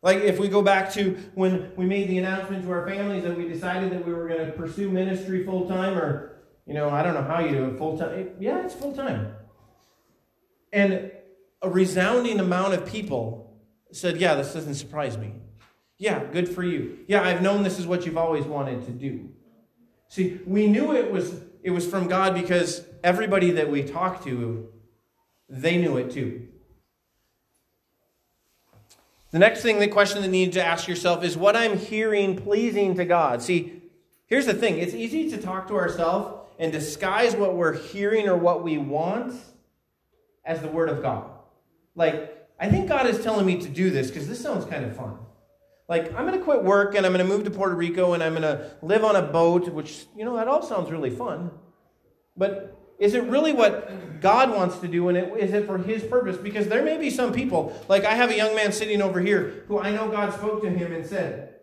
Like 0.03 0.19
if 0.19 0.39
we 0.39 0.49
go 0.49 0.63
back 0.63 0.93
to 0.93 1.17
when 1.35 1.73
we 1.77 1.85
made 1.85 2.09
the 2.09 2.19
announcement 2.19 2.65
to 2.65 2.71
our 2.71 2.87
families 2.87 3.25
that 3.25 3.37
we 3.37 3.49
decided 3.49 3.91
that 3.93 4.07
we 4.07 4.13
were 4.13 4.29
going 4.29 4.47
to 4.47 4.53
pursue 4.53 4.91
ministry 4.91 5.45
full 5.45 5.69
time, 5.69 5.99
or, 5.99 6.38
you 6.69 6.75
know, 6.75 6.91
I 6.91 7.03
don't 7.03 7.15
know 7.15 7.23
how 7.23 7.41
you 7.41 7.51
do 7.51 7.65
it 7.65 7.79
full 7.79 7.97
time. 7.99 8.11
Eh, 8.13 8.25
yeah, 8.39 8.63
it's 8.63 8.75
full 8.75 8.95
time. 8.95 9.35
And 10.71 11.11
a 11.63 11.71
resounding 11.71 12.39
amount 12.39 12.75
of 12.75 12.87
people 12.87 13.59
said, 13.91 14.19
Yeah, 14.19 14.35
this 14.35 14.53
doesn't 14.53 14.75
surprise 14.75 15.17
me. 15.17 15.33
Yeah, 15.97 16.23
good 16.31 16.47
for 16.47 16.63
you. 16.63 16.99
Yeah, 17.09 17.23
I've 17.23 17.41
known 17.41 17.63
this 17.63 17.79
is 17.79 17.87
what 17.87 18.05
you've 18.05 18.19
always 18.19 18.45
wanted 18.45 18.85
to 18.85 18.93
do. 18.93 19.31
See, 20.09 20.41
we 20.47 20.67
knew 20.67 20.95
it 20.95 21.11
was 21.11 21.41
it 21.63 21.71
was 21.71 21.87
from 21.87 22.07
God 22.07 22.35
because 22.35 22.85
everybody 23.03 23.53
that 23.53 23.71
we 23.71 23.83
talked 23.83 24.25
to, 24.25 24.69
they 25.49 25.79
knew 25.79 25.97
it 25.97 26.11
too. 26.11 26.49
The 29.31 29.39
next 29.39 29.63
thing, 29.63 29.79
the 29.79 29.89
question 29.89 30.21
that 30.21 30.27
you 30.27 30.33
need 30.33 30.53
to 30.53 30.65
ask 30.65 30.87
yourself 30.87 31.25
is 31.25 31.37
what 31.37 31.57
I'm 31.57 31.79
hearing 31.79 32.37
pleasing 32.37 32.95
to 32.97 33.07
God. 33.07 33.41
See, 33.41 33.83
here's 34.27 34.47
the 34.47 34.55
thing 34.55 34.79
it's 34.79 34.95
easy 34.95 35.31
to 35.31 35.39
talk 35.39 35.67
to 35.69 35.77
ourselves 35.77 36.39
and 36.59 36.73
disguise 36.73 37.37
what 37.37 37.55
we're 37.55 37.75
hearing 37.75 38.29
or 38.29 38.37
what 38.37 38.65
we 38.65 38.79
want 38.79 39.35
as 40.45 40.61
the 40.61 40.69
Word 40.69 40.89
of 40.89 41.03
God. 41.03 41.31
Like, 41.95 42.47
I 42.59 42.69
think 42.69 42.89
God 42.89 43.07
is 43.07 43.23
telling 43.23 43.47
me 43.47 43.61
to 43.61 43.69
do 43.69 43.91
this 43.91 44.09
because 44.09 44.29
this 44.29 44.41
sounds 44.41 44.65
kind 44.65 44.85
of 44.85 44.97
fun. 44.97 45.19
Like, 45.89 46.13
I'm 46.15 46.27
going 46.27 46.39
to 46.39 46.45
quit 46.45 46.65
work 46.65 46.95
and 46.95 47.07
I'm 47.07 47.13
going 47.13 47.27
to 47.27 47.33
move 47.33 47.45
to 47.45 47.51
Puerto 47.51 47.75
Rico 47.75 48.13
and 48.13 48.23
I'm 48.23 48.33
going 48.33 48.43
to 48.43 48.73
live 48.83 49.05
on 49.05 49.17
a 49.17 49.23
boat, 49.23 49.69
which, 49.69 50.07
you 50.17 50.25
know, 50.25 50.37
that 50.37 50.49
all 50.49 50.63
sounds 50.63 50.91
really 50.91 51.11
fun. 51.11 51.51
But 52.37 52.77
is 52.99 53.15
it 53.15 53.23
really 53.25 53.53
what 53.53 54.21
God 54.21 54.51
wants 54.51 54.79
to 54.79 54.89
do 54.89 55.09
and 55.09 55.17
it, 55.17 55.33
is 55.39 55.53
it 55.55 55.67
for 55.67 55.79
His 55.79 56.03
purpose? 56.03 56.37
Because 56.37 56.69
there 56.69 56.83
may 56.83 56.99
be 56.99 57.11
some 57.11 57.33
people, 57.33 57.81
like 57.89 58.05
I 58.05 58.15
have 58.15 58.31
a 58.31 58.37
young 58.37 58.55
man 58.55 58.73
sitting 58.73 59.01
over 59.01 59.21
here 59.21 59.65
who 59.69 59.79
I 59.79 59.91
know 59.91 60.09
God 60.09 60.35
spoke 60.35 60.63
to 60.63 60.71
him 60.71 60.93
and 60.93 61.07
said, 61.07 61.55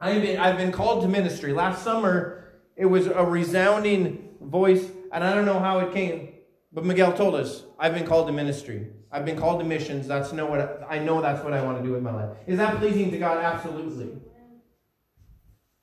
I've 0.00 0.22
been, 0.22 0.38
I've 0.38 0.56
been 0.56 0.72
called 0.72 1.02
to 1.02 1.08
ministry. 1.08 1.52
Last 1.52 1.82
summer, 1.82 2.47
it 2.78 2.86
was 2.86 3.06
a 3.06 3.24
resounding 3.24 4.36
voice, 4.40 4.88
and 5.12 5.24
I 5.24 5.34
don't 5.34 5.44
know 5.44 5.58
how 5.58 5.80
it 5.80 5.92
came, 5.92 6.28
but 6.72 6.84
Miguel 6.84 7.12
told 7.12 7.34
us, 7.34 7.64
I've 7.78 7.92
been 7.92 8.06
called 8.06 8.28
to 8.28 8.32
ministry. 8.32 8.86
I've 9.10 9.24
been 9.24 9.36
called 9.36 9.60
to 9.60 9.66
missions. 9.66 10.06
That's 10.06 10.32
know 10.32 10.46
what 10.46 10.86
I 10.88 10.98
know 10.98 11.20
that's 11.20 11.42
what 11.42 11.52
I 11.52 11.62
want 11.62 11.78
to 11.78 11.84
do 11.84 11.92
with 11.92 12.02
my 12.02 12.14
life. 12.14 12.36
Is 12.46 12.58
that 12.58 12.76
pleasing 12.78 13.10
to 13.10 13.18
God? 13.18 13.38
Absolutely. 13.38 14.10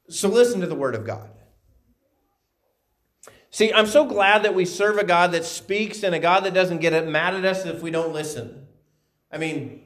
So 0.09 0.29
listen 0.29 0.61
to 0.61 0.67
the 0.67 0.75
word 0.75 0.95
of 0.95 1.05
God. 1.05 1.31
See, 3.49 3.73
I'm 3.73 3.87
so 3.87 4.05
glad 4.05 4.43
that 4.43 4.53
we 4.53 4.65
serve 4.65 4.97
a 4.97 5.03
God 5.03 5.31
that 5.31 5.43
speaks 5.43 6.03
and 6.03 6.13
a 6.13 6.19
God 6.19 6.43
that 6.43 6.53
doesn't 6.53 6.79
get 6.79 7.07
mad 7.07 7.33
at 7.33 7.45
us 7.45 7.65
if 7.65 7.81
we 7.81 7.89
don't 7.89 8.13
listen. 8.13 8.67
I 9.31 9.37
mean, 9.37 9.81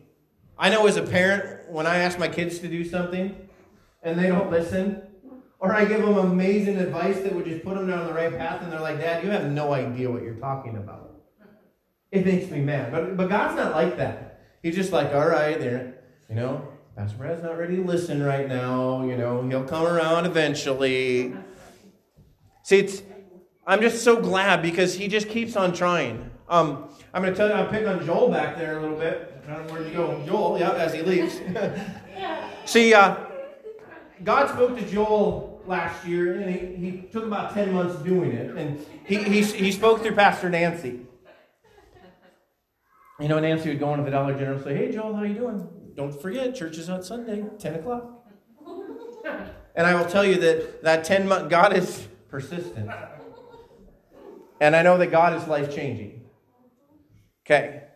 I 0.57 0.69
know 0.69 0.85
as 0.85 0.97
a 0.97 1.03
parent, 1.03 1.71
when 1.71 1.87
I 1.87 1.99
ask 1.99 2.19
my 2.19 2.27
kids 2.27 2.59
to 2.59 2.67
do 2.67 2.83
something 2.83 3.35
and 4.03 4.19
they 4.19 4.27
don't 4.27 4.51
listen, 4.51 5.01
or 5.59 5.73
I 5.73 5.85
give 5.85 6.01
them 6.01 6.17
amazing 6.17 6.77
advice 6.77 7.19
that 7.21 7.33
would 7.35 7.45
just 7.45 7.63
put 7.63 7.75
them 7.75 7.87
down 7.87 8.07
the 8.07 8.13
right 8.13 8.35
path, 8.35 8.61
and 8.61 8.71
they're 8.71 8.79
like, 8.79 8.99
Dad, 8.99 9.23
you 9.23 9.29
have 9.29 9.51
no 9.51 9.73
idea 9.73 10.09
what 10.09 10.23
you're 10.23 10.35
talking 10.35 10.77
about 10.77 11.09
it 12.11 12.25
makes 12.25 12.49
me 12.49 12.59
mad. 12.59 12.91
But, 12.91 13.17
but 13.17 13.29
God's 13.29 13.55
not 13.55 13.73
like 13.73 13.97
that. 13.97 14.41
He's 14.63 14.75
just 14.75 14.91
like, 14.91 15.13
all 15.13 15.27
right, 15.27 15.59
there, 15.59 15.95
you 16.27 16.35
know, 16.35 16.67
Pastor 16.95 17.17
Brad's 17.17 17.43
not 17.43 17.57
ready 17.57 17.77
to 17.77 17.83
listen 17.83 18.21
right 18.21 18.47
now. 18.47 19.03
You 19.03 19.15
know, 19.15 19.47
he'll 19.47 19.63
come 19.63 19.85
around 19.85 20.25
eventually. 20.25 21.33
See, 22.63 22.79
it's, 22.79 23.03
I'm 23.65 23.81
just 23.81 24.03
so 24.03 24.19
glad 24.19 24.61
because 24.61 24.95
he 24.95 25.07
just 25.07 25.29
keeps 25.29 25.55
on 25.55 25.73
trying. 25.73 26.29
Um, 26.49 26.89
I'm 27.13 27.21
going 27.21 27.33
to 27.33 27.37
tell 27.37 27.47
you, 27.47 27.53
I'll 27.53 27.69
pick 27.69 27.87
on 27.87 28.05
Joel 28.05 28.29
back 28.29 28.57
there 28.57 28.79
a 28.79 28.81
little 28.81 28.97
bit. 28.97 29.41
I 29.47 29.53
don't 29.53 29.67
know 29.67 29.73
where 29.73 29.83
you 29.83 29.93
go. 29.93 30.23
Joel, 30.25 30.59
yeah, 30.59 30.73
as 30.73 30.93
he 30.93 31.01
leaves. 31.01 31.39
See, 32.65 32.93
uh, 32.93 33.15
God 34.23 34.49
spoke 34.49 34.77
to 34.77 34.85
Joel 34.85 35.61
last 35.65 36.05
year, 36.05 36.39
and 36.41 36.49
he, 36.49 36.91
he 36.91 37.01
took 37.07 37.25
about 37.25 37.53
10 37.53 37.73
months 37.73 37.95
doing 38.03 38.31
it. 38.31 38.55
And 38.55 38.85
he, 39.05 39.17
he, 39.17 39.43
he 39.43 39.71
spoke 39.71 40.01
through 40.01 40.15
Pastor 40.15 40.49
Nancy. 40.49 41.01
You 43.19 43.27
know, 43.27 43.39
Nancy 43.39 43.69
would 43.69 43.79
go 43.79 43.91
into 43.93 44.05
the 44.05 44.11
Dollar 44.11 44.33
General 44.33 44.55
and 44.55 44.63
say, 44.63 44.75
Hey, 44.75 44.91
Joel, 44.91 45.15
how 45.15 45.23
you 45.23 45.35
doing? 45.35 45.67
Don't 45.95 46.21
forget, 46.21 46.55
church 46.55 46.77
is 46.77 46.89
on 46.89 47.03
Sunday, 47.03 47.43
10 47.59 47.75
o'clock. 47.75 48.25
and 49.75 49.85
I 49.85 49.93
will 49.95 50.09
tell 50.09 50.23
you 50.23 50.35
that 50.35 50.83
that 50.83 51.03
10 51.03 51.27
month, 51.27 51.49
God 51.49 51.75
is 51.75 52.07
persistent. 52.29 52.89
And 54.61 54.75
I 54.75 54.81
know 54.81 54.97
that 54.97 55.07
God 55.07 55.33
is 55.33 55.47
life 55.47 55.73
changing. 55.73 56.21
Okay. 57.45 57.88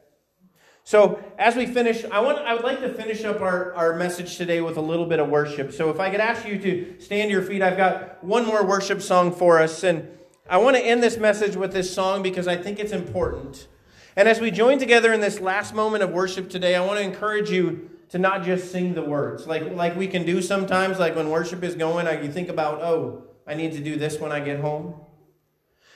So 0.86 1.23
as 1.38 1.55
we 1.55 1.65
finish, 1.65 2.03
I 2.05 2.19
want 2.19 2.39
I 2.39 2.53
would 2.53 2.63
like 2.63 2.81
to 2.81 2.93
finish 2.93 3.23
up 3.23 3.41
our, 3.41 3.73
our 3.73 3.95
message 3.95 4.38
today 4.38 4.59
with 4.59 4.77
a 4.77 4.81
little 4.81 5.05
bit 5.05 5.19
of 5.19 5.29
worship. 5.29 5.71
So 5.71 5.89
if 5.89 5.99
I 5.99 6.09
could 6.09 6.19
ask 6.19 6.45
you 6.45 6.59
to 6.59 6.99
stand 6.99 7.29
to 7.29 7.31
your 7.31 7.41
feet, 7.41 7.61
I've 7.61 7.77
got 7.77 8.21
one 8.23 8.45
more 8.45 8.65
worship 8.65 9.01
song 9.01 9.34
for 9.34 9.59
us. 9.59 9.84
And 9.84 10.09
I 10.49 10.57
want 10.57 10.75
to 10.75 10.84
end 10.84 11.01
this 11.01 11.17
message 11.17 11.55
with 11.55 11.71
this 11.71 11.93
song 11.93 12.21
because 12.21 12.47
I 12.47 12.57
think 12.57 12.79
it's 12.79 12.91
important. 12.91 13.67
And 14.15 14.27
as 14.27 14.41
we 14.41 14.51
join 14.51 14.77
together 14.77 15.13
in 15.13 15.21
this 15.21 15.39
last 15.39 15.73
moment 15.73 16.03
of 16.03 16.11
worship 16.11 16.49
today, 16.49 16.75
I 16.75 16.86
want 16.86 16.99
to 16.99 17.03
encourage 17.03 17.49
you 17.49 17.89
to 18.09 18.19
not 18.19 18.43
just 18.43 18.71
sing 18.71 18.93
the 18.93 19.01
words 19.01 19.47
like, 19.47 19.71
like 19.71 19.95
we 19.95 20.07
can 20.07 20.23
do 20.25 20.41
sometimes, 20.41 20.99
like 20.99 21.15
when 21.15 21.29
worship 21.29 21.63
is 21.63 21.73
going, 21.73 22.07
I, 22.07 22.21
you 22.21 22.31
think 22.31 22.49
about, 22.49 22.81
oh, 22.81 23.23
I 23.47 23.55
need 23.55 23.71
to 23.71 23.79
do 23.79 23.95
this 23.95 24.19
when 24.19 24.31
I 24.31 24.39
get 24.39 24.59
home. 24.59 24.95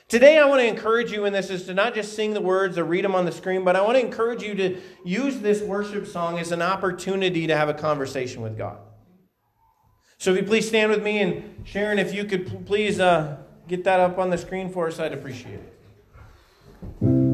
Today, 0.08 0.38
I 0.38 0.46
want 0.46 0.62
to 0.62 0.68
encourage 0.68 1.12
you 1.12 1.26
in 1.26 1.34
this 1.34 1.50
is 1.50 1.66
to 1.66 1.74
not 1.74 1.94
just 1.94 2.16
sing 2.16 2.34
the 2.34 2.40
words 2.40 2.78
or 2.78 2.86
read 2.86 3.04
them 3.04 3.14
on 3.14 3.26
the 3.26 3.32
screen, 3.32 3.66
but 3.66 3.76
I 3.76 3.82
want 3.82 3.98
to 3.98 4.00
encourage 4.00 4.42
you 4.42 4.56
to 4.56 4.80
use 5.04 5.40
this 5.40 5.62
worship 5.62 6.08
song 6.08 6.40
as 6.40 6.54
an 6.54 6.62
opportunity 6.62 7.46
to 7.46 7.56
have 7.56 7.68
a 7.68 7.74
conversation 7.74 8.42
with 8.42 8.58
God. 8.58 8.78
So 10.18 10.32
if 10.32 10.38
you 10.38 10.44
please 10.44 10.66
stand 10.66 10.92
with 10.92 11.04
me, 11.04 11.20
and 11.20 11.68
Sharon, 11.68 12.00
if 12.00 12.14
you 12.14 12.24
could 12.24 12.66
please 12.66 13.02
uh, 13.02 13.38
get 13.68 13.84
that 13.84 14.00
up 14.00 14.18
on 14.18 14.30
the 14.30 14.38
screen 14.38 14.72
for 14.72 14.88
us, 14.88 14.98
I'd 14.98 15.12
appreciate 15.12 15.60
it. 17.02 17.27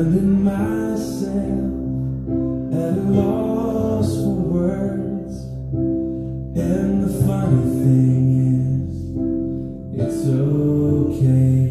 Finding 0.00 0.42
myself 0.42 1.28
at 2.72 2.96
a 2.96 3.04
loss 3.10 4.14
for 4.14 4.36
words. 4.54 5.44
And 6.58 7.04
the 7.04 7.12
funny 7.26 7.64
thing 7.80 8.24
is, 8.80 8.94
it's 10.00 10.26
okay. 10.26 11.68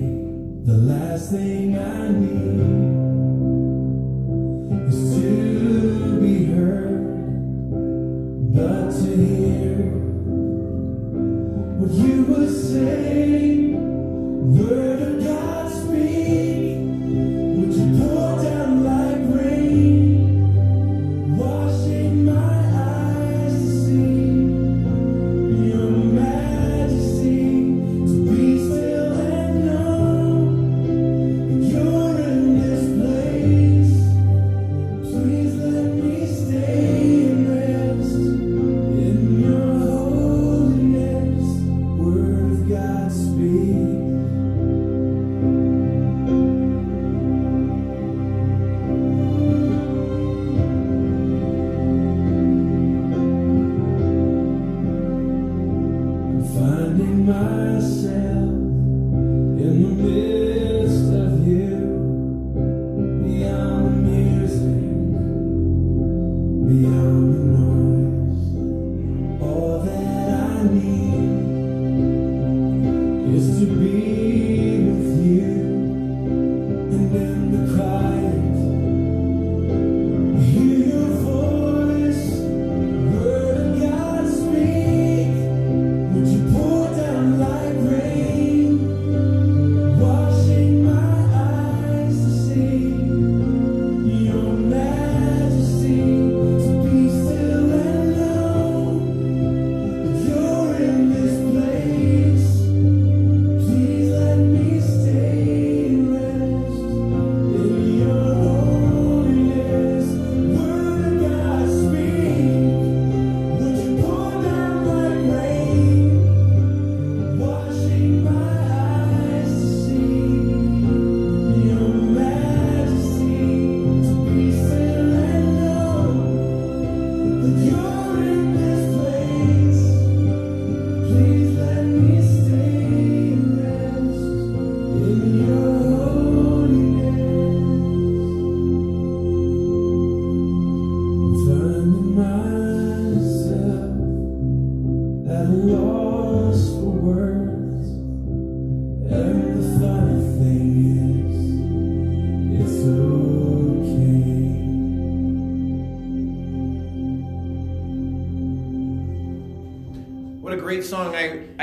The 0.64 0.78
last 0.78 1.32
thing 1.32 1.76
I 1.76 2.12
need 2.12 2.79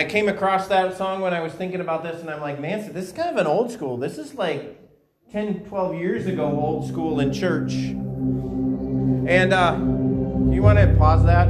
came 0.07 0.29
across 0.29 0.69
that 0.69 0.97
song 0.97 1.21
when 1.21 1.35
I 1.35 1.41
was 1.41 1.53
thinking 1.53 1.81
about 1.81 2.03
this, 2.03 2.21
and 2.21 2.31
I'm 2.31 2.41
like, 2.41 2.61
man, 2.61 2.93
this 2.93 3.07
is 3.07 3.13
kind 3.13 3.31
of 3.31 3.37
an 3.37 3.47
old 3.47 3.71
school. 3.71 3.97
This 3.97 4.19
is 4.19 4.35
like 4.35 4.81
10, 5.33 5.65
12 5.67 5.95
years 5.97 6.27
ago, 6.27 6.45
old 6.45 6.89
school 6.89 7.21
in 7.21 7.33
church. 7.33 7.73
And 7.75 9.53
uh, 9.53 9.77
you 10.53 10.63
want 10.63 10.79
to 10.79 10.95
pause 10.99 11.25
that? 11.25 11.47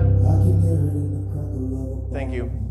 Thank 2.12 2.34
can 2.34 2.65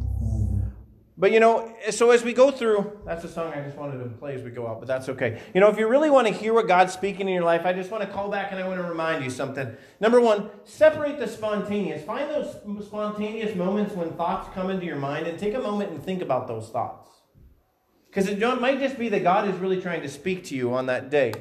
But 1.17 1.31
you 1.31 1.39
know, 1.39 1.73
so 1.91 2.11
as 2.11 2.23
we 2.23 2.33
go 2.33 2.51
through, 2.51 2.99
that's 3.05 3.23
a 3.23 3.29
song 3.29 3.53
I 3.53 3.61
just 3.61 3.77
wanted 3.77 4.03
to 4.03 4.09
play 4.09 4.35
as 4.35 4.43
we 4.43 4.51
go 4.51 4.67
out, 4.67 4.79
but 4.79 4.87
that's 4.87 5.07
okay. 5.07 5.41
You 5.53 5.61
know, 5.61 5.69
if 5.69 5.77
you 5.77 5.87
really 5.87 6.09
want 6.09 6.27
to 6.27 6.33
hear 6.33 6.53
what 6.53 6.67
God's 6.67 6.91
speaking 6.91 7.29
in 7.29 7.33
your 7.33 7.43
life, 7.43 7.65
I 7.65 7.71
just 7.71 7.89
want 7.89 8.03
to 8.03 8.09
call 8.09 8.29
back 8.29 8.51
and 8.51 8.59
I 8.59 8.67
want 8.67 8.81
to 8.81 8.87
remind 8.87 9.23
you 9.23 9.29
something. 9.29 9.77
Number 10.01 10.19
one, 10.19 10.49
separate 10.65 11.17
the 11.17 11.27
spontaneous. 11.27 12.03
Find 12.03 12.29
those 12.29 12.57
spontaneous 12.85 13.55
moments 13.55 13.95
when 13.95 14.11
thoughts 14.11 14.53
come 14.53 14.69
into 14.69 14.85
your 14.85 14.97
mind 14.97 15.25
and 15.25 15.39
take 15.39 15.53
a 15.53 15.61
moment 15.61 15.91
and 15.91 16.03
think 16.03 16.21
about 16.21 16.49
those 16.49 16.67
thoughts. 16.67 17.09
Because 18.09 18.27
it 18.27 18.39
might 18.59 18.79
just 18.79 18.99
be 18.99 19.07
that 19.09 19.23
God 19.23 19.47
is 19.47 19.55
really 19.55 19.81
trying 19.81 20.01
to 20.01 20.09
speak 20.09 20.43
to 20.45 20.55
you 20.55 20.73
on 20.73 20.87
that 20.87 21.09
day. 21.09 21.33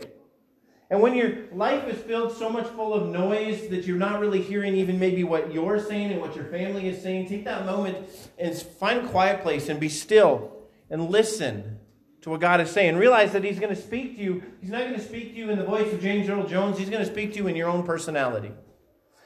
And 0.90 1.00
when 1.00 1.14
your 1.14 1.46
life 1.52 1.88
is 1.88 1.98
filled 2.02 2.32
so 2.36 2.50
much 2.50 2.66
full 2.68 2.92
of 2.92 3.08
noise 3.08 3.68
that 3.68 3.84
you're 3.84 3.96
not 3.96 4.20
really 4.20 4.42
hearing 4.42 4.76
even 4.76 4.98
maybe 4.98 5.24
what 5.24 5.52
you're 5.52 5.80
saying 5.80 6.12
and 6.12 6.20
what 6.20 6.36
your 6.36 6.44
family 6.44 6.88
is 6.88 7.02
saying, 7.02 7.28
take 7.28 7.44
that 7.44 7.64
moment 7.64 8.08
and 8.38 8.54
find 8.54 9.06
a 9.06 9.08
quiet 9.08 9.42
place 9.42 9.68
and 9.68 9.80
be 9.80 9.88
still 9.88 10.52
and 10.90 11.10
listen 11.10 11.78
to 12.20 12.30
what 12.30 12.40
God 12.40 12.60
is 12.60 12.70
saying. 12.70 12.96
Realize 12.96 13.32
that 13.32 13.44
He's 13.44 13.58
going 13.58 13.74
to 13.74 13.80
speak 13.80 14.16
to 14.16 14.22
you. 14.22 14.42
He's 14.60 14.70
not 14.70 14.82
going 14.82 14.94
to 14.94 15.00
speak 15.00 15.32
to 15.32 15.38
you 15.38 15.50
in 15.50 15.58
the 15.58 15.64
voice 15.64 15.92
of 15.92 16.00
James 16.02 16.28
Earl 16.28 16.46
Jones. 16.46 16.78
He's 16.78 16.90
going 16.90 17.04
to 17.04 17.10
speak 17.10 17.32
to 17.32 17.38
you 17.38 17.46
in 17.46 17.56
your 17.56 17.68
own 17.68 17.82
personality. 17.82 18.52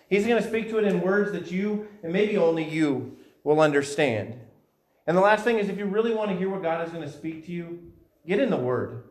He's 0.09 0.27
going 0.27 0.43
to 0.43 0.49
speak 0.49 0.71
to 0.71 0.79
it 0.79 0.85
in 0.85 1.01
words 1.01 1.33
that 1.33 1.51
you 1.51 1.89
and 2.03 2.13
maybe 2.13 2.39
only 2.39 2.69
you 2.69 3.17
will 3.45 3.61
understand. 3.61 4.39
And 5.07 5.17
the 5.17 5.21
last 5.21 5.45
thing 5.45 5.59
is 5.59 5.69
if 5.69 5.79
you 5.79 5.87
really 5.87 6.15
want 6.15 6.31
to 6.31 6.37
hear 6.37 6.49
what 6.49 6.63
God 6.63 6.87
is 6.87 6.93
going 6.93 7.05
to 7.05 7.13
speak 7.13 7.47
to 7.47 7.53
you, 7.53 7.93
get 8.27 8.41
in 8.41 8.51
the 8.51 8.57
Word. 8.57 9.05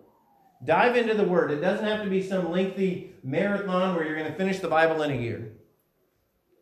Dive 0.66 0.96
into 0.96 1.14
the 1.14 1.24
Word. 1.24 1.52
It 1.52 1.62
doesn't 1.62 1.86
have 1.86 2.04
to 2.04 2.10
be 2.10 2.22
some 2.22 2.52
lengthy 2.52 3.14
marathon 3.24 3.96
where 3.96 4.06
you're 4.06 4.18
going 4.18 4.32
to 4.32 4.38
finish 4.38 4.60
the 4.60 4.68
Bible 4.68 5.02
in 5.04 5.12
a 5.12 5.16
year. 5.16 5.54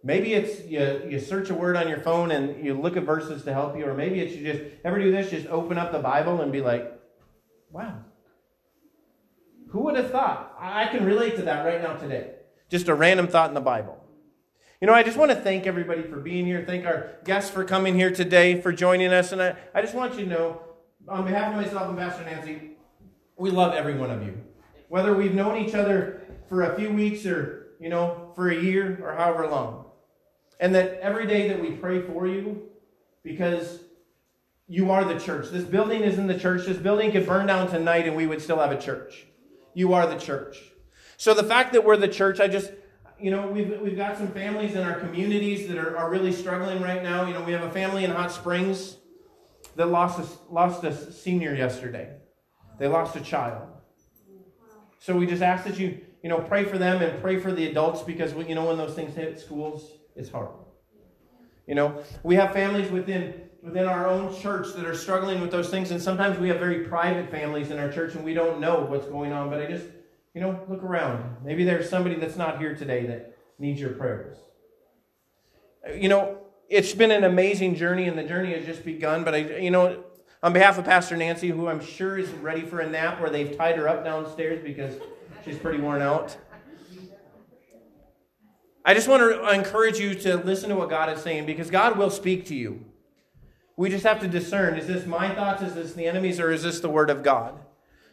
Maybe 0.04 0.34
it's 0.34 0.64
you, 0.66 1.02
you 1.10 1.20
search 1.20 1.50
a 1.50 1.56
word 1.56 1.76
on 1.76 1.88
your 1.88 2.00
phone 2.00 2.30
and 2.30 2.64
you 2.64 2.76
look 2.76 2.96
at 2.96 3.04
verses 3.04 3.43
to 3.43 3.54
help 3.54 3.76
you, 3.76 3.88
or 3.88 3.96
maybe 3.96 4.20
it's 4.20 4.36
you 4.36 4.54
just 4.54 4.64
ever 4.84 5.00
do 5.00 5.12
this, 5.12 5.32
just 5.32 5.48
open 5.48 5.80
up 5.80 5.91
the 5.91 6.00
Bible 6.00 6.41
and 6.41 6.52
be 6.52 6.62
like, 6.62 7.02
wow. 7.72 7.96
Who 9.70 9.80
would 9.86 9.96
have 9.96 10.12
thought? 10.12 10.56
I 10.60 10.88
can 10.88 11.06
relate 11.06 11.38
to 11.38 11.41
that 11.43 11.66
right 11.66 11.82
now 11.82 11.96
today. 11.96 12.36
Just 12.70 12.88
a 12.88 12.93
random 12.93 13.28
thought 13.28 13.50
in 13.50 13.56
the 13.56 13.62
Bible. 13.62 14.00
You 14.80 14.88
know, 14.88 14.93
I 14.93 15.02
just 15.02 15.18
want 15.18 15.32
to 15.32 15.38
thank 15.38 15.66
everybody 15.66 16.04
for 16.04 16.18
being 16.18 16.46
here. 16.46 16.64
Thank 16.68 16.86
our 16.86 17.16
guests 17.24 17.50
for 17.50 17.64
coming 17.64 17.96
here 17.96 18.12
today, 18.12 18.62
for 18.62 18.72
joining 18.72 19.12
us. 19.12 19.32
And 19.32 19.41
I, 19.41 19.56
I 19.74 19.82
just 19.82 19.96
want 19.96 20.20
you 20.20 20.26
to 20.26 20.30
know, 20.30 20.62
on 21.08 21.26
behalf 21.26 21.50
of 21.50 21.56
myself 21.56 21.89
and 21.89 21.98
Pastor 21.98 22.24
Nancy, 22.26 22.72
we 23.38 23.51
love 23.51 23.73
every 23.73 23.95
one 23.95 24.11
of 24.11 24.23
you. 24.23 24.38
Whether 24.89 25.15
we've 25.15 25.33
known 25.33 25.57
each 25.57 25.75
other 25.75 26.21
for 26.47 26.63
a 26.63 26.75
few 26.75 26.91
weeks 26.91 27.25
or, 27.25 27.67
you 27.79 27.89
know, 27.89 28.31
for 28.36 28.49
a 28.49 28.55
year 28.55 28.99
or 29.03 29.13
however 29.15 29.47
long. 29.47 29.86
And 30.59 30.73
that 30.75 30.99
every 31.01 31.27
day 31.27 31.49
that 31.49 31.59
we 31.59 31.71
pray 31.71 32.01
for 32.01 32.27
you, 32.27 32.69
because 33.23 33.79
You 34.67 34.89
are 34.91 35.05
the 35.05 35.19
church. 35.19 35.49
This 35.51 35.63
building 35.63 36.01
isn't 36.01 36.25
the 36.25 36.39
church. 36.39 36.65
This 36.65 36.77
building 36.77 37.11
could 37.11 37.27
burn 37.27 37.45
down 37.45 37.69
tonight 37.69 38.07
and 38.07 38.15
we 38.15 38.25
would 38.25 38.41
still 38.41 38.57
have 38.57 38.71
a 38.71 38.81
church. 38.81 39.25
You 39.75 39.93
are 39.93 40.07
the 40.07 40.17
church. 40.17 40.57
So 41.17 41.33
the 41.33 41.43
fact 41.43 41.73
that 41.73 41.86
we're 41.86 41.97
the 41.97 42.07
church, 42.07 42.39
I 42.39 42.47
just, 42.47 42.71
you 43.19 43.29
know, 43.29 43.47
we've, 43.47 43.79
we've 43.79 43.95
got 43.95 44.17
some 44.17 44.29
families 44.29 44.73
in 44.73 44.81
our 44.81 44.99
communities 44.99 45.67
that 45.67 45.77
are, 45.77 45.95
are 45.97 46.09
really 46.09 46.31
struggling 46.31 46.81
right 46.81 47.03
now. 47.03 47.27
You 47.27 47.33
know, 47.33 47.43
we 47.43 47.51
have 47.51 47.63
a 47.63 47.69
family 47.69 48.05
in 48.05 48.11
Hot 48.11 48.31
Springs 48.31 48.97
that 49.75 49.86
lost 49.86 50.19
a, 50.19 50.53
lost 50.53 50.83
a 50.83 51.13
senior 51.13 51.53
yesterday. 51.53 52.09
They 52.78 52.88
lost 52.88 53.15
a 53.15 53.21
child. 53.21 53.67
So 54.99 55.15
we 55.15 55.28
just 55.28 55.41
ask 55.41 55.63
that 55.65 55.78
you, 55.78 56.01
you 56.23 56.30
know, 56.30 56.39
pray 56.39 56.63
for 56.63 56.78
them 56.78 57.01
and 57.01 57.21
pray 57.21 57.39
for 57.39 57.51
the 57.51 57.67
adults 57.67 58.01
because, 58.01 58.34
you 58.47 58.55
know, 58.55 58.65
when 58.65 58.78
those 58.78 58.95
things 58.95 59.15
hit 59.15 59.39
schools, 59.39 59.91
it's 60.15 60.30
hard. 60.30 60.49
You 61.67 61.76
know, 61.76 62.03
we 62.23 62.36
have 62.36 62.53
families 62.53 62.91
within 62.91 63.41
within 63.65 63.88
our 63.88 64.07
own 64.07 64.34
church 64.39 64.73
that 64.76 64.86
are 64.86 64.93
struggling 64.93 65.41
with 65.41 65.49
those 65.49 65.69
things, 65.69 65.89
and 65.89 65.99
sometimes 65.99 66.38
we 66.38 66.47
have 66.49 66.59
very 66.59 66.86
private 66.86 67.32
families 67.32 67.71
in 67.71 67.80
our 67.80 67.91
church 67.91 68.13
and 68.13 68.23
we 68.23 68.34
don't 68.34 68.59
know 68.59 68.82
what's 68.82 69.07
going 69.07 69.32
on. 69.32 69.49
But 69.49 69.61
I 69.61 69.65
just, 69.65 69.88
you 70.36 70.41
know, 70.41 70.59
look 70.69 70.84
around. 70.84 71.43
Maybe 71.43 71.63
there's 71.63 71.89
somebody 71.89 72.15
that's 72.15 72.36
not 72.36 72.59
here 72.59 72.76
today 72.76 73.07
that 73.07 73.36
needs 73.57 73.80
your 73.82 73.91
prayers. 73.91 74.38
You 75.95 76.09
know, 76.09 76.38
it's 76.69 76.93
been 76.93 77.11
an 77.11 77.23
amazing 77.23 77.76
journey, 77.76 78.07
and 78.07 78.17
the 78.17 78.23
journey 78.23 78.53
has 78.53 78.65
just 78.65 78.86
begun. 78.86 79.23
But 79.23 79.34
I, 79.34 79.57
you 79.57 79.71
know, 79.71 80.03
on 80.43 80.53
behalf 80.53 80.77
of 80.77 80.86
Pastor 80.86 81.17
Nancy, 81.17 81.49
who 81.49 81.67
I'm 81.67 81.83
sure 81.83 82.17
is 82.17 82.29
ready 82.29 82.61
for 82.61 82.79
a 82.79 82.89
nap, 82.89 83.19
where 83.19 83.29
they've 83.29 83.55
tied 83.55 83.77
her 83.77 83.88
up 83.88 84.03
downstairs 84.03 84.63
because 84.63 84.95
she's 85.43 85.57
pretty 85.57 85.79
worn 85.79 86.01
out. 86.01 86.38
I 88.88 88.93
just 88.93 89.07
want 89.07 89.23
to 89.23 89.49
encourage 89.49 89.97
you 89.97 90.13
to 90.13 90.38
listen 90.38 90.69
to 90.69 90.75
what 90.75 90.91
God 90.91 91.09
is 91.09 91.23
saying 91.23 91.47
because 91.47 91.71
God 91.71 91.97
will 91.97 92.11
speak 92.11 92.45
to 92.47 92.55
you. 92.55 92.86
We 93.77 93.89
just 93.89 94.05
have 94.05 94.19
to 94.21 94.27
discern 94.27 94.77
is 94.77 94.88
this 94.88 95.05
my 95.05 95.33
thoughts, 95.33 95.61
is 95.63 95.73
this 95.73 95.93
the 95.93 96.05
enemy's, 96.05 96.39
or 96.39 96.51
is 96.51 96.63
this 96.63 96.79
the 96.79 96.89
word 96.89 97.09
of 97.09 97.23
God? 97.23 97.59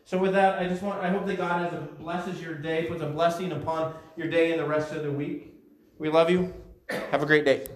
So 0.04 0.18
with 0.18 0.32
that, 0.32 0.58
I 0.58 0.66
just 0.66 0.82
want 0.82 1.00
I 1.02 1.10
hope 1.10 1.26
that 1.26 1.36
God 1.36 1.62
has 1.62 1.72
a, 1.74 1.82
blesses 1.82 2.40
your 2.40 2.54
day, 2.54 2.86
puts 2.86 3.02
a 3.02 3.06
blessing 3.06 3.52
upon 3.52 3.94
your 4.16 4.28
day 4.28 4.50
and 4.50 4.60
the 4.60 4.66
rest 4.66 4.92
of 4.92 5.02
the 5.02 5.12
week. 5.12 5.54
We 5.98 6.08
love 6.08 6.30
you. 6.30 6.54
Have 7.10 7.22
a 7.22 7.26
great 7.26 7.44
day. 7.44 7.68